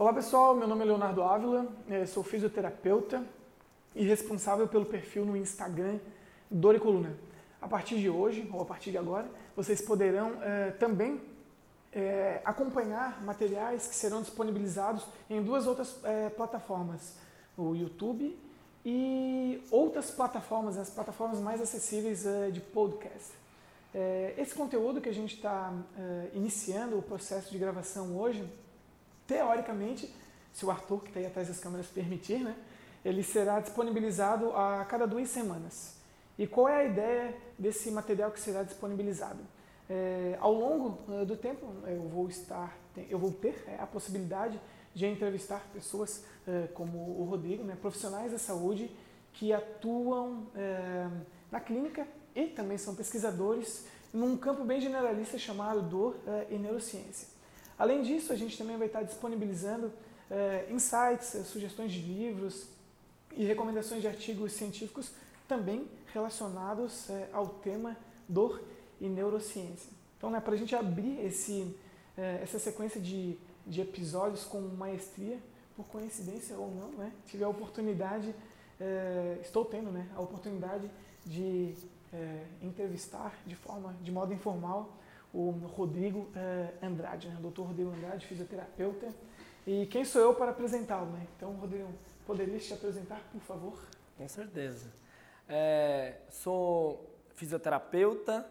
Olá 0.00 0.12
pessoal, 0.12 0.54
meu 0.54 0.68
nome 0.68 0.82
é 0.82 0.84
Leonardo 0.84 1.24
Ávila, 1.24 1.66
eh, 1.90 2.06
sou 2.06 2.22
fisioterapeuta 2.22 3.24
e 3.96 4.06
responsável 4.06 4.68
pelo 4.68 4.86
perfil 4.86 5.24
no 5.24 5.36
Instagram 5.36 5.98
Dor 6.48 6.76
e 6.76 6.78
Coluna. 6.78 7.16
A 7.60 7.66
partir 7.66 7.98
de 7.98 8.08
hoje, 8.08 8.48
ou 8.52 8.62
a 8.62 8.64
partir 8.64 8.92
de 8.92 8.96
agora, 8.96 9.28
vocês 9.56 9.82
poderão 9.82 10.40
eh, 10.40 10.70
também 10.78 11.20
eh, 11.92 12.40
acompanhar 12.44 13.20
materiais 13.24 13.88
que 13.88 13.94
serão 13.96 14.22
disponibilizados 14.22 15.04
em 15.28 15.42
duas 15.42 15.66
outras 15.66 16.00
plataformas, 16.36 17.16
o 17.56 17.74
YouTube 17.74 18.38
e 18.86 19.60
outras 19.68 20.12
plataformas, 20.12 20.78
as 20.78 20.90
plataformas 20.90 21.40
mais 21.40 21.60
acessíveis 21.60 22.24
de 22.52 22.60
podcast. 22.60 23.32
Esse 24.36 24.54
conteúdo 24.54 25.00
que 25.00 25.08
a 25.08 25.14
gente 25.14 25.34
está 25.34 25.72
iniciando 26.34 26.96
o 26.96 27.02
processo 27.02 27.50
de 27.50 27.58
gravação 27.58 28.16
hoje 28.16 28.48
teoricamente, 29.28 30.12
se 30.52 30.66
o 30.66 30.70
Arthur, 30.70 31.02
que 31.02 31.08
está 31.08 31.20
aí 31.20 31.26
atrás 31.26 31.46
das 31.46 31.60
câmeras, 31.60 31.86
permitir, 31.86 32.40
né, 32.40 32.56
ele 33.04 33.22
será 33.22 33.60
disponibilizado 33.60 34.52
a 34.56 34.84
cada 34.86 35.06
duas 35.06 35.28
semanas. 35.28 35.96
E 36.36 36.46
qual 36.46 36.68
é 36.68 36.80
a 36.80 36.84
ideia 36.84 37.36
desse 37.58 37.90
material 37.90 38.30
que 38.30 38.40
será 38.40 38.62
disponibilizado? 38.62 39.38
É, 39.88 40.36
ao 40.40 40.52
longo 40.52 40.98
uh, 41.08 41.24
do 41.24 41.36
tempo, 41.36 41.66
eu 41.86 42.02
vou 42.08 42.28
estar, 42.28 42.76
eu 43.08 43.18
vou 43.18 43.32
ter 43.32 43.64
é, 43.66 43.76
a 43.80 43.86
possibilidade 43.86 44.60
de 44.94 45.06
entrevistar 45.06 45.66
pessoas 45.72 46.24
uh, 46.46 46.68
como 46.74 46.98
o 46.98 47.24
Rodrigo, 47.24 47.62
né, 47.62 47.76
profissionais 47.80 48.32
da 48.32 48.38
saúde 48.38 48.90
que 49.32 49.52
atuam 49.52 50.46
uh, 50.54 51.20
na 51.50 51.60
clínica 51.60 52.06
e 52.34 52.46
também 52.46 52.78
são 52.78 52.94
pesquisadores 52.94 53.86
num 54.12 54.36
campo 54.36 54.64
bem 54.64 54.80
generalista 54.80 55.38
chamado 55.38 55.82
dor 55.82 56.16
e 56.48 56.56
neurociência. 56.56 57.28
Além 57.78 58.02
disso, 58.02 58.32
a 58.32 58.36
gente 58.36 58.58
também 58.58 58.76
vai 58.76 58.88
estar 58.88 59.02
disponibilizando 59.02 59.92
é, 60.30 60.66
insights, 60.70 61.34
é, 61.36 61.44
sugestões 61.44 61.92
de 61.92 62.00
livros 62.00 62.66
e 63.36 63.44
recomendações 63.44 64.02
de 64.02 64.08
artigos 64.08 64.52
científicos 64.52 65.12
também 65.46 65.88
relacionados 66.12 67.08
é, 67.08 67.28
ao 67.32 67.46
tema 67.46 67.96
dor 68.28 68.60
e 69.00 69.08
neurociência. 69.08 69.90
Então, 70.16 70.28
né, 70.28 70.40
para 70.40 70.54
a 70.54 70.56
gente 70.56 70.74
abrir 70.74 71.24
esse, 71.24 71.72
essa 72.16 72.58
sequência 72.58 73.00
de, 73.00 73.38
de 73.64 73.80
episódios 73.80 74.42
com 74.44 74.60
maestria, 74.60 75.38
por 75.76 75.86
coincidência 75.86 76.56
ou 76.56 76.74
não, 76.74 76.90
né, 76.90 77.12
tive 77.26 77.44
a 77.44 77.48
oportunidade, 77.48 78.34
estou 79.40 79.64
tendo 79.64 79.92
né, 79.92 80.08
a 80.16 80.20
oportunidade 80.20 80.90
de 81.24 81.72
entrevistar 82.60 83.32
de 83.46 83.54
forma, 83.54 83.94
de 84.02 84.10
modo 84.10 84.34
informal, 84.34 84.90
o 85.38 85.50
Rodrigo 85.50 86.28
eh, 86.34 86.74
Andrade, 86.82 87.28
né? 87.28 87.36
o 87.38 87.42
doutor 87.42 87.68
Rodrigo 87.68 87.90
Andrade, 87.90 88.26
fisioterapeuta. 88.26 89.06
E 89.64 89.86
quem 89.86 90.04
sou 90.04 90.20
eu 90.20 90.34
para 90.34 90.50
apresentá-lo? 90.50 91.12
Né? 91.12 91.28
Então, 91.36 91.52
Rodrigo, 91.52 91.88
poderia 92.26 92.58
te 92.58 92.74
apresentar, 92.74 93.20
por 93.30 93.40
favor? 93.42 93.78
Com 94.16 94.26
certeza. 94.26 94.90
É, 95.48 96.16
sou 96.28 97.08
fisioterapeuta, 97.36 98.50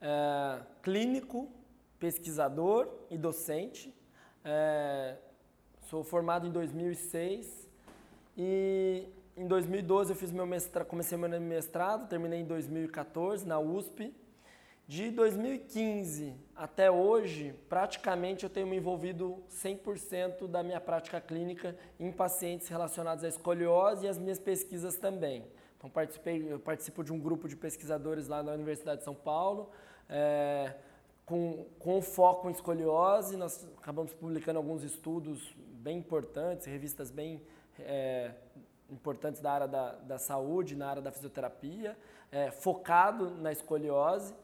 é, 0.00 0.60
clínico, 0.82 1.48
pesquisador 2.00 2.88
e 3.12 3.16
docente. 3.16 3.94
É, 4.44 5.16
sou 5.82 6.02
formado 6.02 6.48
em 6.48 6.50
2006 6.50 7.68
e 8.36 9.06
em 9.36 9.46
2012 9.46 10.10
eu 10.10 10.16
fiz 10.16 10.32
meu 10.32 10.46
mestrado, 10.46 10.86
comecei 10.88 11.16
meu 11.16 11.40
mestrado, 11.40 12.08
terminei 12.08 12.40
em 12.40 12.44
2014 12.44 13.46
na 13.46 13.60
USP 13.60 14.12
de 14.86 15.10
2015 15.10 16.34
até 16.54 16.90
hoje, 16.90 17.54
praticamente 17.70 18.44
eu 18.44 18.50
tenho 18.50 18.66
me 18.66 18.76
envolvido 18.76 19.42
100% 19.50 20.46
da 20.46 20.62
minha 20.62 20.78
prática 20.78 21.18
clínica 21.20 21.74
em 21.98 22.12
pacientes 22.12 22.68
relacionados 22.68 23.24
à 23.24 23.28
escoliose 23.28 24.04
e 24.04 24.08
as 24.08 24.18
minhas 24.18 24.38
pesquisas 24.38 24.96
também. 24.96 25.46
Então, 25.78 25.88
participei, 25.88 26.52
eu 26.52 26.58
participo 26.58 27.02
de 27.02 27.14
um 27.14 27.18
grupo 27.18 27.48
de 27.48 27.56
pesquisadores 27.56 28.28
lá 28.28 28.42
na 28.42 28.52
Universidade 28.52 28.98
de 28.98 29.04
São 29.04 29.14
Paulo, 29.14 29.70
é, 30.08 30.74
com, 31.24 31.64
com 31.78 32.02
foco 32.02 32.48
em 32.50 32.52
escoliose. 32.52 33.38
Nós 33.38 33.66
acabamos 33.78 34.12
publicando 34.12 34.58
alguns 34.58 34.82
estudos 34.82 35.54
bem 35.56 35.96
importantes, 35.96 36.66
revistas 36.66 37.10
bem 37.10 37.42
é, 37.78 38.32
importantes 38.90 39.40
da 39.40 39.50
área 39.50 39.66
da, 39.66 39.92
da 39.92 40.18
saúde, 40.18 40.76
na 40.76 40.88
área 40.88 41.02
da 41.02 41.10
fisioterapia, 41.10 41.96
é, 42.30 42.50
focado 42.50 43.30
na 43.30 43.50
escoliose 43.50 44.34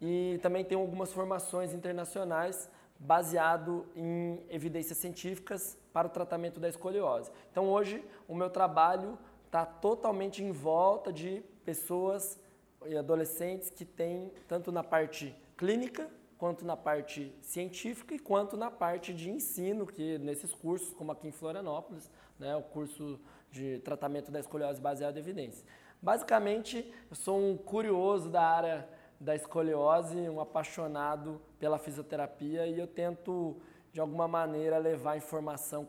e 0.00 0.38
também 0.42 0.64
tenho 0.64 0.80
algumas 0.80 1.12
formações 1.12 1.72
internacionais 1.72 2.70
baseado 2.98 3.86
em 3.94 4.42
evidências 4.48 4.98
científicas 4.98 5.78
para 5.92 6.06
o 6.06 6.10
tratamento 6.10 6.58
da 6.58 6.68
escoliose. 6.68 7.30
Então 7.50 7.68
hoje 7.68 8.04
o 8.26 8.34
meu 8.34 8.50
trabalho 8.50 9.18
está 9.44 9.64
totalmente 9.64 10.42
em 10.42 10.50
volta 10.50 11.12
de 11.12 11.42
pessoas 11.64 12.38
e 12.86 12.96
adolescentes 12.96 13.70
que 13.70 13.84
têm 13.84 14.32
tanto 14.46 14.70
na 14.70 14.82
parte 14.82 15.34
clínica 15.56 16.08
quanto 16.38 16.64
na 16.64 16.76
parte 16.76 17.34
científica 17.40 18.14
e 18.14 18.18
quanto 18.18 18.56
na 18.56 18.70
parte 18.70 19.14
de 19.14 19.30
ensino, 19.30 19.86
que 19.86 20.18
nesses 20.18 20.52
cursos, 20.52 20.92
como 20.92 21.10
aqui 21.12 21.26
em 21.26 21.32
Florianópolis, 21.32 22.10
né, 22.38 22.54
o 22.54 22.62
curso 22.62 23.18
de 23.50 23.78
tratamento 23.78 24.30
da 24.30 24.38
escoliose 24.38 24.80
baseado 24.80 25.16
em 25.16 25.20
evidência. 25.20 25.64
Basicamente, 26.00 26.92
eu 27.08 27.16
sou 27.16 27.38
um 27.38 27.56
curioso 27.56 28.28
da 28.28 28.42
área 28.42 28.88
da 29.20 29.34
escoliose, 29.34 30.28
um 30.28 30.40
apaixonado 30.40 31.40
pela 31.58 31.78
fisioterapia 31.78 32.66
e 32.66 32.78
eu 32.78 32.86
tento 32.86 33.56
de 33.92 34.00
alguma 34.00 34.28
maneira 34.28 34.76
levar 34.76 35.16
informação 35.16 35.88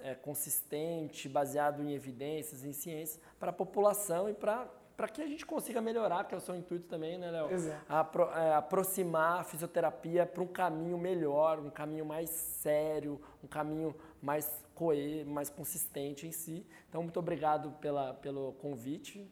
é, 0.00 0.14
consistente, 0.14 1.28
baseado 1.28 1.82
em 1.82 1.92
evidências, 1.92 2.64
em 2.64 2.72
ciência, 2.72 3.20
para 3.38 3.50
a 3.50 3.52
população 3.52 4.28
e 4.28 4.34
para 4.34 4.68
para 4.96 5.08
que 5.08 5.20
a 5.20 5.26
gente 5.26 5.44
consiga 5.44 5.80
melhorar, 5.80 6.24
que 6.24 6.34
é 6.34 6.38
o 6.38 6.40
seu 6.40 6.54
intuito 6.54 6.86
também, 6.86 7.18
né, 7.18 7.30
Léo? 7.30 7.48
Apro 7.88 8.30
é, 8.30 8.54
aproximar 8.54 9.40
a 9.40 9.44
fisioterapia 9.44 10.24
para 10.24 10.42
um 10.42 10.46
caminho 10.46 10.96
melhor, 10.96 11.58
um 11.58 11.70
caminho 11.70 12.04
mais 12.04 12.30
sério, 12.30 13.20
um 13.42 13.46
caminho 13.48 13.94
mais 14.22 14.64
coer, 14.74 15.26
mais 15.26 15.50
consistente 15.50 16.26
em 16.26 16.32
si. 16.32 16.64
Então, 16.88 17.02
muito 17.02 17.18
obrigado 17.18 17.72
pela, 17.80 18.14
pelo 18.14 18.52
convite. 18.54 19.28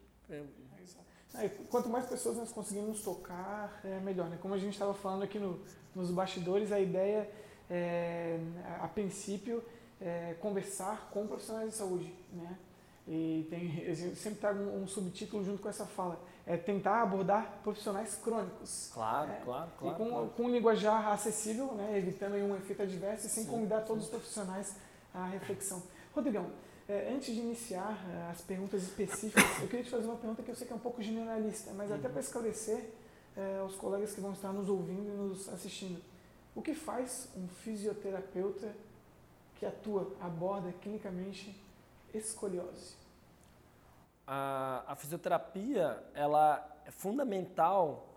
É, 1.34 1.47
é, 1.47 1.48
quanto 1.70 1.88
mais 1.88 2.06
pessoas 2.06 2.37
nós 2.37 2.53
conseguimos 2.53 3.03
tocar, 3.03 3.81
é 3.84 3.98
melhor. 4.00 4.28
Né? 4.28 4.38
Como 4.41 4.54
a 4.54 4.59
gente 4.59 4.72
estava 4.72 4.94
falando 4.94 5.22
aqui 5.22 5.38
no, 5.38 5.60
nos 5.94 6.10
bastidores, 6.10 6.72
a 6.72 6.81
ideia 6.81 7.28
é, 7.70 8.38
a 8.81 8.88
princípio, 8.88 9.62
é 10.00 10.34
conversar 10.41 11.09
com 11.10 11.26
profissionais 11.26 11.71
de 11.71 11.76
saúde. 11.76 12.12
Né? 12.32 12.56
E 13.06 13.47
tem, 13.50 13.82
eu 13.84 14.15
sempre 14.15 14.38
trago 14.38 14.60
um, 14.60 14.82
um, 14.82 14.87
subtítulo 14.87 15.44
junto 15.44 15.60
com 15.60 15.69
essa 15.69 15.84
fala, 15.84 16.21
é 16.47 16.56
tentar 16.56 17.03
abordar 17.03 17.60
profissionais 17.62 18.15
crônicos. 18.15 18.91
Claro, 18.94 19.28
né? 19.28 19.41
claro, 19.44 19.71
claro. 19.78 19.94
E 19.94 19.98
com, 19.98 20.09
claro. 20.09 20.32
com 20.37 20.42
um 20.44 20.50
linguajar 20.50 21.09
acessível, 21.09 21.72
né? 21.75 21.98
evitando 21.98 22.34
um 22.34 22.54
efeito 22.56 22.82
adverso 22.82 23.26
e 23.26 23.31
sem 23.31 23.44
sim, 23.44 23.50
convidar 23.50 23.81
sim. 23.81 23.87
todos 23.87 24.04
os 24.04 24.10
profissionais 24.10 24.76
à 25.12 25.26
reflexão. 25.26 25.82
Rodrigão, 26.15 26.50
é, 26.88 27.12
antes 27.12 27.34
de 27.34 27.41
iniciar 27.41 27.98
é, 28.10 28.31
as 28.31 28.41
perguntas 28.41 28.82
específicas, 28.82 29.44
eu 29.60 29.69
queria 29.69 29.84
te 29.84 29.91
fazer 29.91 30.06
uma 30.06 30.16
pergunta 30.16 30.43
que 30.43 30.50
eu 30.50 30.54
sei 30.54 30.66
que 30.66 30.72
é 30.72 30.76
um 30.76 30.81
pouco 30.81 31.03
generalista, 31.03 31.72
mas 31.72 31.91
uhum. 31.91 31.97
até 31.97 32.09
para 32.09 32.20
esclarecer 32.20 32.91
é, 33.37 33.59
aos 33.60 33.75
colegas 33.76 34.15
que 34.15 34.20
vão 34.20 34.32
estar 34.32 34.53
nos 34.53 34.69
ouvindo 34.69 35.09
e 35.09 35.16
nos 35.16 35.48
assistindo. 35.48 36.03
O 36.54 36.60
que 36.60 36.75
faz 36.75 37.28
um 37.37 37.48
fisioterapeuta 37.48 38.75
que 39.56 39.65
atua, 39.65 40.12
aborda 40.21 40.72
clinicamente 40.82 41.59
escoliose? 42.12 42.94
A, 44.26 44.84
a 44.87 44.97
fisioterapia 44.97 46.03
ela 46.15 46.82
é 46.84 46.91
fundamental 46.91 48.09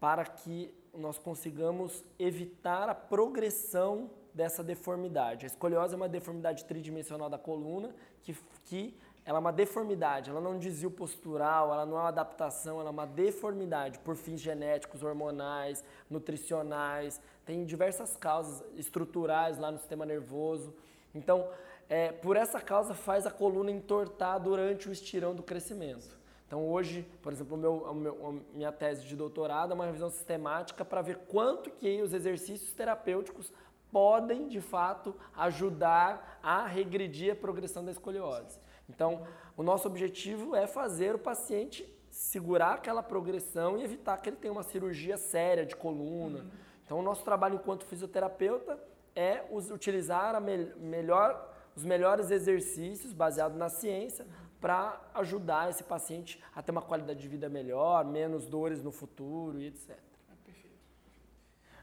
para 0.00 0.24
que 0.24 0.74
nós 0.92 1.18
consigamos 1.18 2.02
evitar 2.18 2.88
a 2.88 2.94
progressão 2.94 4.10
dessa 4.36 4.62
deformidade. 4.62 5.46
A 5.46 5.48
escoliose 5.48 5.94
é 5.94 5.96
uma 5.96 6.08
deformidade 6.08 6.66
tridimensional 6.66 7.30
da 7.30 7.38
coluna 7.38 7.94
que, 8.22 8.36
que 8.66 8.94
ela 9.24 9.38
é 9.38 9.40
uma 9.40 9.52
deformidade, 9.52 10.28
ela 10.30 10.42
não 10.42 10.52
é 10.52 10.54
um 10.54 10.58
desvio 10.58 10.90
postural, 10.90 11.72
ela 11.72 11.86
não 11.86 11.96
é 11.96 12.00
uma 12.00 12.08
adaptação, 12.08 12.78
ela 12.78 12.90
é 12.90 12.92
uma 12.92 13.06
deformidade 13.06 13.98
por 14.00 14.14
fins 14.14 14.40
genéticos, 14.40 15.02
hormonais, 15.02 15.82
nutricionais, 16.10 17.18
tem 17.46 17.64
diversas 17.64 18.14
causas 18.14 18.62
estruturais 18.76 19.58
lá 19.58 19.72
no 19.72 19.78
sistema 19.78 20.04
nervoso. 20.04 20.72
Então, 21.14 21.48
é, 21.88 22.12
por 22.12 22.36
essa 22.36 22.60
causa 22.60 22.94
faz 22.94 23.26
a 23.26 23.30
coluna 23.30 23.70
entortar 23.70 24.38
durante 24.38 24.86
o 24.86 24.92
estirão 24.92 25.34
do 25.34 25.42
crescimento. 25.42 26.14
Então 26.46 26.68
hoje, 26.68 27.04
por 27.22 27.32
exemplo, 27.32 27.56
meu, 27.56 27.92
meu, 27.94 28.26
a 28.26 28.56
minha 28.56 28.70
tese 28.70 29.04
de 29.04 29.16
doutorado 29.16 29.72
é 29.72 29.74
uma 29.74 29.86
revisão 29.86 30.10
sistemática 30.10 30.84
para 30.84 31.02
ver 31.02 31.16
quanto 31.26 31.70
que 31.70 32.00
os 32.02 32.12
exercícios 32.12 32.72
terapêuticos 32.72 33.52
podem, 33.90 34.48
de 34.48 34.60
fato, 34.60 35.14
ajudar 35.36 36.38
a 36.42 36.66
regredir 36.66 37.32
a 37.32 37.36
progressão 37.36 37.84
da 37.84 37.90
escoliose. 37.90 38.58
Então, 38.88 39.26
o 39.56 39.62
nosso 39.62 39.88
objetivo 39.88 40.54
é 40.54 40.66
fazer 40.66 41.14
o 41.14 41.18
paciente 41.18 41.86
segurar 42.10 42.74
aquela 42.74 43.02
progressão 43.02 43.76
e 43.76 43.84
evitar 43.84 44.16
que 44.18 44.30
ele 44.30 44.36
tenha 44.36 44.52
uma 44.52 44.62
cirurgia 44.62 45.18
séria 45.18 45.66
de 45.66 45.76
coluna. 45.76 46.40
Uhum. 46.40 46.50
Então, 46.84 46.98
o 46.98 47.02
nosso 47.02 47.24
trabalho 47.24 47.56
enquanto 47.56 47.84
fisioterapeuta 47.84 48.78
é 49.14 49.44
utilizar 49.50 50.34
a 50.34 50.40
me 50.40 50.72
melhor 50.76 51.54
os 51.76 51.84
melhores 51.84 52.30
exercícios 52.30 53.12
baseados 53.12 53.58
na 53.58 53.68
ciência 53.68 54.26
para 54.58 54.98
ajudar 55.14 55.68
esse 55.68 55.84
paciente 55.84 56.42
a 56.54 56.62
ter 56.62 56.72
uma 56.72 56.80
qualidade 56.80 57.20
de 57.20 57.28
vida 57.28 57.48
melhor, 57.50 58.04
menos 58.06 58.46
dores 58.46 58.82
no 58.82 58.90
futuro 58.90 59.60
e 59.60 59.66
etc. 59.66 59.94
Perfeito. 60.42 60.76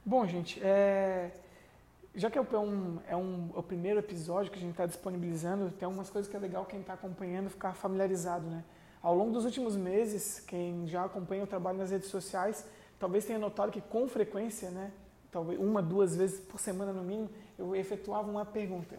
Bom, 0.04 0.26
gente, 0.26 0.60
é... 0.64 1.32
já 2.16 2.30
que 2.30 2.38
é, 2.38 2.42
um, 2.42 3.00
é, 3.08 3.16
um, 3.16 3.50
é 3.56 3.60
o 3.60 3.64
primeiro 3.64 4.00
episódio 4.00 4.52
que 4.52 4.58
a 4.58 4.62
gente 4.62 4.72
está 4.72 4.86
disponibilizando, 4.86 5.72
tem 5.72 5.86
algumas 5.86 6.10
coisas 6.10 6.30
que 6.30 6.38
é 6.38 6.40
legal 6.40 6.66
quem 6.66 6.82
está 6.82 6.94
acompanhando 6.94 7.50
ficar 7.50 7.74
familiarizado, 7.74 8.48
né? 8.48 8.64
Ao 9.02 9.16
longo 9.16 9.32
dos 9.32 9.46
últimos 9.46 9.76
meses, 9.76 10.40
quem 10.40 10.88
já 10.88 11.04
acompanha 11.04 11.44
o 11.44 11.48
trabalho 11.48 11.80
nas 11.80 11.90
redes 11.90 12.10
sociais, 12.10 12.66
talvez 13.00 13.26
tenha 13.26 13.40
notado 13.40 13.72
que 13.72 13.82
com 13.82 14.08
frequência, 14.08 14.70
né, 14.70 14.94
talvez 15.30 15.60
uma, 15.60 15.82
duas 15.82 16.16
vezes 16.16 16.40
por 16.40 16.60
semana 16.60 16.94
no 16.94 17.04
mínimo, 17.04 17.30
eu 17.58 17.76
efetuava 17.76 18.30
uma 18.30 18.46
pergunta. 18.46 18.98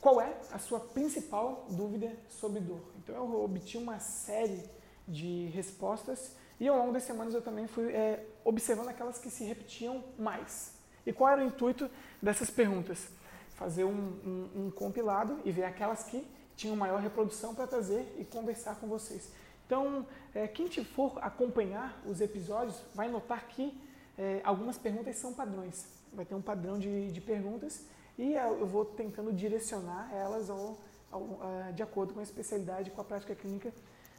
Qual 0.00 0.20
é 0.20 0.34
a 0.50 0.58
sua 0.58 0.80
principal 0.80 1.66
dúvida 1.70 2.10
sobre 2.28 2.58
dor? 2.58 2.80
Então 2.98 3.14
eu 3.14 3.44
obtive 3.44 3.84
uma 3.84 4.00
série 4.00 4.64
de 5.06 5.46
respostas 5.54 6.34
e 6.58 6.66
ao 6.66 6.76
longo 6.76 6.92
das 6.92 7.02
semanas 7.02 7.34
eu 7.34 7.42
também 7.42 7.66
fui 7.66 7.92
é, 7.92 8.26
observando 8.42 8.88
aquelas 8.88 9.18
que 9.18 9.30
se 9.30 9.44
repetiam 9.44 10.02
mais. 10.18 10.79
E 11.06 11.12
qual 11.12 11.30
era 11.32 11.42
o 11.42 11.44
intuito 11.44 11.90
dessas 12.20 12.50
perguntas? 12.50 13.08
Fazer 13.54 13.84
um, 13.84 13.90
um, 14.24 14.66
um 14.66 14.70
compilado 14.70 15.38
e 15.44 15.52
ver 15.52 15.64
aquelas 15.64 16.04
que 16.04 16.26
tinham 16.56 16.76
maior 16.76 17.00
reprodução 17.00 17.54
para 17.54 17.66
trazer 17.66 18.16
e 18.18 18.24
conversar 18.24 18.76
com 18.76 18.86
vocês. 18.86 19.32
Então, 19.66 20.06
é, 20.34 20.46
quem 20.48 20.66
te 20.66 20.84
for 20.84 21.18
acompanhar 21.22 22.00
os 22.04 22.20
episódios 22.20 22.82
vai 22.94 23.08
notar 23.08 23.46
que 23.48 23.80
é, 24.18 24.40
algumas 24.44 24.76
perguntas 24.76 25.16
são 25.16 25.32
padrões. 25.32 25.86
Vai 26.12 26.24
ter 26.24 26.34
um 26.34 26.42
padrão 26.42 26.78
de, 26.78 27.10
de 27.10 27.20
perguntas 27.20 27.86
e 28.18 28.34
eu 28.34 28.66
vou 28.66 28.84
tentando 28.84 29.32
direcionar 29.32 30.12
elas 30.12 30.50
ao, 30.50 30.76
ao, 31.10 31.22
uh, 31.22 31.72
de 31.74 31.82
acordo 31.82 32.12
com 32.12 32.20
a 32.20 32.22
especialidade, 32.22 32.90
com 32.90 33.00
a 33.00 33.04
prática 33.04 33.34
clínica 33.34 33.72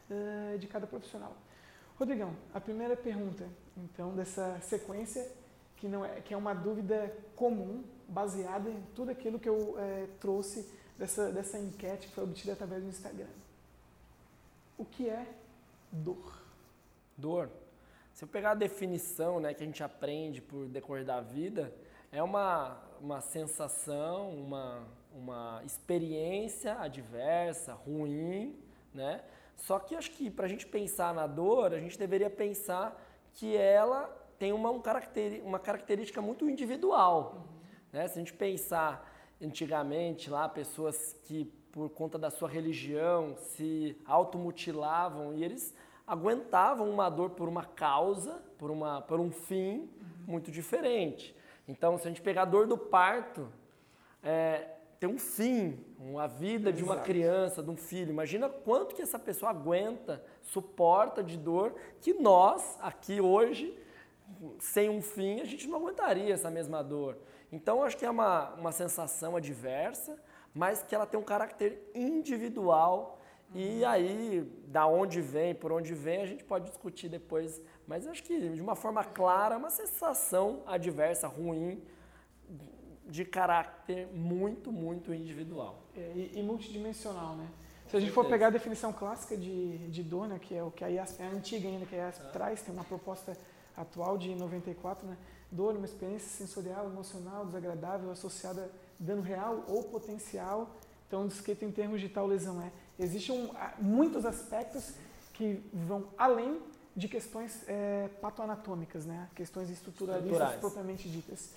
uh, 0.10 0.58
de 0.58 0.66
cada 0.68 0.88
profissional. 0.88 1.36
Rodrigão, 2.00 2.34
a 2.52 2.60
primeira 2.60 2.98
pergunta, 2.98 3.48
então, 3.78 4.16
dessa 4.16 4.60
sequência, 4.62 5.30
que, 5.82 5.88
não 5.88 6.06
é, 6.06 6.22
que 6.22 6.32
é 6.32 6.38
uma 6.38 6.54
dúvida 6.54 7.12
comum, 7.36 7.84
baseada 8.08 8.70
em 8.70 8.84
tudo 8.94 9.10
aquilo 9.10 9.40
que 9.40 9.50
eu 9.50 9.76
é, 9.80 10.08
trouxe 10.20 10.72
dessa, 10.96 11.32
dessa 11.32 11.58
enquete 11.58 12.08
que 12.08 12.14
foi 12.14 12.24
obtida 12.24 12.54
através 12.54 12.84
do 12.84 12.90
Instagram. 12.90 13.32
O 14.78 14.86
que 14.86 15.10
é 15.10 15.26
dor? 15.92 16.40
Dor. 17.18 17.50
Se 18.14 18.24
eu 18.24 18.28
pegar 18.28 18.52
a 18.52 18.56
definição 18.56 19.40
né, 19.40 19.56
que 19.56 19.64
a 19.64 19.66
gente 19.66 19.84
aprende 19.84 20.40
por 20.40 20.68
decorrer 20.68 21.04
da 21.04 21.20
vida, 21.20 21.74
é 22.12 22.22
uma, 22.22 22.78
uma 23.02 23.20
sensação, 23.20 24.30
uma, 24.30 24.84
uma 25.16 25.64
experiência 25.66 26.80
adversa, 26.80 27.74
ruim, 27.74 28.56
né? 28.94 29.24
Só 29.58 29.80
que 29.80 29.96
acho 29.96 30.12
que 30.12 30.30
para 30.30 30.46
a 30.46 30.50
gente 30.50 30.68
pensar 30.68 31.12
na 31.12 31.26
dor, 31.26 31.74
a 31.74 31.80
gente 31.80 31.98
deveria 31.98 32.30
pensar 32.30 33.02
que 33.34 33.56
ela 33.56 34.21
tem 34.42 34.52
uma, 34.52 34.72
um 34.72 34.82
caracter, 34.82 35.40
uma 35.46 35.60
característica 35.60 36.20
muito 36.20 36.50
individual. 36.50 37.46
Né? 37.94 38.08
Se 38.08 38.18
a 38.18 38.22
gente 38.24 38.34
pensar 38.34 39.08
antigamente 39.40 40.32
lá, 40.32 40.50
pessoas 40.50 41.16
que 41.26 41.46
por 41.72 41.92
conta 41.92 42.18
da 42.18 42.32
sua 42.32 42.50
religião 42.50 43.36
se 43.38 43.96
automutilavam 44.04 45.36
e 45.36 45.44
eles 45.44 45.76
aguentavam 46.08 46.90
uma 46.90 47.08
dor 47.08 47.30
por 47.30 47.48
uma 47.48 47.64
causa, 47.64 48.42
por, 48.58 48.72
uma, 48.72 49.00
por 49.00 49.20
um 49.20 49.30
fim 49.30 49.88
muito 50.26 50.50
diferente. 50.50 51.36
Então, 51.68 52.00
se 52.00 52.08
a 52.08 52.10
gente 52.10 52.24
pegar 52.24 52.42
a 52.42 52.46
dor 52.46 52.66
do 52.66 52.80
parto, 52.80 53.48
é, 54.24 54.70
tem 55.00 55.08
um 55.08 55.20
fim, 55.20 55.86
uma 56.00 56.28
vida 56.28 56.74
de 56.74 56.84
uma 56.84 56.98
criança, 56.98 57.62
de 57.62 57.70
um 57.70 57.78
filho. 57.78 58.10
Imagina 58.10 58.50
quanto 58.50 58.96
que 58.96 59.04
essa 59.04 59.20
pessoa 59.20 59.52
aguenta, 59.52 60.20
suporta 60.42 61.24
de 61.24 61.38
dor, 61.38 61.76
que 62.02 62.16
nós, 62.16 62.80
aqui 62.82 63.22
hoje, 63.22 63.78
sem 64.60 64.90
um 64.90 65.02
fim, 65.02 65.42
a 65.42 65.46
gente 65.46 65.68
não 65.68 65.78
aguentaria 65.78 66.34
essa 66.34 66.50
mesma 66.50 66.84
dor. 66.84 67.18
Então, 67.52 67.84
acho 67.84 67.98
que 67.98 68.06
é 68.06 68.10
uma, 68.10 68.54
uma 68.56 68.72
sensação 68.72 69.36
adversa, 69.36 70.18
mas 70.54 70.84
que 70.84 70.96
ela 70.96 71.06
tem 71.06 71.20
um 71.20 71.24
caráter 71.24 71.90
individual. 71.94 73.20
E 73.54 73.82
uhum. 73.82 73.88
aí, 73.88 74.52
da 74.68 74.88
onde 74.88 75.22
vem, 75.22 75.54
por 75.54 75.72
onde 75.72 75.94
vem, 75.94 76.22
a 76.22 76.26
gente 76.26 76.44
pode 76.44 76.66
discutir 76.66 77.10
depois. 77.10 77.62
Mas 77.86 78.08
acho 78.08 78.24
que, 78.24 78.40
de 78.50 78.62
uma 78.62 78.76
forma 78.76 79.04
clara, 79.04 79.58
uma 79.58 79.70
sensação 79.70 80.64
adversa, 80.66 81.28
ruim, 81.28 81.84
de 83.06 83.26
caráter 83.26 84.08
muito, 84.14 84.72
muito 84.72 85.14
individual. 85.14 85.84
É, 85.96 86.14
e, 86.16 86.40
e, 86.40 86.44
multidimensional, 86.44 87.36
né? 87.36 87.50
Se 87.88 87.98
a 87.98 88.00
gente 88.00 88.14
for 88.14 88.26
pegar 88.26 88.48
a 88.48 88.52
definição 88.52 88.94
clássica 88.94 89.36
de, 89.36 89.90
de 89.90 90.02
dor, 90.02 90.26
né, 90.26 90.40
que 90.40 90.56
é 90.56 90.64
o 90.64 90.72
que 90.72 90.82
a 90.82 90.88
IASP, 90.88 91.22
é 91.22 91.26
antiga 91.26 91.68
ainda, 91.68 91.86
que 91.86 91.94
a 91.94 92.06
IASP 92.06 92.22
ah. 92.26 92.30
traz, 92.30 92.62
tem 92.62 92.74
uma 92.74 92.86
proposta 92.86 93.38
atual 93.76 94.18
de 94.18 94.34
94, 94.36 95.08
né? 95.08 95.18
Dor, 95.52 95.76
uma 95.76 95.86
experiência 95.86 96.30
sensorial, 96.30 96.86
emocional, 96.86 97.46
desagradável, 97.46 98.10
associada 98.12 98.64
a 98.64 99.04
dano 99.04 99.22
real 99.22 99.66
ou 99.68 99.84
potencial. 99.84 100.76
Então, 101.08 101.28
descrito 101.28 101.66
em 101.66 101.72
termos 101.72 102.00
de 102.00 102.08
tal 102.08 102.26
lesão 102.26 102.62
é. 102.62 102.72
Existem 102.98 103.36
um, 103.36 103.50
muitos 103.80 104.26
aspectos 104.26 104.94
que 105.34 105.62
vão 105.74 106.08
além 106.18 106.62
de 106.96 107.08
questões 107.08 107.64
é, 107.68 108.10
patoanatômicas, 108.22 109.06
né? 109.06 109.30
questões 109.36 109.70
estruturalistas 109.70 110.56
propriamente 110.56 111.10
ditas. 111.10 111.54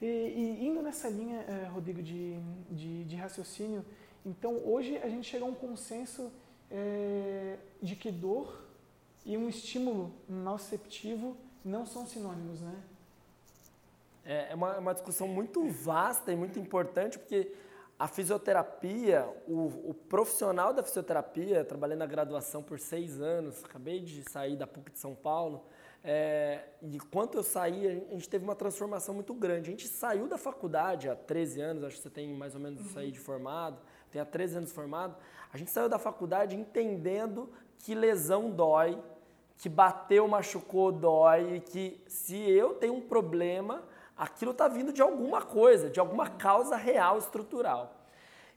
E, 0.00 0.06
e, 0.06 0.66
indo 0.66 0.82
nessa 0.82 1.08
linha, 1.08 1.38
é, 1.42 1.68
Rodrigo, 1.68 2.02
de, 2.02 2.36
de, 2.70 3.04
de, 3.04 3.16
raciocínio, 3.16 3.84
então 4.26 4.60
hoje 4.64 4.96
a 4.98 5.08
gente 5.08 5.28
chega 5.28 5.44
a 5.44 5.48
um 5.48 5.54
consenso 5.54 6.32
é, 6.70 7.56
de 7.80 7.94
que 7.94 8.10
dor 8.10 8.66
e 9.24 9.36
um 9.36 9.48
estímulo 9.48 10.12
nociceptivo 10.28 11.36
não 11.64 11.86
são 11.86 12.06
sinônimos, 12.06 12.60
né? 12.60 12.74
É, 14.24 14.52
é 14.52 14.54
uma, 14.54 14.74
é 14.74 14.78
uma 14.78 14.92
discussão 14.92 15.26
muito 15.26 15.68
vasta 15.68 16.32
e 16.32 16.36
muito 16.36 16.58
importante, 16.58 17.18
porque 17.18 17.52
a 17.98 18.08
fisioterapia, 18.08 19.28
o, 19.46 19.90
o, 19.90 19.94
profissional 19.94 20.72
da 20.72 20.82
fisioterapia, 20.82 21.64
trabalhei 21.64 21.96
na 21.96 22.06
graduação 22.06 22.62
por 22.62 22.78
seis 22.78 23.20
anos, 23.20 23.64
acabei 23.64 24.00
de 24.00 24.22
sair 24.30 24.56
da 24.56 24.66
PUC 24.66 24.92
de 24.92 24.98
São 24.98 25.14
Paulo, 25.14 25.64
é, 26.04 26.64
e 26.82 26.98
quando 26.98 27.36
eu 27.36 27.44
saí, 27.44 27.86
a 27.86 28.14
gente 28.14 28.28
teve 28.28 28.44
uma 28.44 28.56
transformação 28.56 29.14
muito 29.14 29.32
grande. 29.32 29.68
A 29.68 29.70
gente 29.70 29.86
saiu 29.86 30.26
da 30.26 30.36
faculdade 30.36 31.08
há 31.08 31.14
13 31.14 31.60
anos, 31.60 31.84
acho 31.84 31.96
que 31.96 32.02
você 32.02 32.10
tem 32.10 32.34
mais 32.34 32.54
ou 32.54 32.60
menos 32.60 32.80
uhum. 32.80 32.92
sair 32.92 33.12
de 33.12 33.20
formado, 33.20 33.80
tem 34.10 34.20
há 34.20 34.24
13 34.24 34.58
anos 34.58 34.72
formado. 34.72 35.16
A 35.52 35.56
gente 35.56 35.70
saiu 35.70 35.88
da 35.88 35.98
faculdade 35.98 36.56
entendendo 36.56 37.48
que 37.78 37.94
lesão 37.94 38.50
dói, 38.50 39.00
que 39.56 39.68
bateu, 39.68 40.26
machucou, 40.26 40.90
dói, 40.90 41.56
e 41.56 41.60
que 41.60 42.02
se 42.06 42.36
eu 42.36 42.74
tenho 42.74 42.94
um 42.94 43.00
problema, 43.00 43.82
aquilo 44.16 44.52
está 44.52 44.68
vindo 44.68 44.92
de 44.92 45.02
alguma 45.02 45.42
coisa, 45.42 45.88
de 45.88 46.00
alguma 46.00 46.28
causa 46.28 46.76
real, 46.76 47.18
estrutural. 47.18 48.02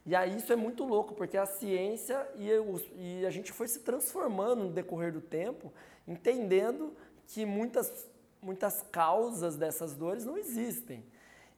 E 0.05 0.15
aí 0.15 0.37
isso 0.37 0.53
é 0.53 0.55
muito 0.55 0.83
louco, 0.83 1.15
porque 1.15 1.37
a 1.37 1.45
ciência 1.45 2.27
e, 2.35 2.47
eu, 2.47 2.79
e 2.95 3.25
a 3.25 3.29
gente 3.31 3.51
foi 3.51 3.67
se 3.67 3.79
transformando 3.79 4.65
no 4.65 4.69
decorrer 4.69 5.11
do 5.11 5.21
tempo, 5.21 5.73
entendendo 6.07 6.95
que 7.27 7.45
muitas, 7.45 8.07
muitas 8.41 8.83
causas 8.91 9.55
dessas 9.55 9.95
dores 9.95 10.23
não 10.23 10.37
existem. 10.37 11.03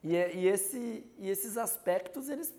E, 0.01 0.15
e, 0.15 0.47
esse, 0.47 1.05
e 1.17 1.29
esses 1.29 1.57
aspectos, 1.57 2.29
eles 2.29 2.53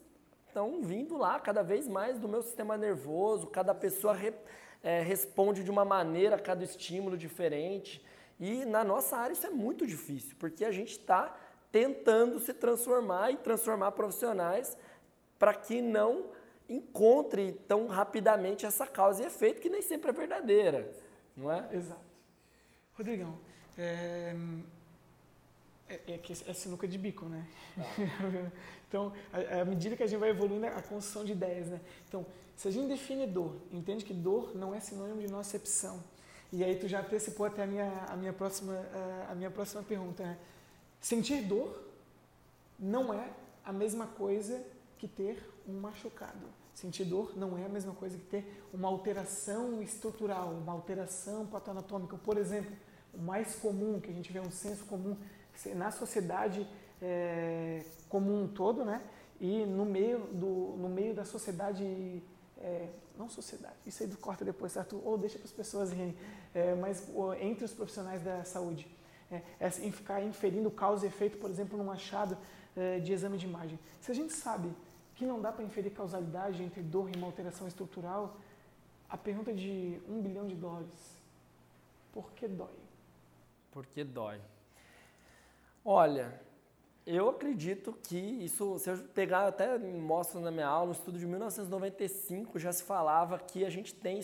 estão 0.47 0.83
vindo 0.83 1.17
lá 1.17 1.41
cada 1.41 1.63
vez 1.63 1.89
mais 1.89 2.19
do 2.19 2.29
meu 2.29 2.43
sistema 2.43 2.77
nervoso, 2.77 3.47
cada 3.47 3.75
pessoa 3.75 4.13
re, 4.13 4.35
é, 4.83 5.01
responde 5.03 5.65
de 5.65 5.71
uma 5.71 5.85
maneira 5.85 6.37
a 6.37 6.39
cada 6.39 6.65
estímulo 6.65 7.17
diferente. 7.17 8.05
E 8.39 8.65
na 8.65 8.85
nossa 8.85 9.17
área 9.17 9.33
isso 9.33 9.47
é 9.47 9.51
muito 9.51 9.87
difícil, 9.87 10.37
porque 10.39 10.65
a 10.65 10.71
gente 10.71 10.93
está 10.93 11.37
tentando 11.71 12.39
se 12.39 12.55
transformar 12.55 13.33
e 13.33 13.37
transformar 13.37 13.93
profissionais 13.93 14.77
para 15.39 15.55
que 15.55 15.83
não 15.83 16.27
encontre 16.69 17.53
tão 17.67 17.87
rapidamente 17.87 18.67
essa 18.67 18.87
causa 18.87 19.23
e 19.23 19.27
efeito 19.27 19.61
que 19.61 19.71
nem 19.71 19.83
sempre 19.83 20.11
é 20.11 20.13
verdadeira, 20.13 20.91
não 21.37 21.51
é? 21.51 21.69
Exato. 21.73 22.09
Rodrigão, 22.95 23.39
é, 23.77 24.35
é, 25.89 26.01
é, 26.07 26.21
é 26.47 26.53
sinuca 26.53 26.87
de 26.87 26.99
bico, 26.99 27.27
né? 27.27 27.47
Ah. 27.79 28.51
então, 28.89 29.13
à 29.33 29.65
medida 29.65 29.97
que 29.97 30.03
a 30.03 30.07
gente 30.07 30.19
vai 30.19 30.31
evoluindo, 30.31 30.67
a 30.67 30.83
construção 30.83 31.25
de 31.25 31.33
ideias, 31.33 31.69
né? 31.69 31.81
Então, 32.09 32.27
se 32.57 32.69
a 32.69 32.71
gente 32.71 32.89
define 32.89 33.27
dor, 33.27 33.57
entende 33.73 34.05
que 34.05 34.13
dor 34.13 34.55
não 34.57 34.75
é 34.75 34.81
sinônimo 34.81 35.21
de 35.21 35.29
nocepção. 35.29 36.03
E 36.53 36.65
aí 36.65 36.77
tu 36.77 36.89
já 36.89 37.01
antecipou 37.01 37.47
até 37.47 37.63
a 37.63 37.67
minha, 37.67 38.07
a 38.09 38.17
minha, 38.17 38.33
próxima, 38.33 38.75
a 39.29 39.35
minha 39.35 39.51
próxima 39.51 39.83
pergunta. 39.83 40.23
Né? 40.23 40.39
Sentir 41.01 41.43
dor 41.43 41.85
não 42.79 43.13
é 43.13 43.31
a 43.65 43.73
mesma 43.73 44.07
coisa 44.07 44.65
que 44.99 45.07
ter 45.07 45.39
um 45.69 45.79
machucado. 45.79 46.47
Sentir 46.75 47.05
dor 47.05 47.37
não 47.37 47.59
é 47.59 47.67
a 47.67 47.69
mesma 47.69 47.93
coisa 47.93 48.17
que 48.17 48.25
ter 48.25 48.65
uma 48.73 48.89
alteração 48.89 49.83
estrutural, 49.83 50.51
uma 50.53 50.73
alteração 50.73 51.47
patoanatômica. 51.47 52.17
Por 52.17 52.39
exemplo, 52.39 52.75
o 53.13 53.21
mais 53.21 53.55
comum, 53.57 54.01
que 54.01 54.11
a 54.11 54.15
gente 54.15 54.33
vê 54.33 54.41
um 54.41 54.51
senso 54.51 54.85
comum 54.85 55.17
na 55.75 55.91
sociedade 55.91 56.67
é, 57.01 57.83
comum 58.09 58.47
todo, 58.49 58.85
né? 58.85 59.03
e 59.41 59.65
no 59.65 59.85
meio, 59.85 60.21
do, 60.33 60.77
no 60.77 60.89
meio 60.89 61.15
da 61.15 61.25
sociedade, 61.25 62.23
é, 62.59 62.89
não 63.17 63.29
sociedade, 63.29 63.75
isso 63.87 64.03
aí 64.03 64.09
corta 64.17 64.45
depois, 64.45 64.73
certo? 64.73 65.01
Ou 65.05 65.17
deixa 65.17 65.39
para 65.39 65.47
as 65.47 65.53
pessoas 65.53 65.93
rirem, 65.93 66.17
é, 66.55 66.75
mas 66.75 67.09
entre 67.41 67.65
os 67.65 67.73
profissionais 67.73 68.23
da 68.23 68.45
saúde. 68.45 68.87
É, 69.31 69.43
é 69.61 69.71
ficar 69.71 70.23
inferindo 70.23 70.71
causa 70.71 71.05
e 71.05 71.09
efeito, 71.09 71.37
por 71.37 71.51
exemplo, 71.51 71.77
num 71.77 71.91
achado 71.91 72.37
é, 72.75 72.99
de 72.99 73.13
exame 73.13 73.37
de 73.37 73.47
imagem. 73.47 73.79
Se 74.01 74.11
a 74.11 74.15
gente 74.15 74.33
sabe 74.33 74.71
que 75.15 75.27
não 75.27 75.41
dá 75.41 75.53
para 75.53 75.65
inferir 75.65 75.93
causalidade 75.93 76.63
entre 76.63 76.81
dor 76.81 77.11
e 77.11 77.17
uma 77.17 77.27
alteração 77.27 77.69
estrutural, 77.69 78.37
a 79.09 79.17
pergunta 79.17 79.53
de 79.53 80.01
um 80.09 80.21
bilhão 80.23 80.47
de 80.47 80.55
dólares, 80.55 81.17
por 82.13 82.31
que 82.33 82.49
dói? 82.49 82.75
Por 83.71 83.87
que 83.87 84.03
dói? 84.03 84.41
Olha, 85.85 86.41
eu 87.07 87.31
acredito 87.31 87.97
que 88.03 88.19
isso, 88.19 88.79
se 88.79 88.91
eu 88.91 88.99
pegar, 89.15 89.47
até 89.47 89.79
mostro 89.79 90.41
na 90.41 90.51
minha 90.51 90.67
aula, 90.67 90.87
no 90.89 90.93
estudo 90.93 91.19
de 91.19 91.27
1995 91.27 92.59
já 92.59 92.71
se 92.71 92.83
falava 92.83 93.39
que 93.39 93.65
a 93.65 93.71
gente 93.71 93.95
tem 93.95 94.21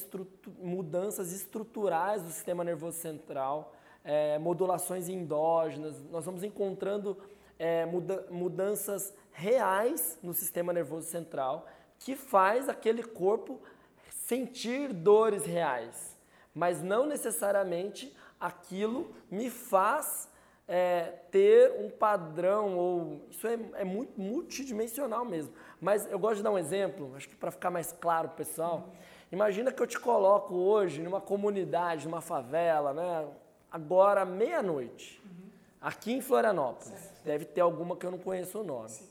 mudanças 0.59 1.33
estruturais 1.33 2.23
do 2.23 2.29
sistema 2.29 2.63
nervoso 2.63 2.99
central, 2.99 3.73
é, 4.05 4.39
modulações 4.39 5.09
endógenas, 5.09 6.03
nós 6.11 6.27
vamos 6.27 6.45
encontrando 6.45 7.17
é, 7.59 7.87
muda 7.87 8.27
mudanças 8.31 9.15
reais 9.33 10.19
no 10.23 10.35
sistema 10.35 10.71
nervoso 10.71 11.07
central 11.09 11.67
que 11.99 12.15
faz 12.15 12.69
aquele 12.69 13.03
corpo 13.03 13.63
sentir 14.11 14.93
dores 14.93 15.47
reais, 15.47 16.19
mas 16.55 16.83
não 16.83 17.07
necessariamente 17.07 18.15
aquilo 18.39 19.15
me 19.31 19.49
faz 19.49 20.29
é, 20.67 21.13
ter 21.31 21.73
um 21.79 21.91
padrão, 21.91 22.77
ou 22.77 23.27
isso 23.31 23.47
é, 23.47 23.59
é, 23.75 23.85
muito 23.85 24.21
multidimensional 24.21 25.25
mesmo. 25.25 25.53
Mas 25.81 26.11
eu 26.11 26.19
gosto 26.19 26.37
de 26.37 26.43
dar 26.43 26.51
um 26.51 26.59
exemplo, 26.59 27.13
acho 27.17 27.29
que 27.29 27.37
para 27.37 27.51
ficar 27.51 27.71
mais 27.71 27.93
claro 27.93 28.29
para 28.29 28.35
o 28.35 28.37
pessoal. 28.37 28.89
Imagina 29.31 29.73
que 29.73 29.83
eu 29.83 29.87
te 29.87 29.99
coloco 29.99 30.55
hoje 30.55 31.03
numa 31.03 31.21
comunidade, 31.21 32.07
numa 32.07 32.21
favela, 32.21 32.93
né? 32.93 33.29
agora 33.75 34.25
meia-noite, 34.25 35.21
uhum. 35.25 35.51
aqui 35.81 36.13
em 36.13 36.21
Florianópolis. 36.21 37.01
Certo. 37.01 37.25
Deve 37.25 37.45
ter 37.45 37.61
alguma 37.61 37.97
que 37.97 38.07
eu 38.07 38.11
não 38.13 38.19
conheço 38.19 38.61
o 38.61 38.65
nome. 38.65 38.89
Sim. 38.89 39.09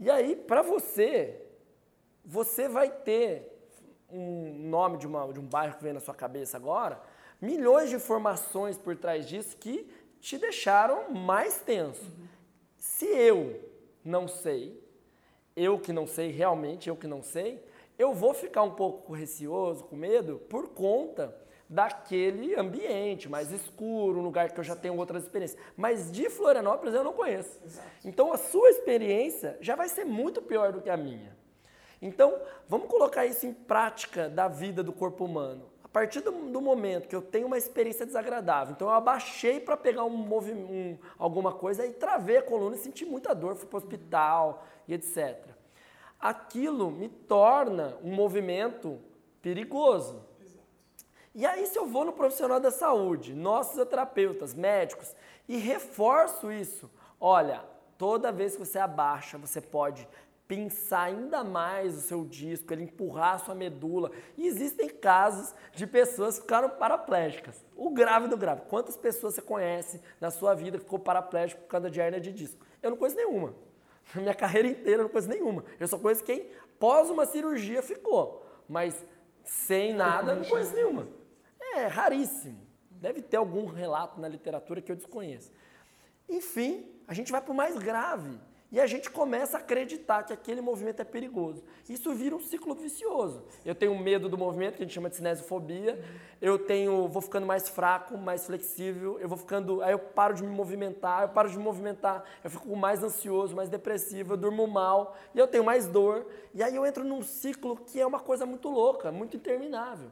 E 0.00 0.10
aí, 0.10 0.34
para 0.34 0.62
você, 0.62 1.46
você 2.24 2.66
vai 2.66 2.88
ter 2.88 3.46
um 4.10 4.54
nome 4.70 4.96
de, 4.96 5.06
uma, 5.06 5.30
de 5.30 5.38
um 5.38 5.44
bairro 5.44 5.76
que 5.76 5.82
vem 5.82 5.92
na 5.92 6.00
sua 6.00 6.14
cabeça 6.14 6.56
agora, 6.56 6.98
milhões 7.40 7.90
de 7.90 7.96
informações 7.96 8.78
por 8.78 8.96
trás 8.96 9.28
disso 9.28 9.54
que 9.58 9.86
te 10.20 10.38
deixaram 10.38 11.10
mais 11.10 11.58
tenso. 11.60 12.02
Uhum. 12.02 12.28
Se 12.76 13.06
eu 13.06 13.60
não 14.04 14.28
sei, 14.28 14.82
eu 15.56 15.78
que 15.78 15.92
não 15.92 16.06
sei 16.06 16.30
realmente, 16.30 16.88
eu 16.88 16.96
que 16.96 17.06
não 17.06 17.22
sei, 17.22 17.64
eu 17.98 18.14
vou 18.14 18.32
ficar 18.32 18.62
um 18.62 18.70
pouco 18.70 19.12
receoso, 19.12 19.84
com 19.84 19.96
medo, 19.96 20.38
por 20.48 20.68
conta 20.68 21.36
daquele 21.68 22.54
ambiente 22.56 23.28
mais 23.28 23.52
escuro, 23.52 24.18
um 24.18 24.22
lugar 24.22 24.50
que 24.50 24.58
eu 24.58 24.64
já 24.64 24.74
tenho 24.74 24.96
outras 24.96 25.22
experiências. 25.22 25.60
Mas 25.76 26.10
de 26.10 26.28
Florianópolis 26.28 26.94
eu 26.94 27.04
não 27.04 27.12
conheço. 27.12 27.60
Exato. 27.64 27.88
Então 28.04 28.32
a 28.32 28.38
sua 28.38 28.70
experiência 28.70 29.56
já 29.60 29.76
vai 29.76 29.88
ser 29.88 30.04
muito 30.04 30.42
pior 30.42 30.72
do 30.72 30.80
que 30.80 30.90
a 30.90 30.96
minha. 30.96 31.38
Então, 32.02 32.40
vamos 32.66 32.88
colocar 32.88 33.26
isso 33.26 33.46
em 33.46 33.52
prática 33.52 34.28
da 34.28 34.48
vida 34.48 34.82
do 34.82 34.92
corpo 34.92 35.26
humano 35.26 35.70
partir 35.92 36.20
do, 36.20 36.30
do, 36.30 36.60
momento 36.60 37.08
que 37.08 37.16
eu 37.16 37.22
tenho 37.22 37.46
uma 37.46 37.58
experiência 37.58 38.06
desagradável, 38.06 38.74
então 38.74 38.88
eu 38.88 38.94
abaixei 38.94 39.58
para 39.58 39.76
pegar 39.76 40.04
um, 40.04 40.38
um, 40.38 40.98
alguma 41.18 41.52
coisa 41.52 41.84
e 41.84 41.92
travei 41.92 42.36
a 42.36 42.42
coluna 42.42 42.76
e 42.76 42.78
senti 42.78 43.04
muita 43.04 43.34
dor, 43.34 43.56
fui 43.56 43.66
para 43.66 43.76
o 43.76 43.78
hospital 43.78 44.64
e 44.86 44.94
etc. 44.94 45.48
Aquilo 46.18 46.90
me 46.90 47.08
torna 47.08 47.96
um 48.04 48.12
movimento 48.14 49.00
perigoso. 49.42 50.24
E 51.34 51.46
aí, 51.46 51.66
se 51.66 51.78
eu 51.78 51.86
vou 51.86 52.04
no 52.04 52.12
profissional 52.12 52.60
da 52.60 52.70
saúde, 52.70 53.34
nossos 53.34 53.86
terapeutas, 53.88 54.52
médicos, 54.52 55.14
e 55.48 55.56
reforço 55.56 56.52
isso, 56.52 56.90
olha, 57.20 57.64
toda 57.96 58.32
vez 58.32 58.56
que 58.56 58.64
você 58.64 58.78
abaixa, 58.78 59.38
você 59.38 59.60
pode 59.60 60.08
pensar 60.50 61.02
ainda 61.02 61.44
mais 61.44 61.96
o 61.96 62.00
seu 62.00 62.24
disco, 62.24 62.72
ele 62.72 62.82
empurrar 62.82 63.34
a 63.34 63.38
sua 63.38 63.54
medula. 63.54 64.10
E 64.36 64.48
existem 64.48 64.88
casos 64.88 65.54
de 65.72 65.86
pessoas 65.86 66.34
que 66.34 66.42
ficaram 66.42 66.70
paraplégicas. 66.70 67.64
O 67.76 67.88
grave 67.90 68.26
do 68.26 68.36
grave. 68.36 68.62
Quantas 68.62 68.96
pessoas 68.96 69.34
você 69.34 69.42
conhece 69.42 70.00
na 70.20 70.28
sua 70.28 70.52
vida 70.52 70.76
que 70.76 70.82
ficou 70.82 70.98
paraplégico 70.98 71.62
por 71.62 71.68
causa 71.68 71.88
de 71.88 72.00
hernia 72.00 72.20
de 72.20 72.32
disco? 72.32 72.66
Eu 72.82 72.90
não 72.90 72.96
conheço 72.96 73.16
nenhuma. 73.16 73.54
Na 74.12 74.22
minha 74.22 74.34
carreira 74.34 74.66
inteira 74.66 75.02
eu 75.02 75.04
não 75.04 75.08
conheço 75.08 75.28
nenhuma. 75.28 75.64
Eu 75.78 75.86
só 75.86 75.96
conheço 75.96 76.24
quem 76.24 76.50
pós 76.80 77.08
uma 77.10 77.26
cirurgia 77.26 77.80
ficou. 77.80 78.44
Mas 78.68 79.06
sem 79.44 79.94
nada, 79.94 80.32
eu 80.32 80.36
não 80.38 80.44
conheço 80.44 80.74
nenhuma. 80.74 81.06
É 81.76 81.86
raríssimo. 81.86 82.66
Deve 82.90 83.22
ter 83.22 83.36
algum 83.36 83.66
relato 83.66 84.20
na 84.20 84.26
literatura 84.26 84.82
que 84.82 84.90
eu 84.90 84.96
desconheço. 84.96 85.52
Enfim, 86.28 86.90
a 87.06 87.14
gente 87.14 87.30
vai 87.30 87.40
para 87.40 87.52
o 87.52 87.54
mais 87.54 87.78
grave 87.78 88.49
e 88.72 88.78
a 88.78 88.86
gente 88.86 89.10
começa 89.10 89.56
a 89.56 89.60
acreditar 89.60 90.22
que 90.22 90.32
aquele 90.32 90.60
movimento 90.60 91.00
é 91.00 91.04
perigoso. 91.04 91.64
Isso 91.88 92.14
vira 92.14 92.36
um 92.36 92.40
ciclo 92.40 92.72
vicioso. 92.72 93.44
Eu 93.64 93.74
tenho 93.74 93.98
medo 93.98 94.28
do 94.28 94.38
movimento, 94.38 94.76
que 94.76 94.82
a 94.84 94.86
gente 94.86 94.94
chama 94.94 95.10
de 95.10 95.16
cinesiofobia. 95.16 96.00
Eu 96.40 96.56
tenho, 96.56 97.08
vou 97.08 97.20
ficando 97.20 97.46
mais 97.46 97.68
fraco, 97.68 98.16
mais 98.16 98.46
flexível. 98.46 99.18
Eu 99.18 99.28
vou 99.28 99.36
ficando, 99.36 99.82
aí 99.82 99.90
eu 99.90 99.98
paro 99.98 100.34
de 100.34 100.44
me 100.44 100.50
movimentar. 100.50 101.22
Eu 101.22 101.30
paro 101.30 101.50
de 101.50 101.58
me 101.58 101.64
movimentar, 101.64 102.24
eu 102.44 102.50
fico 102.50 102.76
mais 102.76 103.02
ansioso, 103.02 103.56
mais 103.56 103.68
depressivo. 103.68 104.34
Eu 104.34 104.36
durmo 104.36 104.68
mal 104.68 105.16
e 105.34 105.38
eu 105.40 105.48
tenho 105.48 105.64
mais 105.64 105.88
dor. 105.88 106.26
E 106.54 106.62
aí 106.62 106.76
eu 106.76 106.86
entro 106.86 107.02
num 107.02 107.22
ciclo 107.22 107.76
que 107.76 108.00
é 108.00 108.06
uma 108.06 108.20
coisa 108.20 108.46
muito 108.46 108.68
louca, 108.68 109.10
muito 109.10 109.36
interminável. 109.36 110.10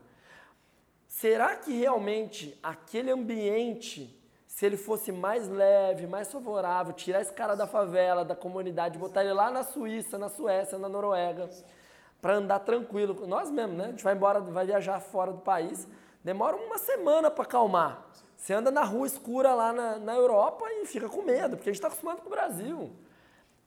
Será 1.07 1.55
que 1.55 1.73
realmente 1.73 2.59
aquele 2.61 3.13
ambiente 3.13 4.18
se 4.59 4.67
ele 4.67 4.77
fosse 4.77 5.13
mais 5.13 5.49
leve, 5.49 6.09
mais 6.09 6.33
favorável, 6.33 6.93
tirar 6.93 7.21
esse 7.21 7.33
cara 7.33 7.55
da 7.55 7.65
favela, 7.65 8.25
da 8.25 8.35
comunidade, 8.35 8.99
botar 8.99 9.23
ele 9.23 9.33
lá 9.33 9.53
na 9.53 9.63
Suíça, 9.63 10.19
na 10.19 10.29
Suécia, 10.29 10.77
na 10.77 10.89
Noruega, 10.89 11.49
para 12.21 12.35
andar 12.35 12.59
tranquilo. 12.59 13.25
Nós 13.25 13.53
mesmo, 13.53 13.75
né? 13.77 13.85
A 13.85 13.91
gente 13.91 14.03
vai 14.03 14.17
embora, 14.17 14.41
vai 14.41 14.67
viajar 14.67 14.99
fora 14.99 15.31
do 15.31 15.39
país, 15.39 15.87
demora 16.25 16.57
uma 16.57 16.77
semana 16.77 17.31
para 17.31 17.45
acalmar. 17.45 18.05
Você 18.37 18.53
anda 18.53 18.69
na 18.69 18.83
rua 18.83 19.07
escura 19.07 19.55
lá 19.55 19.73
na, 19.73 19.97
na 20.01 20.17
Europa 20.17 20.65
e 20.69 20.87
fica 20.87 21.09
com 21.09 21.23
medo, 21.23 21.57
porque 21.57 21.71
a 21.71 21.73
gente 21.73 21.79
está 21.79 21.87
acostumado 21.87 22.23
com 22.23 22.27
o 22.27 22.31
Brasil. 22.31 22.91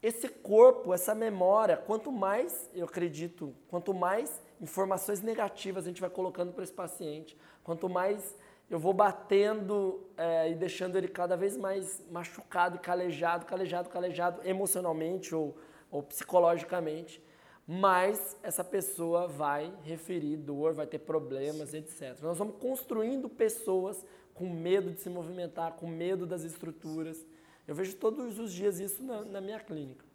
Esse 0.04 0.28
corpo, 0.28 0.94
essa 0.94 1.16
memória, 1.16 1.78
quanto 1.78 2.12
mais, 2.12 2.70
eu 2.74 2.84
acredito, 2.84 3.56
quanto 3.70 3.94
mais 3.94 4.42
informações 4.60 5.22
negativas 5.22 5.86
a 5.86 5.88
gente 5.88 6.02
vai 6.02 6.10
colocando 6.10 6.52
para 6.52 6.66
esse 6.66 6.74
paciente, 6.74 7.38
quanto 7.64 7.88
mais 7.88 8.36
eu 8.72 8.80
vou 8.80 8.94
batendo 8.94 10.02
é, 10.16 10.50
e 10.50 10.56
deixando 10.56 10.98
ele 10.98 11.10
cada 11.10 11.36
vez 11.36 11.58
mais 11.58 12.02
machucado 12.10 12.78
e 12.78 12.80
calejado, 12.80 13.46
calejado, 13.46 13.90
calejado 13.90 14.48
emocionalmente 14.48 15.36
ou, 15.36 15.58
ou 15.92 16.02
psicologicamente, 16.02 17.22
mais 17.68 18.38
essa 18.42 18.64
pessoa 18.64 19.28
vai 19.28 19.74
referir 19.84 20.38
dor, 20.38 20.74
vai 20.74 20.88
ter 20.88 21.00
problemas, 21.00 21.74
etc. 21.74 22.18
Nós 22.22 22.38
vamos 22.38 22.56
construindo 22.62 23.28
pessoas 23.28 24.06
com 24.34 24.50
medo 24.50 24.92
de 24.92 25.02
se 25.02 25.10
movimentar, 25.10 25.74
com 25.74 25.86
medo 25.86 26.26
das 26.26 26.44
estruturas. 26.46 27.26
Eu 27.68 27.76
vejo 27.76 27.94
todos 27.98 28.40
os 28.40 28.54
dias 28.54 28.80
isso 28.80 29.04
na, 29.04 29.22
na 29.26 29.42
minha 29.42 29.60
clínica. 29.60 30.06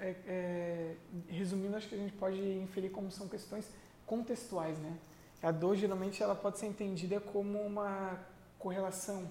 É, 0.00 0.16
é, 0.26 0.96
resumindo, 1.28 1.76
acho 1.76 1.90
que 1.90 1.94
a 1.94 1.98
gente 1.98 2.14
pode 2.14 2.40
inferir 2.40 2.90
como 2.90 3.10
são 3.10 3.28
questões 3.28 3.70
contextuais, 4.06 4.78
né? 4.78 4.96
A 5.42 5.50
dor 5.50 5.76
geralmente 5.76 6.22
ela 6.22 6.34
pode 6.34 6.58
ser 6.58 6.66
entendida 6.66 7.20
como 7.20 7.60
uma 7.60 8.18
correlação, 8.58 9.28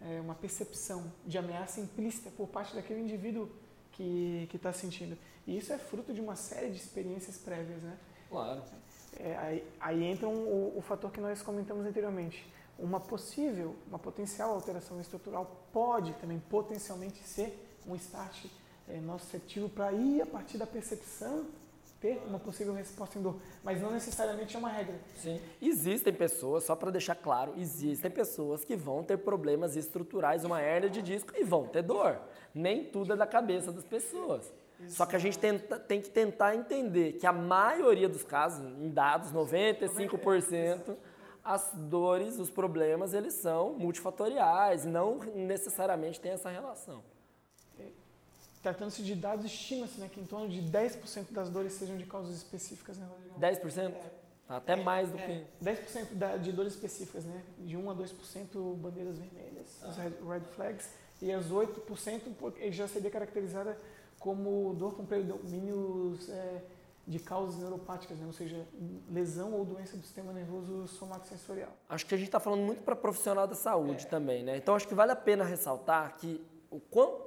é, 0.00 0.20
uma 0.20 0.34
percepção 0.34 1.12
de 1.26 1.36
ameaça 1.36 1.80
implícita 1.80 2.30
por 2.30 2.48
parte 2.48 2.74
daquele 2.74 3.00
indivíduo 3.00 3.50
que 3.92 4.48
está 4.54 4.72
sentindo. 4.72 5.18
E 5.46 5.58
isso 5.58 5.72
é 5.72 5.78
fruto 5.78 6.14
de 6.14 6.20
uma 6.20 6.36
série 6.36 6.70
de 6.70 6.76
experiências 6.76 7.36
prévias, 7.36 7.82
né? 7.82 7.98
Claro. 8.30 8.62
É, 9.18 9.36
aí, 9.36 9.66
aí, 9.80 10.04
entra 10.04 10.28
um, 10.28 10.46
o, 10.46 10.78
o 10.78 10.80
fator 10.80 11.10
que 11.10 11.20
nós 11.20 11.42
comentamos 11.42 11.84
anteriormente. 11.84 12.48
Uma 12.78 13.00
possível, 13.00 13.74
uma 13.88 13.98
potencial 13.98 14.54
alteração 14.54 15.00
estrutural 15.00 15.66
pode 15.72 16.14
também 16.14 16.38
potencialmente 16.38 17.18
ser 17.24 17.76
um 17.86 17.94
start 17.96 18.46
é, 18.88 18.98
nocivo 19.00 19.68
para 19.68 19.92
ir 19.92 20.22
a 20.22 20.26
partir 20.26 20.56
da 20.56 20.66
percepção 20.66 21.46
ter 22.00 22.22
uma 22.26 22.38
possível 22.38 22.72
resposta 22.72 23.18
em 23.18 23.22
dor, 23.22 23.36
mas 23.62 23.80
não 23.80 23.90
necessariamente 23.90 24.56
é 24.56 24.58
uma 24.58 24.70
regra. 24.70 24.94
Sim. 25.16 25.40
Existem 25.60 26.12
pessoas, 26.12 26.64
só 26.64 26.74
para 26.74 26.90
deixar 26.90 27.14
claro, 27.14 27.52
existem 27.58 28.10
pessoas 28.10 28.64
que 28.64 28.74
vão 28.74 29.04
ter 29.04 29.18
problemas 29.18 29.76
estruturais, 29.76 30.44
uma 30.44 30.62
hernia 30.62 30.88
de 30.88 31.02
disco 31.02 31.32
e 31.36 31.44
vão 31.44 31.66
ter 31.66 31.82
dor. 31.82 32.18
Nem 32.54 32.84
tudo 32.84 33.12
é 33.12 33.16
da 33.16 33.26
cabeça 33.26 33.70
das 33.70 33.84
pessoas. 33.84 34.50
Só 34.88 35.04
que 35.04 35.14
a 35.14 35.18
gente 35.18 35.38
tenta, 35.38 35.78
tem 35.78 36.00
que 36.00 36.08
tentar 36.08 36.56
entender 36.56 37.12
que 37.12 37.26
a 37.26 37.32
maioria 37.32 38.08
dos 38.08 38.24
casos, 38.24 38.64
em 38.64 38.88
dados, 38.88 39.30
95%, 39.30 40.96
as 41.44 41.70
dores, 41.74 42.38
os 42.38 42.50
problemas, 42.50 43.12
eles 43.12 43.34
são 43.34 43.74
multifatoriais, 43.74 44.86
não 44.86 45.18
necessariamente 45.34 46.18
tem 46.18 46.32
essa 46.32 46.48
relação. 46.48 47.02
Tratando-se 48.62 49.02
de 49.02 49.14
dados, 49.14 49.44
estima-se 49.44 50.00
né, 50.00 50.08
que 50.08 50.20
em 50.20 50.26
torno 50.26 50.48
de 50.48 50.60
10% 50.62 51.32
das 51.32 51.48
dores 51.48 51.72
sejam 51.72 51.96
de 51.96 52.04
causas 52.04 52.36
específicas, 52.36 52.98
né, 52.98 53.06
Rodrigo? 53.08 53.40
10%? 53.40 53.90
É. 53.90 54.20
Até 54.48 54.74
mais 54.74 55.10
do 55.10 55.18
é, 55.18 55.46
que. 55.60 55.64
10% 55.64 56.14
da, 56.14 56.36
de 56.36 56.50
dores 56.50 56.74
específicas, 56.74 57.24
né? 57.24 57.40
De 57.58 57.76
1 57.76 57.90
a 57.90 57.94
2% 57.94 58.76
bandeiras 58.76 59.16
vermelhas, 59.16 59.82
as 59.84 59.96
red, 59.96 60.12
red 60.28 60.40
flags, 60.40 60.90
e 61.22 61.30
as 61.30 61.46
8% 61.46 62.72
já 62.72 62.88
seria 62.88 63.10
caracterizada 63.10 63.78
como 64.18 64.74
dor 64.74 64.96
com 64.96 65.06
predomínios 65.06 66.28
é, 66.28 66.62
de 67.06 67.18
causas 67.18 67.56
neuropáticas, 67.60 68.18
né? 68.18 68.26
ou 68.26 68.32
seja, 68.32 68.66
lesão 69.10 69.52
ou 69.52 69.64
doença 69.64 69.96
do 69.96 70.02
sistema 70.02 70.32
nervoso 70.32 70.86
somatosensorial. 70.88 71.70
Acho 71.88 72.06
que 72.06 72.14
a 72.14 72.18
gente 72.18 72.28
está 72.28 72.40
falando 72.40 72.62
muito 72.62 72.82
para 72.82 72.94
profissional 72.94 73.46
da 73.46 73.54
saúde 73.54 74.04
é. 74.06 74.08
também, 74.08 74.42
né? 74.42 74.56
Então 74.56 74.74
acho 74.74 74.86
que 74.86 74.94
vale 74.94 75.12
a 75.12 75.16
pena 75.16 75.44
ressaltar 75.44 76.16
que 76.16 76.44
o, 76.70 76.80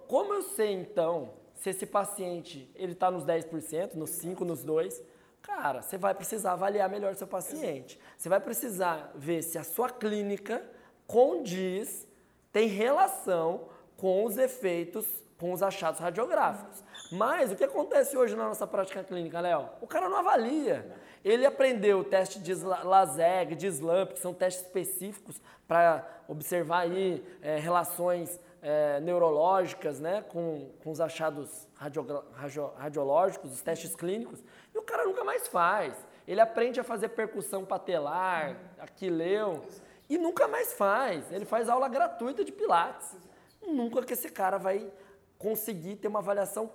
como 0.07 0.33
eu 0.33 0.41
sei 0.43 0.71
então 0.71 1.33
se 1.55 1.69
esse 1.69 1.85
paciente 1.85 2.69
ele 2.75 2.93
está 2.93 3.09
nos 3.09 3.23
10%, 3.25 3.95
nos 3.95 4.11
5%, 4.11 4.39
nos 4.41 4.65
2%, 4.65 5.01
cara, 5.41 5.81
você 5.81 5.97
vai 5.97 6.13
precisar 6.13 6.53
avaliar 6.53 6.89
melhor 6.89 7.15
seu 7.15 7.27
paciente. 7.27 7.99
Você 8.17 8.29
vai 8.29 8.39
precisar 8.39 9.11
ver 9.15 9.41
se 9.41 9.57
a 9.57 9.63
sua 9.63 9.89
clínica 9.89 10.63
condiz, 11.07 12.07
tem 12.51 12.67
relação 12.67 13.67
com 13.97 14.25
os 14.25 14.37
efeitos, 14.37 15.05
com 15.37 15.51
os 15.51 15.61
achados 15.61 15.99
radiográficos. 15.99 16.83
Mas 17.11 17.51
o 17.51 17.55
que 17.55 17.63
acontece 17.63 18.17
hoje 18.17 18.35
na 18.35 18.47
nossa 18.47 18.65
prática 18.65 19.03
clínica, 19.03 19.39
Léo? 19.39 19.69
O 19.81 19.87
cara 19.87 20.09
não 20.09 20.17
avalia. 20.17 20.91
Ele 21.23 21.45
aprendeu 21.45 21.99
o 21.99 22.03
teste 22.03 22.39
de 22.39 22.53
LASEG, 22.53 23.55
de 23.55 23.67
SLAMP, 23.67 24.13
que 24.13 24.19
são 24.19 24.33
testes 24.33 24.65
específicos 24.65 25.41
para 25.67 26.05
observar 26.27 26.79
aí 26.79 27.23
é, 27.41 27.57
relações 27.57 28.39
é, 28.63 29.01
neurológicas, 29.01 29.99
né, 29.99 30.23
com, 30.29 30.71
com 30.81 30.89
os 30.89 31.01
achados 31.01 31.67
radio, 31.75 32.23
radio, 32.33 32.71
radiológicos, 32.77 33.51
os 33.51 33.61
testes 33.61 33.93
clínicos, 33.93 34.41
e 34.73 34.77
o 34.77 34.81
cara 34.81 35.03
nunca 35.05 35.23
mais 35.23 35.47
faz. 35.49 35.93
Ele 36.25 36.39
aprende 36.39 36.79
a 36.79 36.83
fazer 36.83 37.09
percussão 37.09 37.65
patelar, 37.65 38.57
aquileu, 38.79 39.61
e 40.09 40.17
nunca 40.17 40.47
mais 40.47 40.73
faz. 40.73 41.29
Ele 41.31 41.43
faz 41.43 41.67
aula 41.67 41.89
gratuita 41.89 42.45
de 42.45 42.51
pilates. 42.53 43.13
Nunca 43.61 44.01
que 44.03 44.13
esse 44.13 44.29
cara 44.29 44.57
vai 44.57 44.89
conseguir 45.37 45.97
ter 45.97 46.07
uma 46.07 46.19
avaliação 46.19 46.71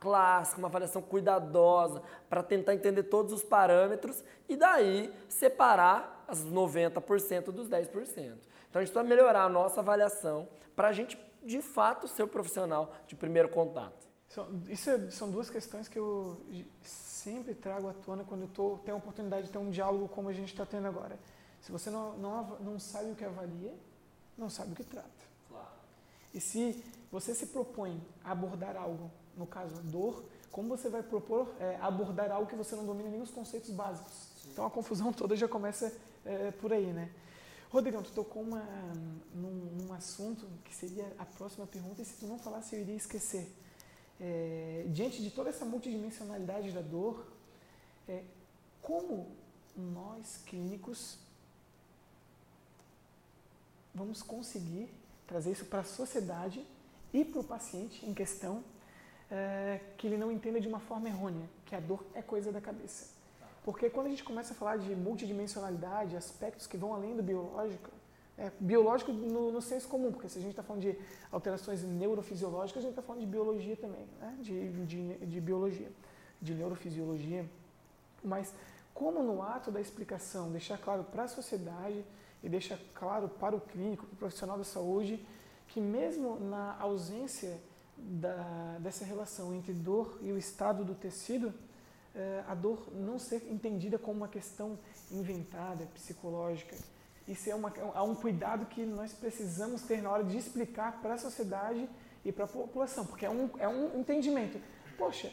clássica, 0.00 0.58
uma 0.58 0.68
avaliação 0.68 1.00
cuidadosa, 1.00 2.02
para 2.28 2.42
tentar 2.42 2.74
entender 2.74 3.04
todos 3.04 3.32
os 3.32 3.44
parâmetros 3.44 4.24
e 4.48 4.56
daí 4.56 5.12
separar 5.28 6.24
as 6.26 6.44
90% 6.44 7.52
dos 7.52 7.68
10%. 7.68 7.86
Então 8.72 8.80
a 8.80 8.84
gente 8.84 8.92
precisa 8.92 9.02
melhorar 9.02 9.44
a 9.44 9.48
nossa 9.48 9.80
avaliação 9.80 10.48
para 10.74 10.88
a 10.88 10.92
gente, 10.92 11.18
de 11.42 11.60
fato, 11.60 12.08
ser 12.08 12.22
o 12.22 12.28
profissional 12.28 12.94
de 13.06 13.14
primeiro 13.14 13.48
contato. 13.48 14.06
Isso 14.68 14.88
é, 14.88 15.10
são 15.10 15.30
duas 15.30 15.50
questões 15.50 15.88
que 15.88 15.98
eu 15.98 16.40
sempre 16.82 17.54
trago 17.54 17.88
à 17.88 17.92
tona 17.92 18.24
quando 18.24 18.42
eu 18.42 18.48
tô, 18.48 18.78
tenho 18.78 18.96
a 18.96 18.98
oportunidade 18.98 19.46
de 19.46 19.52
ter 19.52 19.58
um 19.58 19.70
diálogo 19.70 20.08
como 20.08 20.28
a 20.30 20.32
gente 20.32 20.48
está 20.48 20.64
tendo 20.64 20.86
agora. 20.86 21.18
Se 21.60 21.70
você 21.70 21.90
não, 21.90 22.16
não, 22.16 22.58
não 22.60 22.78
sabe 22.80 23.10
o 23.10 23.14
que 23.14 23.24
avalia, 23.24 23.74
não 24.36 24.48
sabe 24.48 24.72
o 24.72 24.74
que 24.74 24.84
trata. 24.84 25.08
Claro. 25.48 25.68
E 26.32 26.40
se 26.40 26.82
você 27.10 27.34
se 27.34 27.46
propõe 27.46 28.02
a 28.24 28.32
abordar 28.32 28.74
algo, 28.76 29.10
no 29.36 29.46
caso 29.46 29.76
a 29.76 29.80
dor, 29.82 30.24
como 30.50 30.68
você 30.68 30.88
vai 30.88 31.02
propor 31.02 31.54
é, 31.60 31.76
abordar 31.80 32.30
algo 32.32 32.46
que 32.46 32.56
você 32.56 32.74
não 32.74 32.86
domina 32.86 33.10
nem 33.10 33.20
os 33.20 33.30
conceitos 33.30 33.70
básicos? 33.70 34.12
Sim. 34.36 34.50
Então 34.52 34.64
a 34.64 34.70
confusão 34.70 35.12
toda 35.14 35.36
já 35.36 35.46
começa 35.46 35.94
é, 36.24 36.50
por 36.52 36.72
aí, 36.72 36.86
né? 36.86 37.10
Rodrigão, 37.72 38.02
tu 38.02 38.12
tocou 38.12 38.42
uma, 38.42 38.62
num, 39.34 39.50
num, 39.80 39.94
assunto 39.94 40.46
que 40.62 40.74
seria 40.74 41.10
a 41.18 41.24
próxima 41.24 41.66
pergunta, 41.66 42.02
e 42.02 42.04
se 42.04 42.18
tu 42.20 42.26
não 42.26 42.38
falasse 42.38 42.76
eu 42.76 42.82
iria 42.82 42.94
esquecer. 42.94 43.50
É, 44.20 44.84
diante 44.88 45.22
de 45.22 45.30
toda 45.30 45.48
essa 45.48 45.64
multidimensionalidade 45.64 46.70
da 46.70 46.82
dor, 46.82 47.26
é, 48.06 48.24
como 48.82 49.34
nós 49.74 50.36
clínicos 50.44 51.16
vamos 53.94 54.22
conseguir 54.22 54.90
trazer 55.26 55.52
isso 55.52 55.64
para 55.64 55.80
a 55.80 55.84
sociedade 55.84 56.62
e 57.10 57.24
para 57.24 57.40
o 57.40 57.44
paciente 57.44 58.04
em 58.04 58.12
questão, 58.12 58.62
é, 59.30 59.80
que 59.96 60.06
ele 60.06 60.18
não 60.18 60.30
entenda 60.30 60.60
de 60.60 60.68
uma 60.68 60.80
forma 60.80 61.08
errônea, 61.08 61.48
que 61.64 61.74
a 61.74 61.80
dor 61.80 62.04
é 62.12 62.20
coisa 62.20 62.52
da 62.52 62.60
cabeça. 62.60 63.21
Porque 63.64 63.88
quando 63.88 64.06
a 64.06 64.10
gente 64.10 64.24
começa 64.24 64.52
a 64.52 64.56
falar 64.56 64.76
de 64.76 64.94
multidimensionalidade, 64.94 66.16
aspectos 66.16 66.66
que 66.66 66.76
vão 66.76 66.94
além 66.94 67.14
do 67.14 67.22
biológico, 67.22 67.90
é, 68.36 68.50
biológico 68.58 69.12
no, 69.12 69.52
no, 69.52 69.62
senso 69.62 69.86
comum, 69.88 70.10
porque 70.10 70.28
se 70.28 70.38
a 70.38 70.40
gente 70.40 70.50
está 70.50 70.62
falando 70.62 70.82
de 70.82 70.98
alterações 71.30 71.82
neurofisiológicas, 71.82 72.82
a 72.82 72.86
gente 72.86 72.98
está 72.98 73.02
falando 73.02 73.20
de 73.20 73.26
biologia 73.26 73.76
também, 73.76 74.06
né? 74.20 74.36
de, 74.40 74.86
de, 74.86 75.26
de 75.26 75.40
biologia, 75.40 75.92
de 76.40 76.54
neurofisiologia. 76.54 77.48
Mas 78.24 78.52
como 78.94 79.22
no 79.22 79.42
ato 79.42 79.70
da 79.70 79.80
explicação 79.80 80.50
deixar 80.50 80.78
claro 80.78 81.04
para 81.04 81.24
a 81.24 81.28
sociedade 81.28 82.04
e 82.42 82.48
deixar 82.48 82.78
claro 82.94 83.28
para 83.28 83.54
o 83.54 83.60
clínico, 83.60 84.06
para 84.06 84.14
o 84.14 84.18
profissional 84.18 84.58
da 84.58 84.64
saúde, 84.64 85.24
que 85.68 85.80
mesmo 85.80 86.40
na 86.40 86.76
ausência 86.80 87.60
da, 87.96 88.76
dessa 88.80 89.04
relação 89.04 89.54
entre 89.54 89.72
dor 89.72 90.18
e 90.20 90.32
o 90.32 90.38
estado 90.38 90.84
do 90.84 90.94
tecido, 90.94 91.54
a 92.46 92.54
dor 92.54 92.88
não 92.92 93.18
ser 93.18 93.42
entendida 93.50 93.98
como 93.98 94.18
uma 94.18 94.28
questão 94.28 94.78
inventada, 95.10 95.86
psicológica. 95.94 96.76
Isso 97.26 97.48
é, 97.48 97.54
uma, 97.54 97.72
é 97.94 98.00
um 98.00 98.14
cuidado 98.14 98.66
que 98.66 98.84
nós 98.84 99.12
precisamos 99.12 99.82
ter 99.82 100.02
na 100.02 100.10
hora 100.10 100.24
de 100.24 100.36
explicar 100.36 101.00
para 101.00 101.14
a 101.14 101.18
sociedade 101.18 101.88
e 102.24 102.32
para 102.32 102.44
a 102.44 102.48
população, 102.48 103.06
porque 103.06 103.24
é 103.24 103.30
um, 103.30 103.50
é 103.58 103.68
um 103.68 103.98
entendimento. 103.98 104.60
Poxa, 104.98 105.32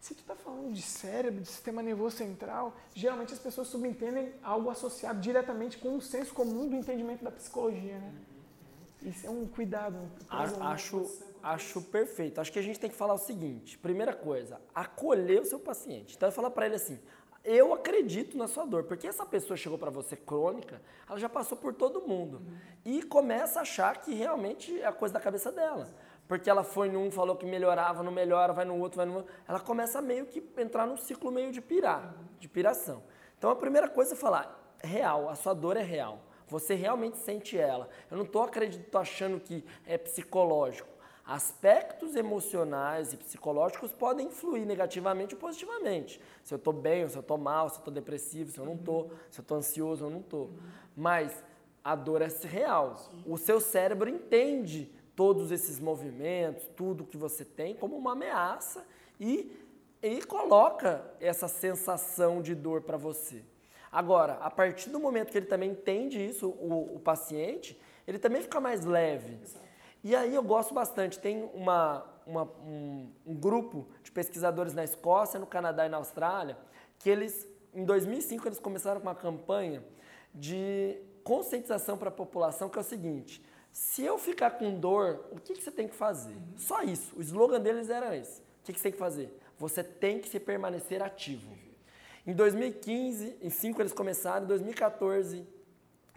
se 0.00 0.14
tu 0.14 0.20
está 0.20 0.34
falando 0.34 0.72
de 0.72 0.82
cérebro, 0.82 1.40
de 1.40 1.48
sistema 1.48 1.82
nervoso 1.82 2.16
central, 2.16 2.74
geralmente 2.94 3.32
as 3.32 3.38
pessoas 3.38 3.68
subentendem 3.68 4.32
algo 4.42 4.70
associado 4.70 5.20
diretamente 5.20 5.78
com 5.78 5.96
o 5.96 6.00
senso 6.00 6.32
comum 6.32 6.68
do 6.68 6.76
entendimento 6.76 7.24
da 7.24 7.30
psicologia, 7.30 7.98
né? 7.98 8.14
Isso 9.02 9.26
é 9.26 9.30
um 9.30 9.46
cuidado. 9.46 9.96
Acho, 10.60 11.27
acho 11.52 11.80
perfeito. 11.82 12.40
Acho 12.40 12.52
que 12.52 12.58
a 12.58 12.62
gente 12.62 12.78
tem 12.78 12.90
que 12.90 12.96
falar 12.96 13.14
o 13.14 13.18
seguinte: 13.18 13.78
primeira 13.78 14.12
coisa, 14.12 14.60
acolher 14.74 15.40
o 15.40 15.44
seu 15.44 15.58
paciente. 15.58 16.16
Então, 16.16 16.30
falar 16.30 16.50
para 16.50 16.66
ele 16.66 16.76
assim: 16.76 16.98
eu 17.44 17.72
acredito 17.72 18.36
na 18.36 18.46
sua 18.46 18.64
dor, 18.64 18.84
porque 18.84 19.06
essa 19.06 19.24
pessoa 19.24 19.56
chegou 19.56 19.78
para 19.78 19.90
você 19.90 20.16
crônica, 20.16 20.80
ela 21.08 21.18
já 21.18 21.28
passou 21.28 21.56
por 21.56 21.72
todo 21.74 22.02
mundo 22.02 22.38
uhum. 22.38 22.56
e 22.84 23.02
começa 23.02 23.60
a 23.60 23.62
achar 23.62 24.00
que 24.00 24.14
realmente 24.14 24.80
é 24.80 24.86
a 24.86 24.92
coisa 24.92 25.14
da 25.14 25.20
cabeça 25.20 25.50
dela. 25.50 25.88
Porque 26.26 26.50
ela 26.50 26.62
foi 26.62 26.90
num, 26.90 27.10
falou 27.10 27.36
que 27.36 27.46
melhorava, 27.46 28.02
não 28.02 28.12
melhora, 28.12 28.52
vai 28.52 28.66
no 28.66 28.78
outro, 28.78 28.98
vai 28.98 29.06
no 29.06 29.14
outro. 29.14 29.32
Ela 29.46 29.60
começa 29.60 30.02
meio 30.02 30.26
que 30.26 30.46
entrar 30.58 30.86
num 30.86 30.98
ciclo 30.98 31.32
meio 31.32 31.50
de 31.50 31.62
pirar, 31.62 32.14
de 32.38 32.46
piração. 32.46 33.02
Então 33.38 33.48
a 33.48 33.56
primeira 33.56 33.88
coisa 33.88 34.12
é 34.12 34.16
falar, 34.16 34.76
real, 34.82 35.30
a 35.30 35.34
sua 35.34 35.54
dor 35.54 35.78
é 35.78 35.82
real. 35.82 36.20
Você 36.48 36.74
realmente 36.74 37.16
sente 37.16 37.56
ela. 37.56 37.88
Eu 38.10 38.18
não 38.18 38.24
estou 38.24 38.42
acreditando, 38.42 38.98
achando 38.98 39.40
que 39.40 39.64
é 39.86 39.96
psicológico 39.96 40.97
aspectos 41.28 42.16
emocionais 42.16 43.12
e 43.12 43.18
psicológicos 43.18 43.92
podem 43.92 44.28
influir 44.28 44.64
negativamente 44.64 45.34
ou 45.34 45.40
positivamente. 45.40 46.18
Se 46.42 46.54
eu 46.54 46.56
estou 46.56 46.72
bem, 46.72 47.02
ou 47.02 47.10
se 47.10 47.16
eu 47.16 47.20
estou 47.20 47.36
mal, 47.36 47.68
se 47.68 47.74
eu 47.74 47.80
estou 47.80 47.92
depressivo, 47.92 48.50
se 48.50 48.58
eu 48.58 48.64
não 48.64 48.76
estou, 48.76 49.12
se 49.30 49.38
eu 49.38 49.42
estou 49.42 49.58
ansioso 49.58 50.06
ou 50.06 50.10
não 50.10 50.20
estou. 50.20 50.50
Mas 50.96 51.44
a 51.84 51.94
dor 51.94 52.22
é 52.22 52.28
real. 52.44 52.96
O 53.26 53.36
seu 53.36 53.60
cérebro 53.60 54.08
entende 54.08 54.90
todos 55.14 55.52
esses 55.52 55.78
movimentos, 55.78 56.66
tudo 56.74 57.04
que 57.04 57.18
você 57.18 57.44
tem, 57.44 57.74
como 57.74 57.94
uma 57.94 58.12
ameaça 58.12 58.86
e, 59.20 59.54
e 60.02 60.22
coloca 60.22 61.12
essa 61.20 61.46
sensação 61.46 62.40
de 62.40 62.54
dor 62.54 62.80
para 62.80 62.96
você. 62.96 63.44
Agora, 63.92 64.38
a 64.40 64.50
partir 64.50 64.88
do 64.88 64.98
momento 64.98 65.30
que 65.30 65.36
ele 65.36 65.46
também 65.46 65.72
entende 65.72 66.24
isso, 66.26 66.48
o, 66.48 66.96
o 66.96 67.00
paciente, 67.00 67.78
ele 68.06 68.18
também 68.18 68.40
fica 68.40 68.58
mais 68.58 68.86
leve. 68.86 69.36
Exato. 69.42 69.67
E 70.02 70.14
aí 70.14 70.34
eu 70.34 70.42
gosto 70.42 70.72
bastante. 70.72 71.18
Tem 71.18 71.50
uma, 71.54 72.04
uma 72.26 72.44
um, 72.44 73.10
um, 73.26 73.34
grupo 73.34 73.88
de 74.02 74.10
pesquisadores 74.10 74.74
na 74.74 74.84
Escócia, 74.84 75.38
no 75.38 75.46
Canadá 75.46 75.86
e 75.86 75.88
na 75.88 75.96
Austrália, 75.96 76.56
que 76.98 77.10
eles, 77.10 77.46
em 77.74 77.84
2005, 77.84 78.46
eles 78.46 78.58
começaram 78.58 79.00
com 79.00 79.06
uma 79.06 79.14
campanha 79.14 79.82
de 80.34 81.00
conscientização 81.24 81.98
para 81.98 82.08
a 82.08 82.12
população, 82.12 82.68
que 82.68 82.78
é 82.78 82.80
o 82.80 82.84
seguinte, 82.84 83.44
se 83.70 84.02
eu 84.02 84.18
ficar 84.18 84.52
com 84.52 84.78
dor, 84.78 85.26
o 85.30 85.36
que, 85.40 85.54
que 85.54 85.62
você 85.62 85.70
tem 85.70 85.86
que 85.86 85.94
fazer? 85.94 86.32
Uhum. 86.32 86.54
Só 86.56 86.82
isso. 86.82 87.14
O 87.16 87.20
slogan 87.20 87.60
deles 87.60 87.90
era 87.90 88.16
esse. 88.16 88.40
O 88.40 88.64
que, 88.64 88.72
que 88.72 88.78
você 88.78 88.84
tem 88.84 88.92
que 88.92 88.98
fazer? 88.98 89.38
Você 89.58 89.84
tem 89.84 90.20
que 90.20 90.28
se 90.28 90.40
permanecer 90.40 91.02
ativo. 91.02 91.56
Em 92.26 92.32
2015, 92.32 93.36
em 93.40 93.50
5 93.50 93.80
eles 93.80 93.92
começaram, 93.92 94.44
em 94.44 94.48
2014 94.48 95.46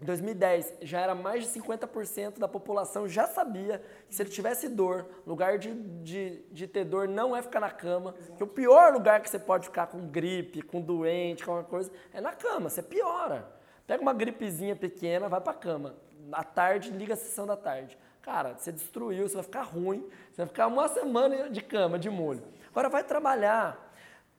em 0.02 0.04
2010, 0.04 0.74
já 0.82 1.00
era 1.00 1.14
mais 1.14 1.44
de 1.44 1.60
50% 1.60 2.38
da 2.38 2.48
população 2.48 3.08
já 3.08 3.28
sabia 3.28 3.80
que 4.08 4.14
se 4.14 4.20
ele 4.20 4.30
tivesse 4.30 4.68
dor, 4.68 5.06
lugar 5.24 5.58
de, 5.58 5.72
de, 6.02 6.42
de 6.50 6.66
ter 6.66 6.84
dor 6.84 7.06
não 7.06 7.36
é 7.36 7.40
ficar 7.40 7.60
na 7.60 7.70
cama, 7.70 8.12
Exato. 8.18 8.36
que 8.36 8.42
o 8.42 8.46
pior 8.48 8.92
lugar 8.92 9.20
que 9.20 9.30
você 9.30 9.38
pode 9.38 9.66
ficar 9.66 9.86
com 9.86 10.08
gripe, 10.08 10.60
com 10.60 10.80
doente, 10.80 11.44
com 11.44 11.52
alguma 11.52 11.68
coisa, 11.68 11.92
é 12.12 12.20
na 12.20 12.32
cama, 12.32 12.68
você 12.68 12.82
piora. 12.82 13.48
Pega 13.86 14.02
uma 14.02 14.12
gripezinha 14.12 14.74
pequena, 14.74 15.28
vai 15.28 15.40
para 15.40 15.52
a 15.52 15.56
cama. 15.56 15.94
À 16.32 16.42
tarde, 16.42 16.90
liga 16.90 17.14
a 17.14 17.16
sessão 17.16 17.46
da 17.46 17.56
tarde. 17.56 17.96
Cara, 18.22 18.54
você 18.54 18.72
destruiu, 18.72 19.28
você 19.28 19.34
vai 19.34 19.44
ficar 19.44 19.62
ruim, 19.62 20.00
você 20.32 20.38
vai 20.38 20.46
ficar 20.46 20.66
uma 20.66 20.88
semana 20.88 21.48
de 21.48 21.60
cama, 21.60 21.96
de 21.96 22.10
molho. 22.10 22.42
Agora 22.70 22.88
vai 22.88 23.04
trabalhar. 23.04 23.91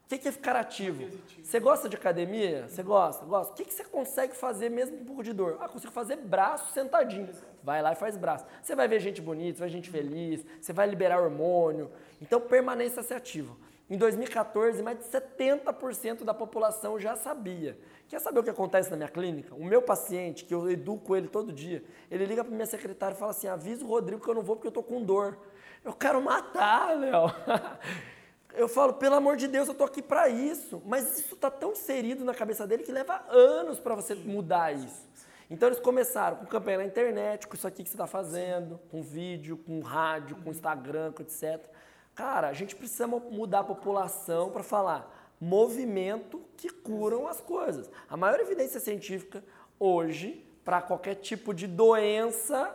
O 0.06 0.10
que, 0.10 0.28
é 0.28 0.32
ficar 0.32 0.56
ativo? 0.56 1.10
Você 1.42 1.60
gosta 1.60 1.90
de 1.90 1.96
academia? 1.96 2.68
Você 2.68 2.84
gosta? 2.84 3.26
Gosta. 3.26 3.54
O 3.54 3.56
que, 3.56 3.72
você 3.72 3.84
consegue 3.84 4.36
fazer 4.36 4.70
mesmo 4.70 4.98
com 4.98 5.04
um 5.04 5.06
pouco 5.06 5.24
de 5.24 5.34
dor? 5.34 5.58
Ah, 5.60 5.68
consigo 5.68 5.92
fazer 5.92 6.18
braço 6.18 6.72
sentadinho. 6.72 7.30
Vai 7.64 7.82
lá 7.82 7.94
e 7.94 7.96
faz 7.96 8.16
braço. 8.16 8.46
Você 8.62 8.76
vai 8.76 8.88
ver 8.88 9.00
gente 9.00 9.22
bonita, 9.22 9.60
vai 9.60 9.70
ver 9.70 9.74
gente 9.74 9.90
feliz, 9.90 10.46
você 10.62 10.72
vai 10.72 10.88
liberar 10.88 11.20
hormônio. 11.20 11.90
Então 12.22 12.40
permaneça-se 12.40 13.14
ativo. 13.14 13.58
Em 13.90 13.98
2014, 13.98 14.82
mais 14.82 14.98
de 15.00 15.06
70% 15.06 16.24
da 16.24 16.34
população 16.34 17.00
já 17.00 17.16
sabia. 17.16 17.78
Quer 18.08 18.20
saber 18.20 18.40
o 18.40 18.44
que 18.44 18.50
acontece 18.50 18.90
na 18.90 18.96
minha 18.96 19.10
clínica? 19.10 19.56
O 19.56 19.64
meu 19.64 19.82
paciente, 19.82 20.46
que 20.46 20.54
eu 20.54 20.70
educo 20.70 21.16
ele 21.16 21.28
todo 21.28 21.52
dia, 21.52 21.84
ele 22.10 22.26
liga 22.26 22.44
para 22.44 22.54
minha 22.54 22.66
secretária 22.66 23.16
e 23.16 23.18
fala 23.18 23.32
assim: 23.32 23.48
avisa 23.48 23.84
o 23.84 23.88
Rodrigo 23.88 24.22
que 24.22 24.30
eu 24.30 24.36
não 24.36 24.42
vou 24.42 24.56
porque 24.56 24.68
eu 24.68 24.72
tô 24.72 24.84
com 24.84 25.04
dor. 25.04 25.38
Eu 25.84 25.94
quero 25.94 26.22
matar, 26.22 26.98
Léo. 26.98 27.26
Eu 28.56 28.68
falo, 28.68 28.94
pelo 28.94 29.16
amor 29.16 29.36
de 29.36 29.48
Deus, 29.48 29.68
eu 29.68 29.74
tô 29.74 29.84
aqui 29.84 30.02
para 30.02 30.30
isso. 30.30 30.82
Mas 30.86 31.20
isso 31.20 31.36
tá 31.36 31.50
tão 31.50 31.72
inserido 31.72 32.24
na 32.24 32.34
cabeça 32.34 32.68
dele 32.68 32.84
que 32.84 32.92
leva 32.92 33.24
anos 33.30 33.80
para 33.80 33.96
você 33.96 34.14
mudar 34.14 34.74
isso. 34.74 35.08
Então 35.50 35.70
eles 35.70 35.80
começaram 35.80 36.38
com 36.38 36.46
campanha 36.46 36.80
na 36.80 36.86
internet, 36.86 37.48
com 37.48 37.56
isso 37.56 37.68
aqui 37.68 37.84
que 37.84 37.90
você 37.90 37.96
está 37.96 38.08
fazendo, 38.08 38.80
com 38.90 39.02
vídeo, 39.02 39.58
com 39.58 39.82
rádio, 39.82 40.36
com 40.38 40.50
Instagram, 40.50 41.14
etc. 41.20 41.68
Cara, 42.16 42.48
a 42.48 42.54
gente 42.54 42.76
precisa 42.76 43.08
mudar 43.08 43.60
a 43.60 43.64
população 43.64 44.50
para 44.50 44.64
falar 44.64 45.36
movimento 45.40 46.42
que 46.56 46.70
curam 46.70 47.28
as 47.28 47.42
coisas. 47.42 47.90
A 48.10 48.16
maior 48.16 48.40
evidência 48.40 48.80
científica 48.80 49.44
hoje 49.78 50.46
para 50.64 50.82
qualquer 50.82 51.16
tipo 51.16 51.54
de 51.54 51.68
doença, 51.68 52.74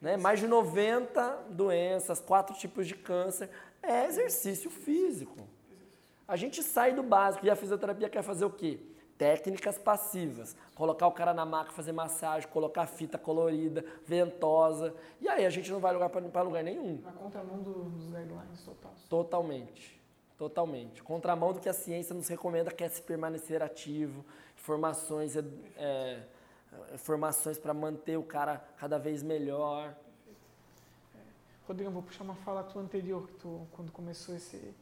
né, 0.00 0.16
mais 0.16 0.38
de 0.38 0.46
90 0.46 1.46
doenças, 1.50 2.20
quatro 2.20 2.54
tipos 2.54 2.86
de 2.86 2.94
câncer, 2.94 3.50
é 3.86 4.06
exercício 4.06 4.70
físico. 4.70 5.48
A 6.26 6.36
gente 6.36 6.62
sai 6.62 6.92
do 6.92 7.02
básico 7.02 7.44
e 7.44 7.50
a 7.50 7.56
fisioterapia 7.56 8.08
quer 8.08 8.22
fazer 8.22 8.44
o 8.44 8.50
quê? 8.50 8.80
Técnicas 9.18 9.78
passivas. 9.78 10.56
Colocar 10.74 11.06
o 11.06 11.12
cara 11.12 11.32
na 11.32 11.44
maca, 11.44 11.70
fazer 11.70 11.92
massagem, 11.92 12.48
colocar 12.48 12.86
fita 12.86 13.18
colorida, 13.18 13.84
ventosa. 14.04 14.94
E 15.20 15.28
aí 15.28 15.44
a 15.44 15.50
gente 15.50 15.70
não 15.70 15.78
vai 15.78 15.96
para 16.30 16.42
lugar 16.42 16.64
nenhum. 16.64 17.00
Na 17.02 17.12
contramão 17.12 17.62
dos 17.62 18.06
guidelines 18.06 18.62
total. 18.64 18.94
Totalmente. 19.08 20.02
Totalmente. 20.36 21.02
Contramão 21.02 21.52
do 21.52 21.60
que 21.60 21.68
a 21.68 21.72
ciência 21.72 22.14
nos 22.14 22.26
recomenda, 22.26 22.72
que 22.72 22.82
é 22.82 22.88
se 22.88 23.00
permanecer 23.00 23.62
ativo, 23.62 24.24
informações, 24.58 25.36
é, 25.76 26.22
informações 26.92 27.56
para 27.56 27.72
manter 27.72 28.16
o 28.16 28.22
cara 28.22 28.64
cada 28.76 28.98
vez 28.98 29.22
melhor. 29.22 29.94
É. 31.64 31.68
Rodrigo, 31.68 31.90
vou 31.90 32.02
puxar 32.02 32.24
uma 32.24 32.34
fala 32.36 32.62
tua 32.62 32.82
anterior, 32.82 33.26
que 33.26 33.34
tu, 33.34 33.66
quando 33.72 33.90
começou 33.92 34.34
esse, 34.34 34.74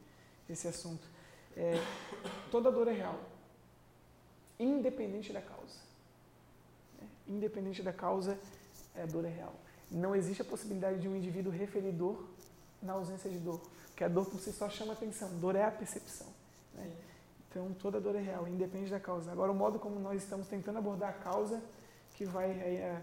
esse 0.49 0.67
assunto. 0.67 1.07
É, 1.55 1.73
toda 2.51 2.71
dor 2.71 2.87
é 2.87 2.93
real 2.93 3.19
independente 4.59 5.33
da 5.33 5.41
causa. 5.41 5.79
Né? 6.99 7.07
Independente 7.27 7.81
da 7.81 7.93
causa, 7.93 8.37
a 8.95 9.05
dor 9.05 9.25
é 9.25 9.29
real. 9.29 9.53
Não 9.89 10.15
existe 10.15 10.41
a 10.41 10.45
possibilidade 10.45 10.99
de 10.99 11.07
um 11.07 11.15
indivíduo 11.15 11.51
referir 11.51 11.91
dor 11.91 12.27
na 12.81 12.93
ausência 12.93 13.29
de 13.29 13.37
dor, 13.37 13.61
porque 13.87 14.03
a 14.03 14.07
dor 14.07 14.25
por 14.25 14.39
si 14.39 14.51
só 14.51 14.69
chama 14.69 14.93
atenção. 14.93 15.29
Dor 15.39 15.55
é 15.55 15.63
a 15.63 15.71
percepção. 15.71 16.27
Né? 16.73 16.91
Então, 17.49 17.71
toda 17.73 18.01
dor 18.01 18.15
é 18.15 18.21
real, 18.21 18.47
independente 18.47 18.91
da 18.91 18.99
causa. 18.99 19.31
Agora, 19.31 19.51
o 19.51 19.55
modo 19.55 19.77
como 19.79 19.99
nós 19.99 20.23
estamos 20.23 20.47
tentando 20.47 20.79
abordar 20.79 21.09
a 21.09 21.13
causa 21.13 21.61
que 22.15 22.25
vai 22.25 22.49
é, 22.49 23.01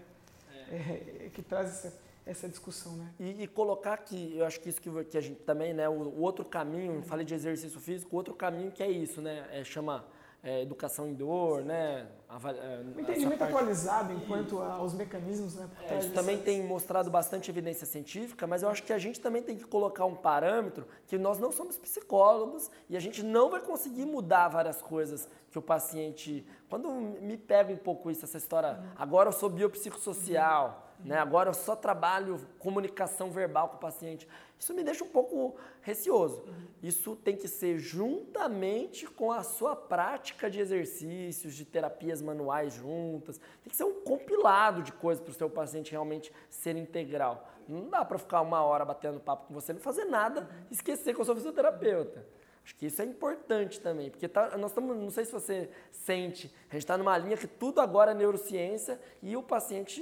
é, 0.69 1.25
é, 1.25 1.29
que 1.33 1.41
traz 1.41 1.69
essa, 1.69 1.97
essa 2.25 2.47
discussão, 2.47 2.95
né? 2.95 3.13
E, 3.19 3.43
e, 3.43 3.47
colocar 3.47 3.97
que 3.97 4.37
eu 4.37 4.45
acho 4.45 4.59
que 4.59 4.69
isso 4.69 4.81
que, 4.81 5.03
que 5.05 5.17
a 5.17 5.21
gente 5.21 5.41
também, 5.41 5.73
né, 5.73 5.89
o, 5.89 5.93
o 5.93 6.21
outro 6.21 6.45
caminho, 6.45 7.01
falei 7.03 7.25
de 7.25 7.33
exercício 7.33 7.79
físico, 7.79 8.15
o 8.15 8.17
outro 8.17 8.33
caminho 8.33 8.71
que 8.71 8.83
é 8.83 8.89
isso, 8.89 9.21
né, 9.21 9.47
é 9.51 9.63
chamar 9.63 10.07
é, 10.43 10.61
educação 10.61 11.07
em 11.07 11.13
dor, 11.13 11.63
né? 11.63 12.07
É, 12.29 12.83
um 12.83 12.99
entendimento 12.99 13.37
parte... 13.37 13.53
atualizado 13.53 14.13
enquanto 14.13 14.59
aos 14.59 14.93
mecanismos, 14.93 15.55
né? 15.55 15.69
É, 15.87 15.99
isso 15.99 16.11
também 16.13 16.39
tem 16.39 16.65
mostrado 16.65 17.11
bastante 17.11 17.51
evidência 17.51 17.85
científica, 17.85 18.47
mas 18.47 18.63
eu 18.63 18.69
acho 18.69 18.81
que 18.81 18.91
a 18.91 18.97
gente 18.97 19.19
também 19.19 19.43
tem 19.43 19.55
que 19.55 19.65
colocar 19.65 20.05
um 20.05 20.15
parâmetro 20.15 20.87
que 21.05 21.17
nós 21.17 21.37
não 21.37 21.51
somos 21.51 21.77
psicólogos 21.77 22.71
e 22.89 22.97
a 22.97 22.99
gente 22.99 23.21
não 23.21 23.51
vai 23.51 23.61
conseguir 23.61 24.05
mudar 24.05 24.47
várias 24.47 24.81
coisas 24.81 25.29
que 25.51 25.59
o 25.59 25.61
paciente. 25.61 26.45
Quando 26.69 26.89
me 26.89 27.37
pega 27.37 27.71
um 27.71 27.77
pouco 27.77 28.09
isso, 28.09 28.25
essa 28.25 28.37
história, 28.37 28.79
agora 28.95 29.29
eu 29.29 29.33
sou 29.33 29.49
biopsicossocial, 29.49 30.90
né? 31.03 31.17
Agora 31.17 31.49
eu 31.49 31.53
só 31.53 31.75
trabalho 31.75 32.39
comunicação 32.59 33.31
verbal 33.31 33.69
com 33.69 33.77
o 33.77 33.79
paciente. 33.79 34.27
Isso 34.57 34.73
me 34.73 34.83
deixa 34.83 35.03
um 35.03 35.09
pouco 35.09 35.55
receoso. 35.81 36.43
Isso 36.83 37.15
tem 37.15 37.35
que 37.35 37.47
ser 37.47 37.79
juntamente 37.79 39.07
com 39.07 39.31
a 39.31 39.41
sua 39.41 39.75
prática 39.75 40.49
de 40.49 40.59
exercícios, 40.59 41.55
de 41.55 41.65
terapias 41.65 42.21
manuais 42.21 42.73
juntas. 42.73 43.39
Tem 43.63 43.69
que 43.69 43.75
ser 43.75 43.85
um 43.85 44.01
compilado 44.01 44.83
de 44.83 44.91
coisas 44.91 45.23
para 45.23 45.31
o 45.31 45.35
seu 45.35 45.49
paciente 45.49 45.91
realmente 45.91 46.31
ser 46.49 46.75
integral. 46.75 47.49
Não 47.67 47.89
dá 47.89 48.05
para 48.05 48.17
ficar 48.17 48.41
uma 48.41 48.63
hora 48.63 48.85
batendo 48.85 49.19
papo 49.19 49.47
com 49.47 49.53
você, 49.53 49.73
não 49.73 49.79
fazer 49.79 50.05
nada, 50.05 50.49
esquecer 50.69 51.15
que 51.15 51.21
eu 51.21 51.25
sou 51.25 51.35
fisioterapeuta. 51.35 52.25
Acho 52.63 52.75
que 52.75 52.85
isso 52.85 53.01
é 53.01 53.05
importante 53.05 53.79
também, 53.79 54.09
porque 54.09 54.27
tá, 54.27 54.55
nós 54.57 54.71
estamos, 54.71 54.95
não 54.95 55.09
sei 55.09 55.25
se 55.25 55.31
você 55.31 55.69
sente, 55.91 56.53
a 56.69 56.73
gente 56.73 56.83
está 56.83 56.97
numa 56.97 57.17
linha 57.17 57.35
que 57.35 57.47
tudo 57.47 57.81
agora 57.81 58.11
é 58.11 58.13
neurociência 58.13 58.99
e 59.21 59.35
o 59.35 59.41
paciente, 59.41 60.01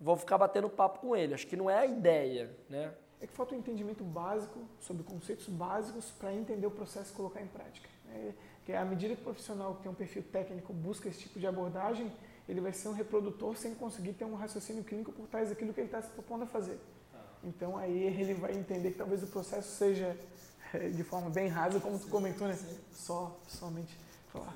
vou 0.00 0.16
ficar 0.16 0.38
batendo 0.38 0.68
papo 0.68 1.00
com 1.00 1.16
ele. 1.16 1.34
Acho 1.34 1.46
que 1.46 1.56
não 1.56 1.68
é 1.70 1.78
a 1.78 1.86
ideia, 1.86 2.50
né? 2.68 2.92
é 3.20 3.26
que 3.26 3.32
falta 3.32 3.54
um 3.54 3.58
entendimento 3.58 4.04
básico 4.04 4.60
sobre 4.80 5.02
conceitos 5.02 5.48
básicos 5.48 6.10
para 6.12 6.32
entender 6.34 6.66
o 6.66 6.70
processo 6.70 7.12
e 7.12 7.16
colocar 7.16 7.40
em 7.40 7.46
prática. 7.46 7.88
É, 8.12 8.32
que 8.64 8.72
à 8.72 8.84
medida 8.84 9.14
que 9.14 9.20
o 9.20 9.24
profissional 9.24 9.74
que 9.74 9.82
tem 9.82 9.90
um 9.90 9.94
perfil 9.94 10.22
técnico 10.22 10.72
busca 10.72 11.08
esse 11.08 11.20
tipo 11.20 11.38
de 11.38 11.46
abordagem, 11.46 12.12
ele 12.48 12.60
vai 12.60 12.72
ser 12.72 12.88
um 12.88 12.92
reprodutor 12.92 13.56
sem 13.56 13.74
conseguir 13.74 14.12
ter 14.12 14.24
um 14.24 14.34
raciocínio 14.34 14.84
clínico 14.84 15.12
por 15.12 15.26
trás 15.26 15.48
daquilo 15.48 15.72
que 15.72 15.80
ele 15.80 15.88
está 15.88 16.00
se 16.02 16.10
propondo 16.10 16.44
a 16.44 16.46
fazer. 16.46 16.78
Tá. 17.12 17.18
Então 17.44 17.76
aí 17.76 18.04
ele 18.04 18.34
vai 18.34 18.52
entender 18.52 18.92
que 18.92 18.98
talvez 18.98 19.22
o 19.22 19.26
processo 19.26 19.76
seja 19.76 20.16
de 20.94 21.02
forma 21.02 21.30
bem 21.30 21.48
rasa, 21.48 21.80
como 21.80 21.98
tu 21.98 22.08
comentou, 22.08 22.46
né? 22.46 22.58
Só, 22.92 23.38
somente 23.46 23.96
falar. 24.28 24.54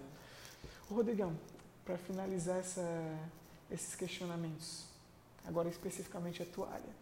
Ô, 0.90 0.94
Rodrigão, 0.94 1.37
para 1.85 1.96
finalizar 1.96 2.59
essa, 2.59 2.85
esses 3.70 3.94
questionamentos, 3.94 4.89
agora 5.44 5.68
especificamente 5.68 6.42
a 6.42 6.66
área, 6.66 6.94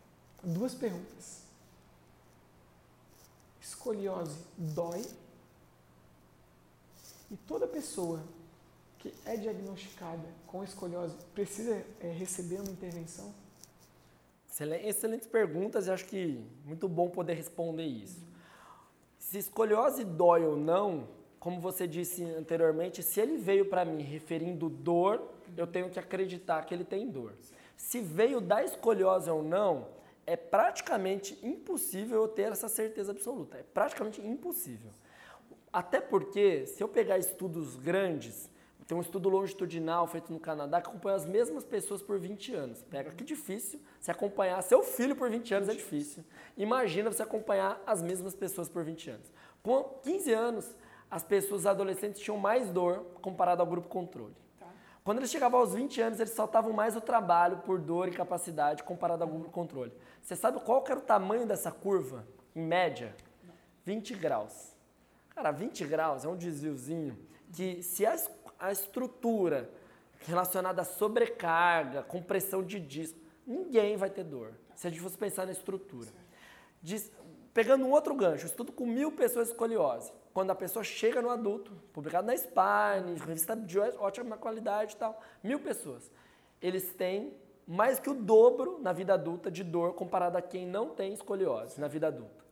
duas 0.42 0.74
perguntas 0.74 1.48
escoliose 3.68 4.38
dói 4.56 5.04
e 7.30 7.36
toda 7.36 7.66
pessoa 7.66 8.22
que 8.98 9.12
é 9.24 9.36
diagnosticada 9.36 10.24
com 10.46 10.64
escoliose 10.64 11.14
precisa 11.34 11.84
é, 12.00 12.10
receber 12.10 12.56
uma 12.56 12.70
intervenção? 12.70 13.32
Excelentes 14.88 15.28
perguntas 15.28 15.86
e 15.86 15.90
acho 15.90 16.06
que 16.06 16.44
muito 16.64 16.88
bom 16.88 17.08
poder 17.08 17.34
responder 17.34 17.84
isso. 17.84 18.20
Se 19.18 19.38
escoliose 19.38 20.04
dói 20.04 20.44
ou 20.44 20.56
não, 20.56 21.06
como 21.38 21.60
você 21.60 21.86
disse 21.86 22.24
anteriormente, 22.24 23.02
se 23.02 23.20
ele 23.20 23.36
veio 23.36 23.66
para 23.66 23.84
mim 23.84 24.02
referindo 24.02 24.68
dor, 24.68 25.22
eu 25.56 25.66
tenho 25.66 25.88
que 25.90 25.98
acreditar 25.98 26.64
que 26.64 26.74
ele 26.74 26.84
tem 26.84 27.08
dor. 27.08 27.34
Se 27.78 28.00
veio 28.00 28.40
da 28.40 28.62
escoliose 28.62 29.30
ou 29.30 29.42
não, 29.42 29.86
é 30.26 30.36
praticamente 30.36 31.38
impossível 31.42 32.22
eu 32.22 32.28
ter 32.28 32.52
essa 32.52 32.68
certeza 32.68 33.12
absoluta. 33.12 33.56
É 33.56 33.62
praticamente 33.62 34.20
impossível. 34.20 34.90
Até 35.72 36.00
porque, 36.00 36.66
se 36.66 36.82
eu 36.82 36.88
pegar 36.88 37.18
estudos 37.18 37.76
grandes, 37.76 38.50
tem 38.86 38.98
um 38.98 39.00
estudo 39.00 39.28
longitudinal 39.28 40.06
feito 40.08 40.32
no 40.32 40.40
Canadá 40.40 40.80
que 40.80 40.88
acompanha 40.88 41.16
as 41.16 41.24
mesmas 41.24 41.62
pessoas 41.62 42.02
por 42.02 42.18
20 42.18 42.52
anos. 42.52 42.82
Pega 42.82 43.12
que 43.12 43.22
difícil 43.22 43.80
se 44.00 44.10
acompanhar 44.10 44.60
seu 44.62 44.82
filho 44.82 45.14
por 45.14 45.30
20 45.30 45.54
anos 45.54 45.68
é 45.68 45.72
difícil. 45.72 46.24
Imagina 46.56 47.12
você 47.12 47.22
acompanhar 47.22 47.80
as 47.86 48.02
mesmas 48.02 48.34
pessoas 48.34 48.68
por 48.68 48.82
20 48.82 49.10
anos. 49.10 49.32
Com 49.62 49.84
15 50.02 50.32
anos, 50.32 50.76
as 51.10 51.22
pessoas 51.22 51.64
adolescentes 51.64 52.20
tinham 52.20 52.38
mais 52.38 52.70
dor 52.70 53.04
comparado 53.22 53.62
ao 53.62 53.66
grupo 53.66 53.88
controle. 53.88 54.34
Quando 55.08 55.20
eles 55.20 55.30
chegavam 55.30 55.60
aos 55.60 55.72
20 55.72 56.02
anos, 56.02 56.20
eles 56.20 56.34
saltavam 56.34 56.70
mais 56.70 56.94
o 56.94 57.00
trabalho 57.00 57.60
por 57.60 57.80
dor 57.80 58.08
e 58.08 58.10
capacidade 58.10 58.82
comparado 58.82 59.24
ao 59.24 59.30
controle. 59.44 59.90
Você 60.20 60.36
sabe 60.36 60.60
qual 60.60 60.84
era 60.86 60.98
o 60.98 61.00
tamanho 61.00 61.46
dessa 61.46 61.72
curva, 61.72 62.26
em 62.54 62.60
média? 62.60 63.16
20 63.86 64.14
graus. 64.16 64.76
Cara, 65.30 65.50
20 65.50 65.86
graus 65.86 66.26
é 66.26 66.28
um 66.28 66.36
desviozinho 66.36 67.18
que 67.50 67.82
se 67.82 68.04
a, 68.04 68.16
a 68.58 68.70
estrutura 68.70 69.70
relacionada 70.26 70.82
à 70.82 70.84
sobrecarga, 70.84 72.02
compressão 72.02 72.62
de 72.62 72.78
disco, 72.78 73.18
ninguém 73.46 73.96
vai 73.96 74.10
ter 74.10 74.24
dor. 74.24 74.52
Se 74.74 74.88
a 74.88 74.90
gente 74.90 75.00
fosse 75.00 75.16
pensar 75.16 75.46
na 75.46 75.52
estrutura. 75.52 76.10
Diz, 76.82 77.10
pegando 77.54 77.86
um 77.86 77.92
outro 77.92 78.14
gancho, 78.14 78.44
estudo 78.44 78.72
com 78.72 78.84
mil 78.84 79.10
pessoas 79.12 79.48
escoliose. 79.48 80.12
Quando 80.38 80.52
a 80.52 80.54
pessoa 80.54 80.84
chega 80.84 81.20
no 81.20 81.30
adulto, 81.30 81.72
publicado 81.92 82.28
na 82.28 82.36
Spine, 82.36 83.18
revista 83.26 83.56
de 83.56 83.76
ótima 83.80 84.36
qualidade 84.36 84.94
e 84.94 84.96
tal, 84.96 85.20
mil 85.42 85.58
pessoas. 85.58 86.08
Eles 86.62 86.92
têm 86.92 87.34
mais 87.66 87.98
que 87.98 88.08
o 88.08 88.14
dobro 88.14 88.78
na 88.80 88.92
vida 88.92 89.14
adulta 89.14 89.50
de 89.50 89.64
dor 89.64 89.94
comparado 89.94 90.38
a 90.38 90.40
quem 90.40 90.64
não 90.64 90.90
tem 90.90 91.12
escoliose 91.12 91.80
na 91.80 91.88
vida 91.88 92.06
adulta. 92.06 92.44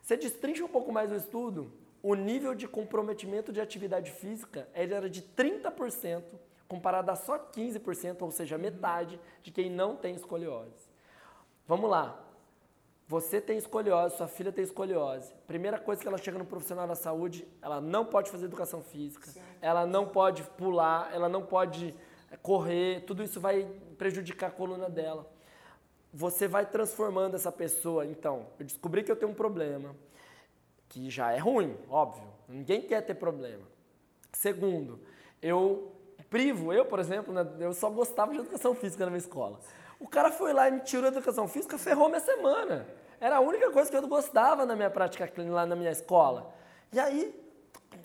Você 0.00 0.16
destrincha 0.16 0.64
um 0.64 0.68
pouco 0.68 0.90
mais 0.90 1.12
o 1.12 1.14
estudo, 1.14 1.70
o 2.02 2.14
nível 2.14 2.54
de 2.54 2.66
comprometimento 2.66 3.52
de 3.52 3.60
atividade 3.60 4.12
física 4.12 4.66
era 4.72 5.10
de 5.10 5.20
30%, 5.20 6.22
comparado 6.66 7.10
a 7.10 7.16
só 7.16 7.38
15%, 7.38 8.22
ou 8.22 8.30
seja, 8.30 8.56
metade 8.56 9.20
de 9.42 9.50
quem 9.50 9.68
não 9.68 9.94
tem 9.94 10.14
escoliose. 10.14 10.88
Vamos 11.68 11.90
lá. 11.90 12.25
Você 13.08 13.40
tem 13.40 13.56
escoliose, 13.56 14.16
sua 14.16 14.26
filha 14.26 14.50
tem 14.50 14.64
escoliose. 14.64 15.32
Primeira 15.46 15.78
coisa 15.78 16.02
que 16.02 16.08
ela 16.08 16.18
chega 16.18 16.38
no 16.38 16.44
profissional 16.44 16.88
da 16.88 16.96
saúde, 16.96 17.46
ela 17.62 17.80
não 17.80 18.04
pode 18.04 18.30
fazer 18.30 18.46
educação 18.46 18.82
física, 18.82 19.30
certo. 19.30 19.46
ela 19.62 19.86
não 19.86 20.08
pode 20.08 20.42
pular, 20.42 21.14
ela 21.14 21.28
não 21.28 21.42
pode 21.42 21.94
eh, 22.32 22.36
correr, 22.38 23.04
tudo 23.06 23.22
isso 23.22 23.40
vai 23.40 23.64
prejudicar 23.96 24.48
a 24.48 24.50
coluna 24.50 24.90
dela. 24.90 25.30
Você 26.12 26.48
vai 26.48 26.66
transformando 26.66 27.36
essa 27.36 27.52
pessoa. 27.52 28.04
Então, 28.04 28.46
eu 28.58 28.66
descobri 28.66 29.04
que 29.04 29.12
eu 29.12 29.16
tenho 29.16 29.30
um 29.30 29.34
problema, 29.34 29.94
que 30.88 31.08
já 31.08 31.30
é 31.30 31.38
ruim, 31.38 31.76
óbvio. 31.88 32.26
Ninguém 32.48 32.82
quer 32.82 33.02
ter 33.02 33.14
problema. 33.14 33.62
Segundo, 34.32 34.98
eu 35.40 35.92
privo, 36.28 36.72
eu, 36.72 36.84
por 36.84 36.98
exemplo, 36.98 37.32
né, 37.32 37.46
eu 37.60 37.72
só 37.72 37.88
gostava 37.88 38.32
de 38.32 38.40
educação 38.40 38.74
física 38.74 39.04
na 39.04 39.10
minha 39.10 39.18
escola. 39.18 39.60
O 39.98 40.06
cara 40.06 40.30
foi 40.30 40.52
lá 40.52 40.68
e 40.68 40.72
me 40.72 40.80
tirou 40.80 41.06
a 41.06 41.08
educação 41.08 41.48
física, 41.48 41.78
ferrou 41.78 42.08
minha 42.08 42.20
semana. 42.20 42.86
Era 43.20 43.36
a 43.36 43.40
única 43.40 43.70
coisa 43.70 43.90
que 43.90 43.96
eu 43.96 44.06
gostava 44.06 44.66
na 44.66 44.76
minha 44.76 44.90
prática 44.90 45.26
clínica 45.26 45.54
lá 45.54 45.66
na 45.66 45.74
minha 45.74 45.90
escola. 45.90 46.54
E 46.92 47.00
aí, 47.00 47.34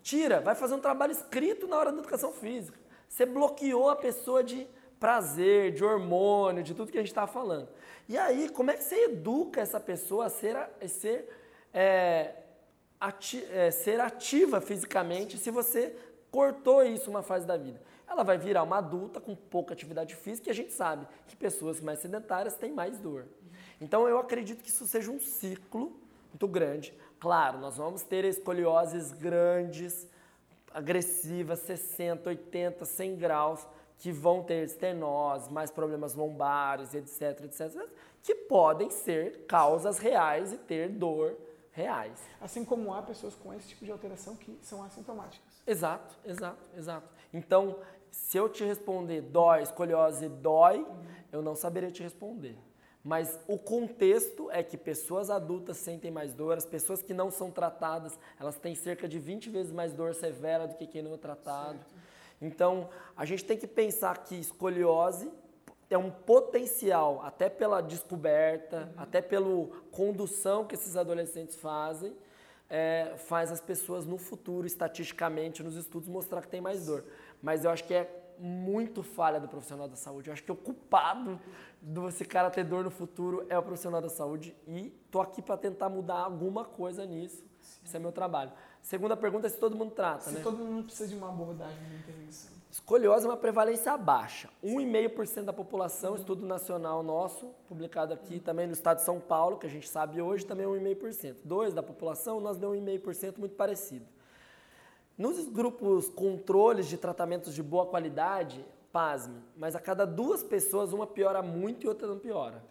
tira, 0.01 0.39
vai 0.39 0.55
fazer 0.55 0.73
um 0.73 0.79
trabalho 0.79 1.11
escrito 1.11 1.67
na 1.67 1.77
hora 1.77 1.91
da 1.91 1.99
educação 1.99 2.31
física. 2.31 2.79
Você 3.09 3.25
bloqueou 3.25 3.89
a 3.89 3.95
pessoa 3.95 4.43
de 4.43 4.67
prazer, 4.99 5.71
de 5.73 5.83
hormônio, 5.83 6.63
de 6.63 6.73
tudo 6.73 6.91
que 6.91 6.97
a 6.97 7.01
gente 7.01 7.09
estava 7.09 7.27
falando. 7.27 7.67
E 8.07 8.17
aí, 8.17 8.49
como 8.49 8.71
é 8.71 8.75
que 8.75 8.83
você 8.83 9.05
educa 9.05 9.59
essa 9.59 9.79
pessoa 9.79 10.27
a 10.27 10.29
ser, 10.29 10.55
a 10.55 10.69
ser, 10.87 11.27
é, 11.73 12.35
ati, 12.99 13.43
é, 13.51 13.71
ser 13.71 13.99
ativa 13.99 14.61
fisicamente 14.61 15.37
se 15.37 15.49
você 15.51 15.95
cortou 16.31 16.83
isso 16.83 17.09
uma 17.09 17.23
fase 17.23 17.45
da 17.45 17.57
vida? 17.57 17.81
Ela 18.11 18.23
vai 18.23 18.37
virar 18.37 18.63
uma 18.63 18.77
adulta 18.77 19.19
com 19.19 19.35
pouca 19.35 19.73
atividade 19.73 20.15
física 20.15 20.49
e 20.49 20.51
a 20.51 20.55
gente 20.55 20.73
sabe 20.73 21.07
que 21.27 21.35
pessoas 21.35 21.79
mais 21.79 21.99
sedentárias 21.99 22.55
têm 22.55 22.71
mais 22.71 22.97
dor. 22.99 23.25
Então 23.79 24.07
eu 24.07 24.19
acredito 24.19 24.61
que 24.61 24.69
isso 24.69 24.85
seja 24.85 25.09
um 25.09 25.19
ciclo 25.19 25.99
muito 26.29 26.47
grande. 26.47 26.93
Claro, 27.19 27.59
nós 27.59 27.77
vamos 27.77 28.03
ter 28.03 28.25
escolioses 28.25 29.11
grandes, 29.11 30.07
agressivas, 30.73 31.59
60, 31.59 32.29
80, 32.29 32.85
100 32.85 33.15
graus, 33.15 33.67
que 33.97 34.11
vão 34.11 34.43
ter 34.43 34.65
estenose, 34.65 35.51
mais 35.51 35.69
problemas 35.69 36.15
lombares, 36.15 36.93
etc, 36.95 37.45
etc, 37.45 37.87
que 38.23 38.33
podem 38.33 38.89
ser 38.89 39.45
causas 39.45 39.99
reais 39.99 40.53
e 40.53 40.57
ter 40.57 40.89
dor 40.89 41.37
reais. 41.71 42.19
Assim 42.39 42.65
como 42.65 42.93
há 42.93 43.01
pessoas 43.01 43.35
com 43.35 43.53
esse 43.53 43.69
tipo 43.69 43.85
de 43.85 43.91
alteração 43.91 44.35
que 44.35 44.57
são 44.61 44.83
assintomáticas. 44.83 45.61
Exato, 45.65 46.15
exato, 46.25 46.59
exato. 46.75 47.07
Então, 47.33 47.77
se 48.11 48.37
eu 48.37 48.49
te 48.49 48.63
responder 48.63 49.21
dói, 49.21 49.63
escoliose 49.63 50.27
dói, 50.27 50.79
uhum. 50.79 51.05
eu 51.31 51.41
não 51.41 51.55
saberia 51.55 51.89
te 51.89 52.03
responder. 52.03 52.57
Mas 53.03 53.39
o 53.47 53.57
contexto 53.57 54.51
é 54.51 54.61
que 54.61 54.77
pessoas 54.77 55.29
adultas 55.29 55.77
sentem 55.77 56.11
mais 56.11 56.35
dor, 56.35 56.57
as 56.57 56.65
pessoas 56.65 57.01
que 57.01 57.13
não 57.13 57.31
são 57.31 57.49
tratadas, 57.49 58.19
elas 58.39 58.59
têm 58.59 58.75
cerca 58.75 59.07
de 59.07 59.17
20 59.17 59.49
vezes 59.49 59.71
mais 59.71 59.93
dor 59.93 60.13
severa 60.13 60.67
do 60.67 60.75
que 60.75 60.85
quem 60.85 61.01
não 61.01 61.15
é 61.15 61.17
tratado. 61.17 61.79
Certo. 61.79 61.95
Então, 62.39 62.89
a 63.15 63.25
gente 63.25 63.45
tem 63.45 63.57
que 63.57 63.65
pensar 63.65 64.23
que 64.23 64.35
escoliose 64.35 65.31
é 65.89 65.97
um 65.97 66.09
potencial, 66.09 67.21
até 67.23 67.49
pela 67.49 67.81
descoberta, 67.81 68.91
uhum. 68.95 69.01
até 69.01 69.21
pela 69.21 69.67
condução 69.91 70.65
que 70.65 70.75
esses 70.75 70.95
adolescentes 70.95 71.55
fazem, 71.55 72.15
é, 72.71 73.13
faz 73.17 73.51
as 73.51 73.61
pessoas 73.61 74.07
no 74.07 74.17
futuro, 74.17 74.65
estatisticamente, 74.65 75.61
nos 75.61 75.75
estudos, 75.75 76.07
mostrar 76.07 76.41
que 76.41 76.47
tem 76.47 76.61
mais 76.61 76.87
dor 76.87 77.03
mas 77.41 77.65
eu 77.65 77.71
acho 77.71 77.83
que 77.83 77.93
é 77.93 78.17
muito 78.37 79.03
falha 79.03 79.39
do 79.39 79.47
profissional 79.47 79.87
da 79.87 79.95
saúde. 79.95 80.29
Eu 80.29 80.33
acho 80.33 80.43
que 80.43 80.51
o 80.51 80.55
culpado 80.55 81.39
desse 81.81 82.25
cara 82.25 82.49
ter 82.49 82.63
dor 82.63 82.83
no 82.83 82.91
futuro 82.91 83.45
é 83.49 83.57
o 83.57 83.63
profissional 83.63 84.01
da 84.01 84.09
saúde 84.09 84.55
e 84.67 84.89
tô 85.09 85.21
aqui 85.21 85.41
para 85.41 85.57
tentar 85.57 85.89
mudar 85.89 86.19
alguma 86.19 86.63
coisa 86.65 87.05
nisso. 87.05 87.43
Sim. 87.59 87.79
Esse 87.85 87.97
é 87.97 87.99
meu 87.99 88.11
trabalho. 88.11 88.51
Segunda 88.81 89.15
pergunta 89.15 89.47
é 89.47 89.49
se 89.49 89.57
todo 89.57 89.75
mundo 89.75 89.91
trata, 89.91 90.21
se 90.21 90.31
né? 90.31 90.37
Se 90.37 90.43
todo 90.43 90.57
mundo 90.57 90.85
precisa 90.85 91.09
de 91.09 91.15
uma 91.15 91.29
abordagem 91.29 91.83
de 91.87 91.95
intervenção. 91.95 92.60
Escoliose 92.71 93.25
é 93.25 93.29
uma 93.29 93.35
prevalência 93.35 93.97
baixa. 93.97 94.49
1,5% 94.63 95.43
da 95.43 95.51
população, 95.51 96.15
estudo 96.15 96.45
nacional 96.45 97.03
nosso, 97.03 97.47
publicado 97.67 98.13
aqui 98.13 98.39
também 98.39 98.65
no 98.65 98.71
estado 98.71 98.99
de 98.99 99.03
São 99.03 99.19
Paulo, 99.19 99.57
que 99.57 99.67
a 99.67 99.69
gente 99.69 99.89
sabe 99.89 100.21
hoje, 100.21 100.45
também 100.45 100.65
é 100.65 100.69
1,5%. 100.69 101.35
2% 101.45 101.73
da 101.73 101.83
população, 101.83 102.39
nós 102.39 102.57
deu 102.57 102.71
1,5% 102.71 103.39
muito 103.39 103.55
parecido. 103.55 104.05
Nos 105.17 105.49
grupos 105.49 106.07
controles 106.07 106.87
de 106.87 106.97
tratamentos 106.97 107.53
de 107.53 107.61
boa 107.61 107.85
qualidade, 107.85 108.65
pasme, 108.93 109.41
mas 109.57 109.75
a 109.75 109.79
cada 109.81 110.05
duas 110.07 110.41
pessoas 110.41 110.93
uma 110.93 111.05
piora 111.05 111.41
muito 111.41 111.85
e 111.85 111.89
outra 111.89 112.07
não 112.07 112.19
piora. 112.19 112.63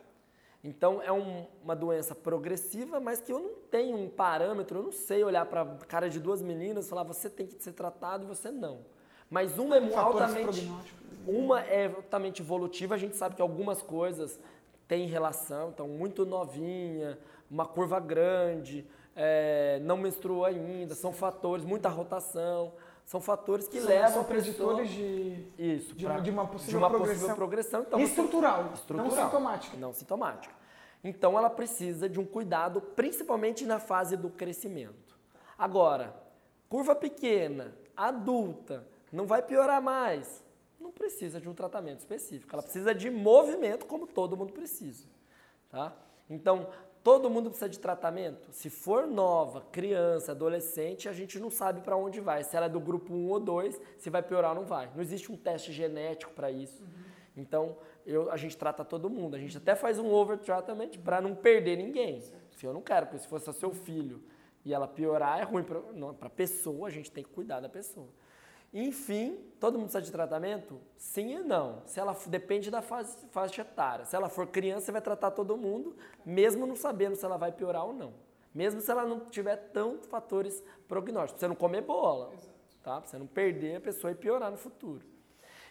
Então 0.65 1.03
é 1.03 1.13
um, 1.13 1.47
uma 1.63 1.77
doença 1.77 2.15
progressiva, 2.15 3.01
mas 3.01 3.21
que 3.21 3.31
eu 3.31 3.39
não 3.39 3.55
tenho 3.71 3.99
um 3.99 4.09
parâmetro, 4.09 4.79
eu 4.79 4.83
não 4.85 4.93
sei 4.93 5.23
olhar 5.23 5.45
para 5.45 5.61
a 5.61 5.77
cara 5.85 6.09
de 6.09 6.19
duas 6.19 6.41
meninas 6.41 6.87
e 6.87 6.89
falar 6.89 7.03
você 7.03 7.29
tem 7.29 7.47
que 7.47 7.63
ser 7.63 7.73
tratado 7.73 8.25
e 8.25 8.27
você 8.27 8.51
não. 8.51 8.79
Mas 9.31 9.57
uma 9.59 9.77
é 9.77 9.95
altamente, 9.97 10.73
uma 11.25 11.61
é 11.61 11.87
altamente 11.87 12.43
evolutiva, 12.43 12.97
a 12.97 12.99
gente 12.99 13.17
sabe 13.17 13.37
que 13.37 13.43
algumas 13.43 13.81
coisas 13.81 14.41
têm 14.89 15.07
relação, 15.07 15.71
então 15.71 15.87
muito 15.87 16.27
novinha, 16.27 17.17
uma 17.49 17.65
curva 17.65 18.01
grande, 18.01 18.85
é, 19.15 19.79
não 19.85 19.97
menstruou 19.97 20.45
ainda, 20.45 20.97
são 20.97 21.13
fatores, 21.13 21.65
muita 21.65 21.89
rotação, 21.89 22.73
são 23.05 23.21
fatores 23.21 23.69
que 23.69 23.81
são, 23.81 23.89
levam 23.89 24.13
são 24.15 24.25
preditores 24.25 24.91
de, 24.91 25.47
isso, 25.57 25.95
de, 25.95 26.07
pra, 26.07 26.19
de, 26.19 26.31
uma 26.31 26.47
possível 26.47 26.71
de 26.71 26.77
uma 26.77 26.89
progressão, 26.89 27.15
possível 27.15 27.37
progressão. 27.37 27.83
Então, 27.83 28.01
estrutural, 28.01 28.71
estrutural, 28.75 29.07
não 29.07 29.25
sintomática. 29.25 29.77
Não 29.77 29.93
sintomática. 29.93 30.55
Então 31.03 31.39
ela 31.39 31.49
precisa 31.49 32.09
de 32.09 32.21
um 32.21 32.25
cuidado, 32.25 32.81
principalmente 32.81 33.65
na 33.65 33.79
fase 33.79 34.17
do 34.17 34.29
crescimento. 34.29 35.19
Agora, 35.57 36.15
curva 36.69 36.95
pequena, 36.95 37.75
adulta, 37.97 38.87
não 39.13 39.27
vai 39.27 39.43
piorar 39.43 39.83
mais. 39.83 40.45
Não 40.79 40.91
precisa 40.91 41.41
de 41.41 41.49
um 41.49 41.55
tratamento 41.55 42.01
específico. 42.01 42.55
Ela 42.55 42.63
precisa 42.63 42.95
de 42.95 43.11
movimento, 43.11 43.87
como 43.87 44.07
todo 44.07 44.37
mundo 44.37 44.53
precisa. 44.53 45.07
Tá? 45.69 45.95
Então, 46.29 46.69
Todo 47.03 47.31
mundo 47.31 47.49
precisa 47.49 47.69
de 47.69 47.79
tratamento? 47.79 48.53
Se 48.53 48.69
for 48.69 49.07
nova, 49.07 49.63
criança, 49.73 50.33
adolescente, 50.33 51.09
a 51.09 51.13
gente 51.15 51.39
não 51.39 51.51
sabe 51.51 51.81
para 51.81 51.97
onde 51.97 52.21
vai. 52.21 52.45
Se 52.45 52.55
ela 52.55 52.67
é 52.67 52.69
do 52.69 52.79
grupo 52.79 53.15
1 53.15 53.29
ou 53.31 53.41
2, 53.41 53.81
se 53.97 54.11
vai 54.11 54.23
piorar 54.23 54.51
ou 54.51 54.57
não 54.57 54.67
vai. 54.67 54.91
Não 54.95 55.01
existe 55.01 55.33
um 55.33 55.37
teste 55.37 55.73
genético 55.73 56.33
para 56.33 56.51
isso. 56.51 56.83
Uhum. 56.83 56.89
Então, 57.39 57.79
eu, 58.05 58.31
a 58.31 58.37
gente 58.37 58.55
trata 58.55 58.85
todo 58.85 59.09
mundo. 59.09 59.35
A 59.35 59.39
gente 59.39 59.57
até 59.57 59.75
faz 59.75 59.99
um 59.99 60.13
over 60.13 60.37
treatment 60.37 60.99
para 61.03 61.23
não 61.23 61.35
perder 61.35 61.77
ninguém. 61.77 62.21
Se 62.51 62.67
eu 62.67 62.75
não 62.75 62.83
quero, 62.83 63.07
porque 63.07 63.21
se 63.21 63.29
fosse 63.29 63.51
seu 63.55 63.73
filho 63.73 64.23
e 64.63 64.75
ela 64.75 64.87
piorar, 64.87 65.41
é 65.41 65.43
ruim 65.43 65.65
para 65.65 66.27
a 66.27 66.31
pessoa, 66.31 66.87
a 66.87 66.91
gente 66.91 67.11
tem 67.11 67.25
que 67.25 67.31
cuidar 67.31 67.61
da 67.61 67.69
pessoa. 67.69 68.09
Enfim, 68.73 69.37
todo 69.59 69.75
mundo 69.75 69.85
precisa 69.85 70.03
de 70.03 70.13
tratamento? 70.13 70.81
Sim 70.97 71.35
e 71.35 71.39
não. 71.41 71.83
Se 71.87 71.99
ela 71.99 72.17
depende 72.27 72.71
da 72.71 72.81
fase, 72.81 73.17
faixa 73.31 73.63
etária. 73.63 74.05
Se 74.05 74.15
ela 74.15 74.29
for 74.29 74.47
criança, 74.47 74.87
você 74.87 74.93
vai 74.93 75.03
tratar 75.03 75.33
todo 75.33 75.57
mundo, 75.57 75.97
mesmo 76.25 76.67
não 76.67 76.77
sabendo 76.77 77.17
se 77.17 77.25
ela 77.25 77.37
vai 77.37 77.51
piorar 77.51 77.85
ou 77.85 77.93
não. 77.93 78.15
Mesmo 78.55 78.81
se 78.81 78.91
ela 78.91 79.05
não 79.05 79.21
tiver 79.27 79.57
tantos 79.73 80.09
fatores 80.09 80.63
prognósticos. 80.87 81.33
Pra 81.33 81.41
você 81.41 81.49
não 81.49 81.57
comer 81.57 81.83
bola, 81.83 82.33
tá? 82.83 83.01
Pra 83.01 83.11
você 83.11 83.19
não 83.19 83.27
perder 83.27 83.77
a 83.77 83.81
pessoa 83.81 84.13
e 84.13 84.15
piorar 84.15 84.51
no 84.51 84.57
futuro. 84.57 85.05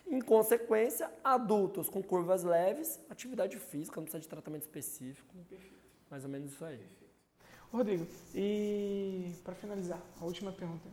Em 0.08 0.20
consequência, 0.22 1.12
adultos 1.24 1.90
com 1.90 2.02
curvas 2.02 2.44
leves, 2.44 3.00
atividade 3.10 3.58
física, 3.58 3.98
não 3.98 4.06
precisa 4.06 4.22
de 4.22 4.28
tratamento 4.28 4.64
específico. 4.64 5.36
Perfeito. 5.48 5.78
Mais 6.10 6.24
ou 6.24 6.30
menos 6.30 6.52
isso 6.52 6.66
aí. 6.66 6.84
Rodrigo, 7.72 8.08
e 8.34 9.36
para 9.44 9.54
finalizar, 9.54 10.02
a 10.20 10.26
última 10.26 10.52
pergunta. 10.52 10.90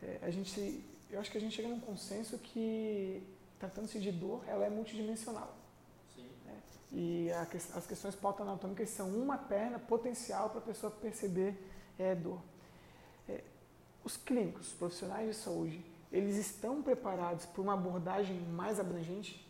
É, 0.00 0.18
a 0.22 0.30
gente 0.30 0.84
eu 1.12 1.20
acho 1.20 1.30
que 1.30 1.36
a 1.36 1.40
gente 1.40 1.54
chega 1.54 1.68
num 1.68 1.78
consenso 1.78 2.38
que, 2.38 3.22
tratando-se 3.58 4.00
de 4.00 4.10
dor, 4.10 4.42
ela 4.46 4.64
é 4.64 4.70
multidimensional. 4.70 5.54
Sim. 6.14 6.26
Né? 6.46 6.62
E 6.90 7.30
a, 7.32 7.42
as 7.76 7.86
questões 7.86 8.14
pauta-anatômicas 8.14 8.88
são 8.88 9.10
uma 9.10 9.36
perna 9.36 9.78
potencial 9.78 10.48
para 10.48 10.60
a 10.60 10.62
pessoa 10.62 10.90
perceber 10.90 11.54
é, 11.98 12.14
dor. 12.14 12.40
É, 13.28 13.44
os 14.02 14.16
clínicos, 14.16 14.68
os 14.68 14.72
profissionais 14.72 15.28
de 15.28 15.34
saúde, 15.34 15.84
eles 16.10 16.36
estão 16.36 16.82
preparados 16.82 17.44
para 17.44 17.60
uma 17.60 17.74
abordagem 17.74 18.40
mais 18.40 18.80
abrangente? 18.80 19.46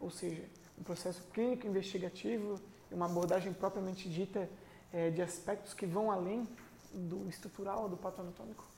Ou 0.00 0.10
seja, 0.10 0.44
um 0.76 0.82
processo 0.82 1.22
clínico 1.32 1.64
investigativo 1.64 2.60
e 2.90 2.94
uma 2.94 3.06
abordagem 3.06 3.52
propriamente 3.52 4.08
dita 4.08 4.50
é, 4.92 5.10
de 5.10 5.22
aspectos 5.22 5.72
que 5.72 5.86
vão 5.86 6.10
além 6.10 6.48
do 6.92 7.28
estrutural, 7.28 7.88
do 7.88 7.96
patoanatômico? 7.96 8.73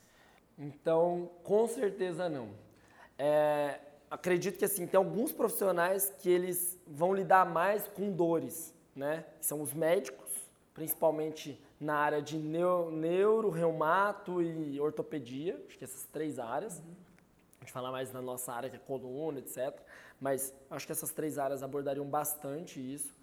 Então, 0.57 1.29
com 1.43 1.67
certeza 1.67 2.27
não. 2.27 2.49
É, 3.17 3.79
acredito 4.09 4.57
que 4.57 4.65
assim, 4.65 4.87
tem 4.87 4.97
alguns 4.97 5.31
profissionais 5.31 6.13
que 6.19 6.29
eles 6.29 6.79
vão 6.87 7.13
lidar 7.13 7.45
mais 7.45 7.87
com 7.87 8.11
dores, 8.11 8.73
né? 8.95 9.25
São 9.39 9.61
os 9.61 9.73
médicos, 9.73 10.31
principalmente 10.73 11.61
na 11.79 11.95
área 11.95 12.21
de 12.21 12.37
neuro, 12.37 12.91
neuro 12.91 13.49
reumato 13.49 14.41
e 14.41 14.79
ortopedia, 14.79 15.63
acho 15.67 15.77
que 15.77 15.83
essas 15.83 16.05
três 16.05 16.39
áreas. 16.39 16.79
Uhum. 16.79 16.95
A 17.59 17.63
gente 17.63 17.71
falar 17.71 17.91
mais 17.91 18.11
na 18.11 18.21
nossa 18.21 18.51
área, 18.51 18.69
que 18.69 18.75
é 18.75 18.79
coluna, 18.79 19.39
etc. 19.39 19.79
Mas 20.19 20.53
acho 20.69 20.85
que 20.85 20.91
essas 20.91 21.11
três 21.11 21.37
áreas 21.37 21.61
abordariam 21.61 22.05
bastante 22.05 22.79
isso. 22.79 23.16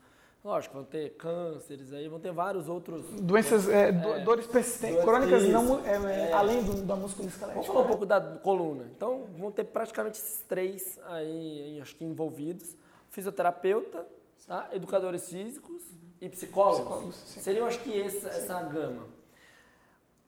Lógico, 0.45 0.75
vão 0.75 0.85
ter 0.85 1.17
cânceres 1.17 1.91
aí, 1.95 2.07
vão 2.07 2.21
ter 2.21 2.31
vários 2.31 2.69
outros. 2.69 3.03
Doenças, 3.19 3.67
é, 3.67 3.89
é, 3.89 3.93
dores 3.93 4.47
persistentes, 4.47 5.03
crônicas, 5.03 5.49
não, 5.49 5.83
é, 5.87 6.29
é, 6.29 6.33
além 6.35 6.63
do, 6.63 6.83
da 6.83 6.95
musculoesquelética. 6.95 7.55
Vamos 7.55 7.67
falar 7.67 7.81
um 7.81 7.89
pouco 7.89 8.05
da 8.05 8.21
coluna. 8.21 8.85
Então, 8.95 9.25
vão 9.39 9.51
ter 9.51 9.65
praticamente 9.65 10.19
esses 10.19 10.43
três 10.43 11.01
aí, 11.07 11.79
acho 11.81 11.97
que 11.97 12.05
envolvidos: 12.05 12.77
fisioterapeuta, 13.09 14.07
tá? 14.47 14.69
educadores 14.73 15.31
físicos 15.31 15.83
e 16.21 16.29
psicólogos. 16.29 17.17
psicólogos 17.17 17.43
Seriam, 17.43 17.67
acho 17.67 17.81
que, 17.81 17.99
essa, 17.99 18.29
essa 18.29 18.63
gama. 18.65 19.07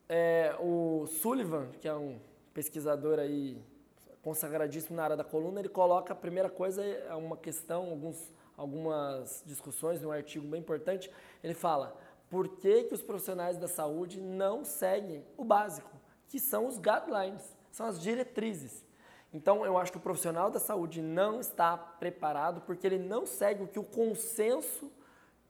É, 0.09 0.55
o 0.59 1.05
Sullivan, 1.21 1.67
que 1.79 1.87
é 1.87 1.93
um 1.93 2.17
pesquisador 2.55 3.19
aí 3.19 3.61
consagradíssimo 4.23 4.95
na 4.95 5.03
área 5.03 5.15
da 5.15 5.23
coluna, 5.23 5.59
ele 5.59 5.69
coloca 5.69 6.11
a 6.11 6.15
primeira 6.15 6.49
coisa 6.49 6.83
é 6.83 7.13
uma 7.13 7.37
questão, 7.37 7.91
alguns 7.91 8.31
algumas 8.57 9.43
discussões 9.45 10.01
num 10.01 10.11
artigo 10.11 10.47
bem 10.47 10.59
importante, 10.59 11.11
ele 11.43 11.53
fala 11.53 11.95
por 12.29 12.49
que, 12.57 12.85
que 12.85 12.93
os 12.93 13.01
profissionais 13.01 13.57
da 13.57 13.67
saúde 13.67 14.19
não 14.19 14.65
seguem 14.65 15.23
o 15.37 15.45
básico, 15.45 15.91
que 16.27 16.39
são 16.39 16.67
os 16.67 16.77
guidelines, 16.77 17.55
são 17.71 17.85
as 17.85 18.01
diretrizes. 18.01 18.85
Então, 19.33 19.65
eu 19.65 19.77
acho 19.77 19.91
que 19.91 19.97
o 19.97 20.01
profissional 20.01 20.49
da 20.49 20.59
saúde 20.59 21.01
não 21.01 21.39
está 21.39 21.77
preparado 21.77 22.61
porque 22.61 22.87
ele 22.87 22.97
não 22.97 23.25
segue 23.25 23.63
o 23.63 23.67
que 23.67 23.79
o 23.79 23.83
consenso, 23.83 24.91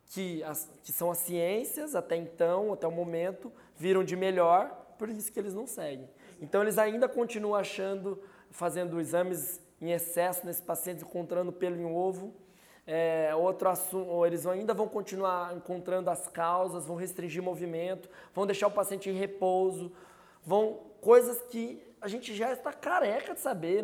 que, 0.07 0.43
as, 0.43 0.69
que 0.83 0.91
são 0.91 1.09
as 1.09 1.19
ciências 1.19 1.95
até 1.95 2.15
então, 2.15 2.73
até 2.73 2.87
o 2.87 2.91
momento, 2.91 3.51
viram 3.75 4.03
de 4.03 4.15
melhor, 4.15 4.69
por 4.97 5.09
isso 5.09 5.31
que 5.31 5.39
eles 5.39 5.53
não 5.53 5.65
seguem. 5.65 6.09
Então, 6.41 6.61
eles 6.61 6.77
ainda 6.77 7.07
continuam 7.07 7.55
achando, 7.55 8.21
fazendo 8.51 8.99
exames 8.99 9.61
em 9.79 9.91
excesso 9.91 10.45
nesses 10.45 10.61
pacientes, 10.61 11.03
encontrando 11.03 11.51
pelo 11.51 11.75
em 11.75 11.85
ovo, 11.85 12.33
é, 12.87 13.35
outro 13.35 13.67
assunto, 13.67 14.25
eles 14.25 14.47
ainda 14.47 14.73
vão 14.73 14.87
continuar 14.87 15.53
encontrando 15.53 16.09
as 16.09 16.29
causas, 16.29 16.85
vão 16.85 16.95
restringir 16.95 17.43
movimento, 17.43 18.09
vão 18.33 18.45
deixar 18.45 18.67
o 18.67 18.71
paciente 18.71 19.09
em 19.09 19.13
repouso, 19.13 19.91
vão 20.41 20.79
coisas 21.01 21.41
que 21.49 21.85
a 21.99 22.07
gente 22.07 22.33
já 22.33 22.53
está 22.53 22.71
careca 22.71 23.33
de 23.33 23.41
saber. 23.41 23.83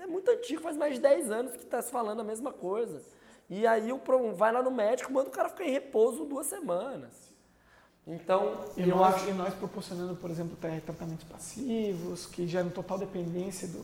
É 0.00 0.06
muito 0.06 0.30
antigo, 0.30 0.62
faz 0.62 0.74
mais 0.74 0.94
de 0.94 1.00
10 1.00 1.30
anos 1.30 1.52
que 1.52 1.64
está 1.64 1.82
se 1.82 1.92
falando 1.92 2.20
a 2.20 2.24
mesma 2.24 2.50
coisa. 2.50 3.02
E 3.50 3.66
aí 3.66 3.92
o 3.92 4.00
vai 4.34 4.50
lá 4.50 4.62
no 4.62 4.70
médico, 4.70 5.12
manda 5.12 5.28
o 5.28 5.32
cara 5.32 5.50
ficar 5.50 5.64
em 5.64 5.72
repouso 5.72 6.24
duas 6.24 6.46
semanas. 6.46 7.33
Então, 8.06 8.60
e 8.76 8.84
nós, 8.84 9.14
acho... 9.14 9.30
e 9.30 9.32
nós 9.32 9.54
proporcionando, 9.54 10.14
por 10.16 10.30
exemplo, 10.30 10.56
tratamentos 10.56 11.24
passivos, 11.24 12.26
que 12.26 12.46
geram 12.46 12.68
total 12.68 12.98
dependência 12.98 13.66
do, 13.66 13.78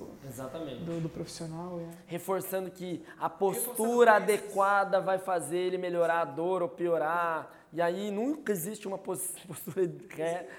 do, 0.84 1.00
do, 1.00 1.08
profissional. 1.08 1.80
É. 1.80 1.88
Reforçando 2.06 2.70
que 2.70 3.02
a 3.18 3.30
postura 3.30 4.16
adequada 4.16 5.00
vai 5.00 5.18
fazer 5.18 5.56
ele 5.56 5.78
melhorar 5.78 6.20
a 6.20 6.24
dor 6.26 6.60
ou 6.60 6.68
piorar. 6.68 7.50
E 7.72 7.80
aí 7.80 8.10
nunca 8.10 8.52
existe 8.52 8.86
uma 8.86 8.98
postura 8.98 9.90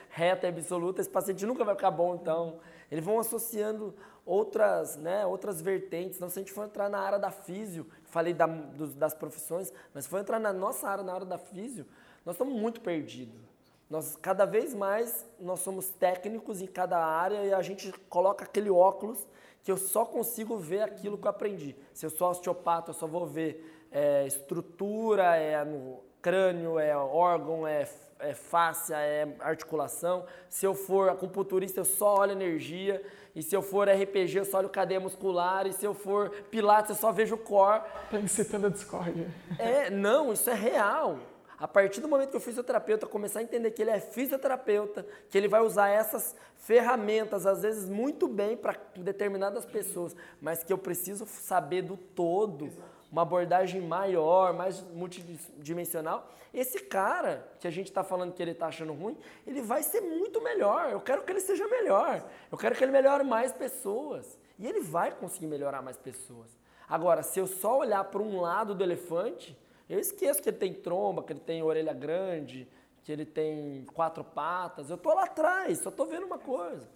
reta 0.10 0.48
e 0.48 0.50
absoluta. 0.50 1.00
Esse 1.00 1.10
paciente 1.10 1.46
nunca 1.46 1.64
vai 1.64 1.76
ficar 1.76 1.92
bom, 1.92 2.16
então. 2.16 2.60
Eles 2.90 3.06
vão 3.06 3.20
associando 3.20 3.94
outras, 4.26 4.98
né, 4.98 5.24
outras 5.24 5.62
vertentes. 5.62 6.18
Então, 6.18 6.30
se 6.30 6.40
a 6.40 6.42
gente 6.42 6.52
for 6.52 6.66
entrar 6.66 6.90
na 6.90 7.00
área 7.00 7.20
da 7.20 7.30
físio, 7.30 7.86
falei 8.06 8.34
da, 8.34 8.48
dos, 8.48 8.96
das 8.96 9.14
profissões, 9.14 9.72
mas 9.94 10.06
se 10.06 10.10
for 10.10 10.20
entrar 10.20 10.40
na 10.40 10.52
nossa 10.52 10.90
área, 10.90 11.04
na 11.04 11.14
área 11.14 11.26
da 11.28 11.38
físio, 11.38 11.86
nós 12.26 12.34
estamos 12.36 12.60
muito 12.60 12.82
perdidos. 12.82 13.51
Nós 13.92 14.18
cada 14.22 14.46
vez 14.46 14.74
mais 14.74 15.26
nós 15.38 15.60
somos 15.60 15.90
técnicos 15.90 16.62
em 16.62 16.66
cada 16.66 16.98
área 16.98 17.44
e 17.44 17.54
a 17.54 17.62
gente 17.62 17.92
coloca 18.08 18.46
aquele 18.46 18.70
óculos 18.70 19.28
que 19.62 19.70
eu 19.70 19.76
só 19.76 20.06
consigo 20.06 20.58
ver 20.58 20.82
aquilo 20.82 21.18
que 21.18 21.28
eu 21.28 21.30
aprendi. 21.30 21.76
Se 21.94 22.06
eu 22.06 22.10
sou 22.10 22.30
osteopata, 22.30 22.92
eu 22.92 22.94
só 22.94 23.06
vou 23.06 23.28
ver 23.28 23.90
é, 23.92 24.26
estrutura, 24.26 25.36
é 25.36 25.62
no 25.66 26.00
crânio, 26.22 26.80
é 26.80 26.96
órgão, 26.96 27.68
é, 27.68 27.86
é 28.20 28.34
fáscia, 28.34 28.96
é 28.96 29.28
articulação. 29.42 30.26
Se 30.48 30.66
eu 30.66 30.74
for 30.74 31.10
acupunturista, 31.10 31.82
eu 31.82 31.86
só 31.86 32.16
olho 32.16 32.32
energia. 32.32 33.04
E 33.36 33.44
se 33.44 33.54
eu 33.54 33.62
for 33.62 33.90
RPG, 33.90 34.38
eu 34.38 34.46
só 34.46 34.60
olho 34.60 34.70
cadeia 34.70 35.02
muscular. 35.02 35.68
E 35.68 35.74
se 35.74 35.86
eu 35.86 35.94
for 35.94 36.30
pilates, 36.50 36.92
eu 36.92 36.96
só 36.96 37.12
vejo 37.12 37.36
o 37.36 37.38
core. 37.38 37.82
Tá 38.10 38.18
incitando 38.18 38.68
a 38.68 38.70
discórdia. 38.70 39.30
É, 39.60 39.90
não, 39.90 40.32
isso 40.32 40.50
é 40.50 40.54
real. 40.54 41.20
A 41.62 41.68
partir 41.68 42.02
do 42.02 42.08
momento 42.08 42.32
que 42.32 42.38
o 42.38 42.40
fisioterapeuta 42.40 43.06
começar 43.06 43.40
a 43.40 43.44
entender 43.44 43.70
que 43.70 43.84
ele 43.84 43.92
é 43.92 44.00
fisioterapeuta, 44.00 45.06
que 45.30 45.38
ele 45.38 45.48
vai 45.48 45.62
usar 45.62 45.90
essas 45.90 46.36
ferramentas, 46.58 47.46
às 47.46 47.62
vezes 47.62 47.88
muito 47.88 48.28
bem 48.28 48.58
para 48.58 48.76
determinadas 48.96 49.64
pessoas, 49.64 50.16
mas 50.42 50.64
que 50.64 50.74
eu 50.74 50.78
preciso 50.80 51.28
saber 51.28 51.84
do 51.84 51.96
todo, 51.96 52.72
uma 53.12 53.22
abordagem 53.22 53.80
maior, 53.80 54.54
mais 54.54 54.82
multidimensional, 54.82 56.32
esse 56.52 56.80
cara 56.80 57.48
que 57.60 57.68
a 57.68 57.72
gente 57.72 57.92
está 57.92 58.04
falando 58.04 58.34
que 58.34 58.42
ele 58.42 58.54
está 58.54 58.66
achando 58.66 58.94
ruim, 58.94 59.16
ele 59.46 59.62
vai 59.62 59.84
ser 59.84 60.02
muito 60.02 60.42
melhor. 60.42 60.90
Eu 60.90 61.00
quero 61.00 61.22
que 61.22 61.32
ele 61.32 61.42
seja 61.42 61.68
melhor. 61.68 62.28
Eu 62.52 62.58
quero 62.58 62.74
que 62.74 62.84
ele 62.84 62.92
melhore 62.92 63.24
mais 63.24 63.54
pessoas. 63.54 64.40
E 64.58 64.66
ele 64.66 64.80
vai 64.80 65.12
conseguir 65.12 65.46
melhorar 65.46 65.84
mais 65.84 65.96
pessoas. 65.96 66.50
Agora, 66.90 67.22
se 67.22 67.40
eu 67.40 67.46
só 67.46 67.78
olhar 67.78 68.04
para 68.06 68.22
um 68.22 68.42
lado 68.42 68.74
do 68.74 68.84
elefante, 68.84 69.56
eu 69.92 70.00
esqueço 70.00 70.42
que 70.42 70.48
ele 70.48 70.58
tem 70.58 70.74
tromba, 70.74 71.22
que 71.22 71.34
ele 71.34 71.42
tem 71.42 71.62
orelha 71.62 71.92
grande, 71.92 72.66
que 73.04 73.12
ele 73.12 73.26
tem 73.26 73.86
quatro 73.94 74.24
patas. 74.24 74.90
Eu 74.90 74.96
estou 74.96 75.14
lá 75.14 75.26
atrás, 75.26 75.80
só 75.80 75.90
estou 75.90 76.06
vendo 76.06 76.26
uma 76.26 76.40
coisa. 76.40 76.88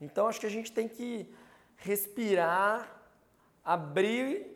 Então 0.00 0.28
acho 0.28 0.38
que 0.38 0.46
a 0.46 0.50
gente 0.50 0.70
tem 0.70 0.86
que 0.86 1.28
respirar, 1.76 3.02
abrir 3.64 4.46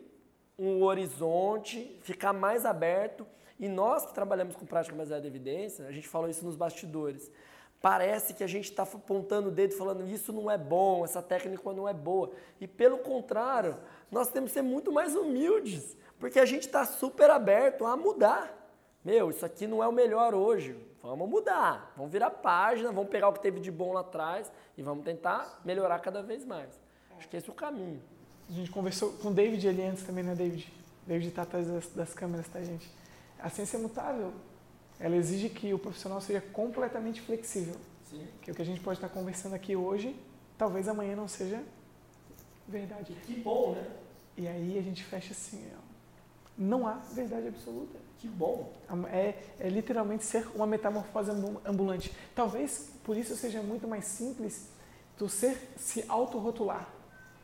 um 0.57 0.81
horizonte, 0.83 1.99
ficar 2.01 2.31
mais 2.31 2.65
aberto. 2.65 3.27
E 3.59 3.67
nós 3.67 4.05
que 4.05 4.13
trabalhamos 4.13 4.55
com 4.55 4.65
prática 4.65 4.95
baseada 4.95 5.25
em 5.25 5.29
evidência, 5.29 5.85
a 5.85 5.91
gente 5.91 6.07
falou 6.07 6.29
isso 6.29 6.45
nos 6.45 6.55
bastidores. 6.55 7.29
Parece 7.81 8.33
que 8.33 8.43
a 8.43 8.47
gente 8.47 8.69
está 8.69 8.83
apontando 8.83 9.49
o 9.49 9.51
dedo 9.51 9.73
falando 9.73 10.07
isso 10.07 10.31
não 10.31 10.49
é 10.49 10.57
bom, 10.57 11.03
essa 11.03 11.21
técnica 11.21 11.73
não 11.73 11.89
é 11.89 11.93
boa. 11.93 12.31
E 12.59 12.67
pelo 12.67 12.99
contrário, 12.99 13.77
nós 14.09 14.29
temos 14.29 14.51
que 14.51 14.53
ser 14.53 14.61
muito 14.61 14.93
mais 14.93 15.13
humildes 15.13 15.97
porque 16.21 16.39
a 16.39 16.45
gente 16.45 16.67
está 16.67 16.85
super 16.85 17.31
aberto 17.31 17.83
a 17.83 17.97
mudar. 17.97 18.55
Meu, 19.03 19.31
isso 19.31 19.43
aqui 19.43 19.65
não 19.65 19.83
é 19.83 19.87
o 19.87 19.91
melhor 19.91 20.35
hoje. 20.35 20.77
Vamos 21.01 21.27
mudar. 21.27 21.91
Vamos 21.97 22.11
virar 22.11 22.29
página, 22.29 22.91
vamos 22.91 23.09
pegar 23.09 23.29
o 23.29 23.33
que 23.33 23.41
teve 23.41 23.59
de 23.59 23.71
bom 23.71 23.91
lá 23.91 24.01
atrás 24.01 24.49
e 24.77 24.83
vamos 24.83 25.03
tentar 25.03 25.59
melhorar 25.65 25.97
cada 25.97 26.21
vez 26.21 26.45
mais. 26.45 26.69
Acho 27.17 27.27
que 27.27 27.35
esse 27.35 27.49
é 27.49 27.51
o 27.51 27.55
caminho. 27.55 27.99
A 28.47 28.53
gente 28.53 28.69
conversou 28.69 29.13
com 29.13 29.29
o 29.29 29.33
David 29.33 29.67
ali 29.67 29.81
antes 29.81 30.03
também, 30.03 30.23
né, 30.23 30.35
David? 30.35 30.71
David 31.07 31.29
está 31.29 31.41
atrás 31.41 31.67
das, 31.67 31.87
das 31.87 32.13
câmeras, 32.13 32.47
tá, 32.47 32.61
gente? 32.61 32.87
A 33.39 33.49
ciência 33.49 33.77
é 33.77 33.79
mutável. 33.79 34.31
Ela 34.99 35.15
exige 35.15 35.49
que 35.49 35.73
o 35.73 35.79
profissional 35.79 36.21
seja 36.21 36.39
completamente 36.39 37.19
flexível. 37.19 37.75
Sim. 38.07 38.27
Que 38.43 38.51
o 38.51 38.53
que 38.55 38.61
a 38.61 38.65
gente 38.65 38.79
pode 38.79 38.99
estar 38.99 39.09
conversando 39.09 39.55
aqui 39.55 39.75
hoje, 39.75 40.15
talvez 40.55 40.87
amanhã 40.87 41.15
não 41.15 41.27
seja 41.27 41.63
verdade. 42.67 43.11
Que 43.25 43.33
bom, 43.33 43.71
né? 43.71 43.89
E 44.37 44.47
aí 44.47 44.77
a 44.77 44.81
gente 44.83 45.03
fecha 45.03 45.31
assim, 45.31 45.67
ó 45.75 45.90
não 46.61 46.87
há 46.87 46.93
verdade 47.13 47.47
absoluta. 47.47 47.97
Que 48.19 48.27
bom! 48.27 48.71
É, 49.11 49.35
é 49.59 49.67
literalmente 49.67 50.23
ser 50.23 50.47
uma 50.53 50.67
metamorfose 50.67 51.31
ambulante. 51.65 52.15
Talvez 52.35 52.91
por 53.03 53.17
isso 53.17 53.35
seja 53.35 53.61
muito 53.61 53.87
mais 53.87 54.05
simples 54.05 54.69
tu 55.17 55.27
ser 55.27 55.73
se 55.75 56.05
autorrotular. 56.07 56.87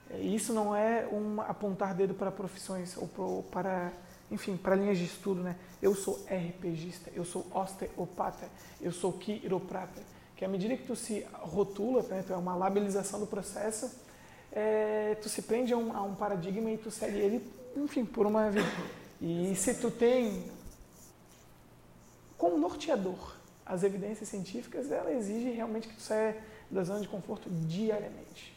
É, 0.10 0.19
isso 0.19 0.53
não 0.53 0.75
é 0.75 1.08
um 1.08 1.41
apontar 1.41 1.95
dedo 1.95 2.13
para 2.13 2.32
profissões 2.32 2.95
ou 2.95 3.08
pro, 3.08 3.43
para, 3.51 3.91
enfim, 4.30 4.56
para 4.56 4.75
linhas 4.75 4.99
de 4.99 5.06
estudo, 5.06 5.41
né? 5.41 5.56
Eu 5.82 5.95
sou 5.95 6.23
RPGista, 6.30 7.11
eu 7.15 7.26
sou 7.26 7.45
osteopata, 7.51 8.47
eu 8.80 8.91
sou 8.91 9.11
quiroprata. 9.13 10.01
Que 10.36 10.45
à 10.45 10.47
medida 10.47 10.78
que 10.78 10.86
tu 10.86 10.95
se 10.95 11.26
rotula, 11.34 12.03
né, 12.03 12.24
tu 12.26 12.34
é 12.34 12.38
uma 12.38 12.55
labelização 12.55 13.20
do 13.20 13.26
processo, 13.26 13.91
é, 14.51 15.15
tu 15.15 15.28
se 15.28 15.41
prende 15.41 15.74
a 15.74 15.78
um, 15.78 15.95
a 15.95 16.03
um 16.03 16.13
paradigma 16.13 16.70
e 16.70 16.78
tu 16.78 16.91
segue 16.91 17.18
ele, 17.18 17.51
enfim, 17.76 18.05
por 18.05 18.28
uma 18.28 18.51
vida. 18.51 18.68
E 19.22 19.55
se 19.55 19.74
tu 19.76 19.89
tem 19.89 20.51
como 22.38 22.57
norteador 22.57 23.36
as 23.65 23.84
evidências 23.84 24.30
científicas, 24.30 24.91
ela 24.91 25.11
exige 25.11 25.49
realmente 25.49 25.88
que 25.88 25.95
tu 25.95 26.01
saia 26.01 26.38
da 26.70 26.84
zona 26.84 27.01
de 27.01 27.07
conforto 27.07 27.49
diariamente. 27.49 28.55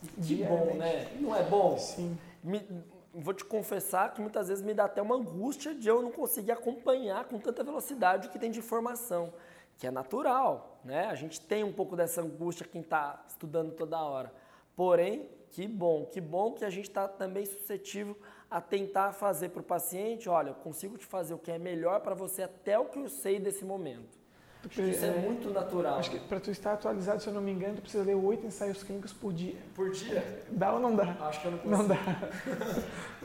Que 0.00 0.20
diariamente. 0.20 0.72
bom, 0.72 0.78
né? 0.78 1.16
Não 1.20 1.36
é 1.36 1.42
bom? 1.42 1.78
Sim. 1.78 2.18
Me, 2.42 2.66
vou 3.14 3.32
te 3.32 3.44
confessar 3.44 4.12
que 4.12 4.20
muitas 4.20 4.48
vezes 4.48 4.64
me 4.64 4.74
dá 4.74 4.84
até 4.84 5.00
uma 5.00 5.16
angústia 5.16 5.74
de 5.74 5.88
eu 5.88 6.02
não 6.02 6.10
conseguir 6.10 6.52
acompanhar 6.52 7.24
com 7.24 7.38
tanta 7.38 7.62
velocidade 7.62 8.28
o 8.28 8.30
que 8.30 8.38
tem 8.38 8.50
de 8.50 8.58
informação, 8.58 9.32
que 9.78 9.86
é 9.86 9.90
natural, 9.90 10.80
né? 10.84 11.06
A 11.06 11.14
gente 11.14 11.40
tem 11.40 11.64
um 11.64 11.72
pouco 11.72 11.96
dessa 11.96 12.20
angústia 12.20 12.66
quem 12.70 12.82
está 12.82 13.24
estudando 13.26 13.72
toda 13.72 13.98
hora. 13.98 14.32
Porém, 14.76 15.28
que 15.50 15.66
bom, 15.66 16.06
que 16.06 16.20
bom 16.20 16.52
que 16.52 16.64
a 16.64 16.70
gente 16.70 16.88
está 16.88 17.08
também 17.08 17.44
suscetível 17.44 18.16
a 18.50 18.60
tentar 18.60 19.12
fazer 19.12 19.50
para 19.50 19.60
o 19.60 19.64
paciente, 19.64 20.28
olha, 20.28 20.50
eu 20.50 20.54
consigo 20.54 20.98
te 20.98 21.06
fazer 21.06 21.34
o 21.34 21.38
que 21.38 21.50
é 21.50 21.58
melhor 21.58 22.00
para 22.00 22.14
você 22.14 22.42
até 22.42 22.78
o 22.78 22.86
que 22.86 22.98
eu 22.98 23.08
sei 23.08 23.38
desse 23.38 23.64
momento. 23.64 24.18
Porque, 24.62 24.82
isso 24.82 25.04
é, 25.04 25.08
é, 25.08 25.20
muito 25.20 25.48
natural. 25.50 25.98
Acho 25.98 26.10
que 26.10 26.18
para 26.18 26.38
tu 26.38 26.50
estar 26.50 26.74
atualizado, 26.74 27.22
se 27.22 27.28
eu 27.28 27.32
não 27.32 27.40
me 27.40 27.50
engano, 27.50 27.76
tu 27.76 27.82
precisa 27.82 28.04
ler 28.04 28.14
oito 28.14 28.46
ensaios 28.46 28.82
clínicos 28.82 29.12
por 29.12 29.32
dia. 29.32 29.56
Por 29.74 29.90
dia? 29.90 30.44
Dá 30.50 30.74
ou 30.74 30.80
não 30.80 30.94
dá? 30.94 31.16
Acho 31.20 31.40
que 31.40 31.46
eu 31.46 31.52
não 31.52 31.58
consigo. 31.58 31.82
Não 31.82 31.88
dá. 31.88 31.96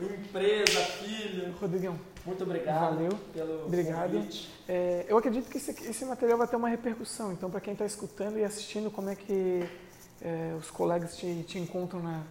Empresa, 0.00 0.80
filho. 0.80 1.52
Rodrigão. 1.60 1.98
Muito 2.24 2.42
obrigado. 2.42 2.94
Valeu. 2.94 3.12
Pelo 3.34 3.66
obrigado. 3.66 4.26
É, 4.66 5.04
eu 5.08 5.18
acredito 5.18 5.50
que 5.50 5.58
esse, 5.58 5.72
esse, 5.72 6.04
material 6.06 6.38
vai 6.38 6.48
ter 6.48 6.56
uma 6.56 6.70
repercussão. 6.70 7.32
Então, 7.32 7.50
para 7.50 7.60
quem 7.60 7.74
está 7.74 7.84
escutando 7.84 8.38
e 8.38 8.44
assistindo, 8.44 8.90
como 8.90 9.10
é 9.10 9.14
que 9.14 9.68
é, 10.22 10.54
os 10.58 10.70
colegas 10.70 11.16
te, 11.18 11.42
te 11.42 11.58
encontram 11.58 12.02
na, 12.02 12.22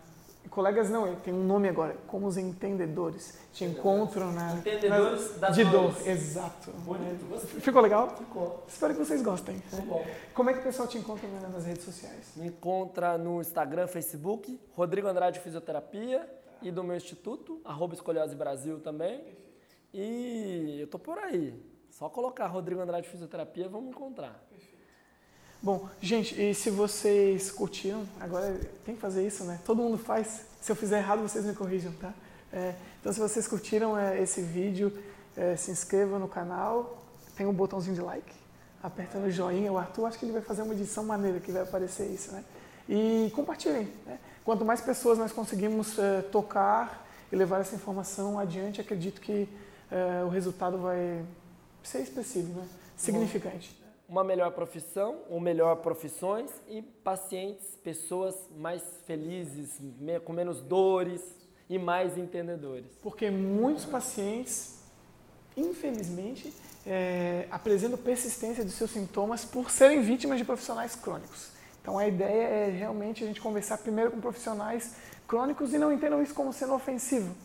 Colegas 0.49 0.89
não, 0.89 1.15
tem 1.15 1.33
um 1.33 1.43
nome 1.43 1.67
agora, 1.67 1.95
como 2.07 2.27
os 2.27 2.37
entendedores. 2.37 3.37
Te 3.51 3.65
encontram 3.65 4.31
na. 4.31 4.53
Entendedores 4.53 5.39
na, 5.39 5.49
De 5.49 5.63
dor, 5.65 5.93
exato. 6.07 6.71
Bonito, 6.71 7.37
Ficou 7.61 7.81
legal? 7.81 8.09
Ficou. 8.17 8.63
Espero 8.67 8.93
que 8.93 8.99
vocês 8.99 9.21
gostem. 9.21 9.59
Ficou. 9.59 10.05
Como 10.33 10.49
é 10.49 10.53
que 10.53 10.59
o 10.59 10.63
pessoal 10.63 10.87
te 10.87 10.97
encontra 10.97 11.27
nas 11.27 11.65
redes 11.65 11.83
sociais? 11.83 12.31
Me 12.35 12.47
encontra 12.47 13.17
no 13.17 13.41
Instagram, 13.41 13.87
Facebook, 13.87 14.59
Rodrigo 14.73 15.07
Andrade 15.07 15.39
Fisioterapia 15.39 16.29
e 16.61 16.71
do 16.71 16.83
meu 16.83 16.95
instituto, 16.95 17.61
arroba 17.63 17.93
Escolhose 17.93 18.35
Brasil 18.35 18.79
também. 18.79 19.23
E 19.93 20.77
eu 20.81 20.87
tô 20.87 20.99
por 20.99 21.17
aí. 21.17 21.53
Só 21.89 22.09
colocar 22.09 22.47
Rodrigo 22.47 22.81
Andrade 22.81 23.07
Fisioterapia, 23.07 23.69
vamos 23.69 23.89
encontrar. 23.89 24.43
Bom, 25.65 25.89
gente, 25.99 26.39
e 26.39 26.53
se 26.53 26.69
vocês 26.69 27.49
curtiram, 27.49 28.05
agora 28.19 28.55
tem 28.85 28.93
que 28.93 29.01
fazer 29.01 29.25
isso, 29.25 29.43
né? 29.45 29.59
Todo 29.65 29.81
mundo 29.81 29.97
faz. 29.97 30.41
Se 30.61 30.71
eu 30.71 30.75
fizer 30.75 30.99
errado, 30.99 31.23
vocês 31.23 31.43
me 31.43 31.55
corrijam, 31.55 31.91
tá? 31.93 32.13
É, 32.53 32.75
então, 33.01 33.11
se 33.11 33.19
vocês 33.19 33.47
curtiram 33.47 33.97
é, 33.97 34.21
esse 34.21 34.43
vídeo, 34.43 34.95
é, 35.35 35.55
se 35.55 35.71
inscrevam 35.71 36.19
no 36.19 36.27
canal, 36.27 37.03
tem 37.35 37.47
um 37.47 37.51
botãozinho 37.51 37.95
de 37.95 38.01
like, 38.01 38.31
aperta 38.83 39.17
no 39.17 39.31
joinha. 39.31 39.73
O 39.73 39.77
Arthur, 39.79 40.05
acho 40.05 40.19
que 40.19 40.25
ele 40.25 40.33
vai 40.33 40.43
fazer 40.43 40.61
uma 40.61 40.75
edição 40.75 41.03
maneira 41.03 41.39
que 41.39 41.51
vai 41.51 41.63
aparecer 41.63 42.11
isso, 42.11 42.31
né? 42.31 42.43
E 42.87 43.31
compartilhem. 43.33 43.91
Né? 44.05 44.19
Quanto 44.43 44.63
mais 44.63 44.81
pessoas 44.81 45.17
nós 45.17 45.31
conseguimos 45.31 45.97
é, 45.97 46.21
tocar 46.21 47.07
e 47.31 47.35
levar 47.35 47.61
essa 47.61 47.73
informação 47.73 48.37
adiante, 48.37 48.79
acredito 48.79 49.19
que 49.19 49.49
é, 49.89 50.23
o 50.23 50.29
resultado 50.29 50.77
vai 50.77 51.25
ser 51.81 52.01
expressivo, 52.01 52.53
né? 52.53 52.67
significante 52.95 53.83
uma 54.07 54.23
melhor 54.23 54.51
profissão, 54.51 55.17
ou 55.29 55.39
melhor 55.39 55.77
profissões 55.77 56.51
e 56.67 56.81
pacientes, 56.81 57.65
pessoas 57.83 58.35
mais 58.57 58.83
felizes, 59.05 59.79
com 60.23 60.33
menos 60.33 60.61
dores 60.61 61.21
e 61.69 61.79
mais 61.79 62.17
entendedores. 62.17 62.85
Porque 63.01 63.31
muitos 63.31 63.85
pacientes, 63.85 64.83
infelizmente, 65.57 66.53
é, 66.85 67.47
apresentam 67.49 67.97
persistência 67.97 68.63
dos 68.63 68.73
seus 68.75 68.91
sintomas 68.91 69.43
por 69.43 69.71
serem 69.71 70.01
vítimas 70.01 70.37
de 70.37 70.45
profissionais 70.45 70.95
crônicos. 70.95 71.49
Então 71.81 71.97
a 71.97 72.07
ideia 72.07 72.47
é 72.47 72.69
realmente 72.69 73.23
a 73.23 73.27
gente 73.27 73.41
conversar 73.41 73.77
primeiro 73.79 74.11
com 74.11 74.19
profissionais 74.19 74.95
crônicos 75.27 75.73
e 75.73 75.77
não 75.77 75.91
entendam 75.91 76.21
isso 76.21 76.33
como 76.33 76.53
sendo 76.53 76.73
ofensivo, 76.73 77.35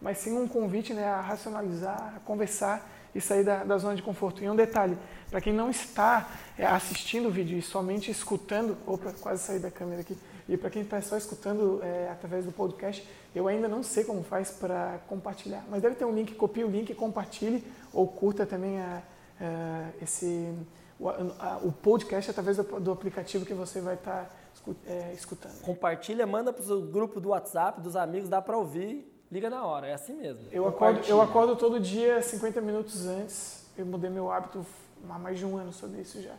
mas 0.00 0.18
sim 0.18 0.36
um 0.36 0.48
convite 0.48 0.94
né, 0.94 1.04
a 1.04 1.20
racionalizar, 1.20 2.14
a 2.16 2.20
conversar 2.20 2.95
e 3.16 3.20
sair 3.20 3.42
da, 3.42 3.64
da 3.64 3.78
zona 3.78 3.96
de 3.96 4.02
conforto. 4.02 4.44
E 4.44 4.48
um 4.48 4.54
detalhe, 4.54 4.96
para 5.30 5.40
quem 5.40 5.52
não 5.52 5.70
está 5.70 6.28
é, 6.58 6.66
assistindo 6.66 7.28
o 7.28 7.30
vídeo 7.30 7.56
e 7.56 7.62
somente 7.62 8.10
escutando, 8.10 8.76
opa, 8.86 9.12
quase 9.20 9.42
saí 9.42 9.58
da 9.58 9.70
câmera 9.70 10.02
aqui, 10.02 10.16
e 10.48 10.56
para 10.56 10.70
quem 10.70 10.82
está 10.82 11.00
só 11.00 11.16
escutando 11.16 11.80
é, 11.82 12.08
através 12.10 12.44
do 12.44 12.52
podcast, 12.52 13.08
eu 13.34 13.48
ainda 13.48 13.68
não 13.68 13.82
sei 13.82 14.04
como 14.04 14.22
faz 14.22 14.50
para 14.50 15.00
compartilhar, 15.08 15.64
mas 15.70 15.82
deve 15.82 15.96
ter 15.96 16.04
um 16.04 16.14
link, 16.14 16.34
copie 16.34 16.62
o 16.62 16.68
link, 16.68 16.94
compartilhe 16.94 17.64
ou 17.92 18.06
curta 18.06 18.44
também 18.44 18.78
a, 18.78 19.02
a 19.40 19.88
esse, 20.02 20.54
o, 21.00 21.08
a, 21.08 21.60
o, 21.62 21.72
podcast 21.72 22.30
através 22.30 22.58
do, 22.58 22.80
do, 22.80 22.92
aplicativo 22.92 23.44
que 23.44 23.54
você 23.54 23.80
vai 23.80 23.94
estar 23.94 24.24
tá, 24.24 24.72
é, 24.86 25.12
escutando. 25.14 25.60
Compartilha, 25.62 26.26
manda 26.26 26.52
para 26.52 26.72
o 26.72 26.82
grupo 26.82 27.18
do 27.18 27.30
WhatsApp, 27.30 27.80
dos 27.80 27.96
amigos, 27.96 28.28
dá 28.28 28.40
para 28.40 28.56
ouvir 28.56 29.15
liga 29.30 29.50
na 29.50 29.64
hora, 29.64 29.86
é 29.88 29.94
assim 29.94 30.14
mesmo. 30.14 30.46
Eu 30.50 30.66
acordo, 30.66 31.00
eu 31.06 31.20
acordo 31.20 31.56
todo 31.56 31.80
dia 31.80 32.22
50 32.22 32.60
minutos 32.60 33.06
antes, 33.06 33.66
eu 33.76 33.84
mudei 33.84 34.10
meu 34.10 34.30
hábito 34.30 34.64
há 35.08 35.18
mais 35.18 35.38
de 35.38 35.44
um 35.44 35.56
ano 35.56 35.72
sobre 35.72 36.00
isso 36.00 36.22
já. 36.22 36.34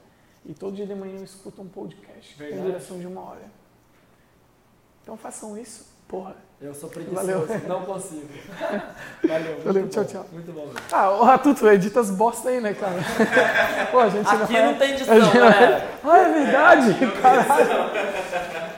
E 0.46 0.54
todo 0.54 0.76
dia 0.76 0.86
de 0.86 0.96
manhã 0.96 1.18
eu 1.18 1.24
escuto 1.24 1.62
um 1.62 1.68
podcast, 1.68 2.36
Verdade. 2.38 2.62
tem 2.62 2.72
duração 2.72 3.00
de 3.00 3.08
uma 3.08 3.22
hora. 3.22 3.42
Então 5.04 5.18
façam 5.18 5.58
isso, 5.58 5.86
porra. 6.08 6.36
Eu 6.60 6.74
sou 6.74 6.90
preguiçoso, 6.90 7.28
Valeu. 7.28 7.48
não 7.68 7.86
consigo. 7.86 8.28
Valeu, 9.28 9.62
Valeu 9.64 9.90
tchau, 9.90 10.06
tchau. 10.06 10.26
Muito 10.32 10.52
bom. 10.52 10.72
Ah, 10.92 11.12
o 11.12 11.24
Ratuto, 11.24 11.68
edita 11.68 12.00
as 12.00 12.10
bosta 12.10 12.50
aí, 12.50 12.60
né, 12.60 12.74
cara? 12.74 12.96
Pô, 13.92 14.00
a 14.00 14.10
gente 14.10 14.28
Aqui 14.28 14.54
não, 14.54 14.72
não 14.72 14.78
tem 14.80 14.92
edição, 14.94 15.16
né? 15.16 15.88
Ah, 16.04 16.18
é 16.18 16.34
verdade, 16.34 16.94
caralho. 17.22 18.77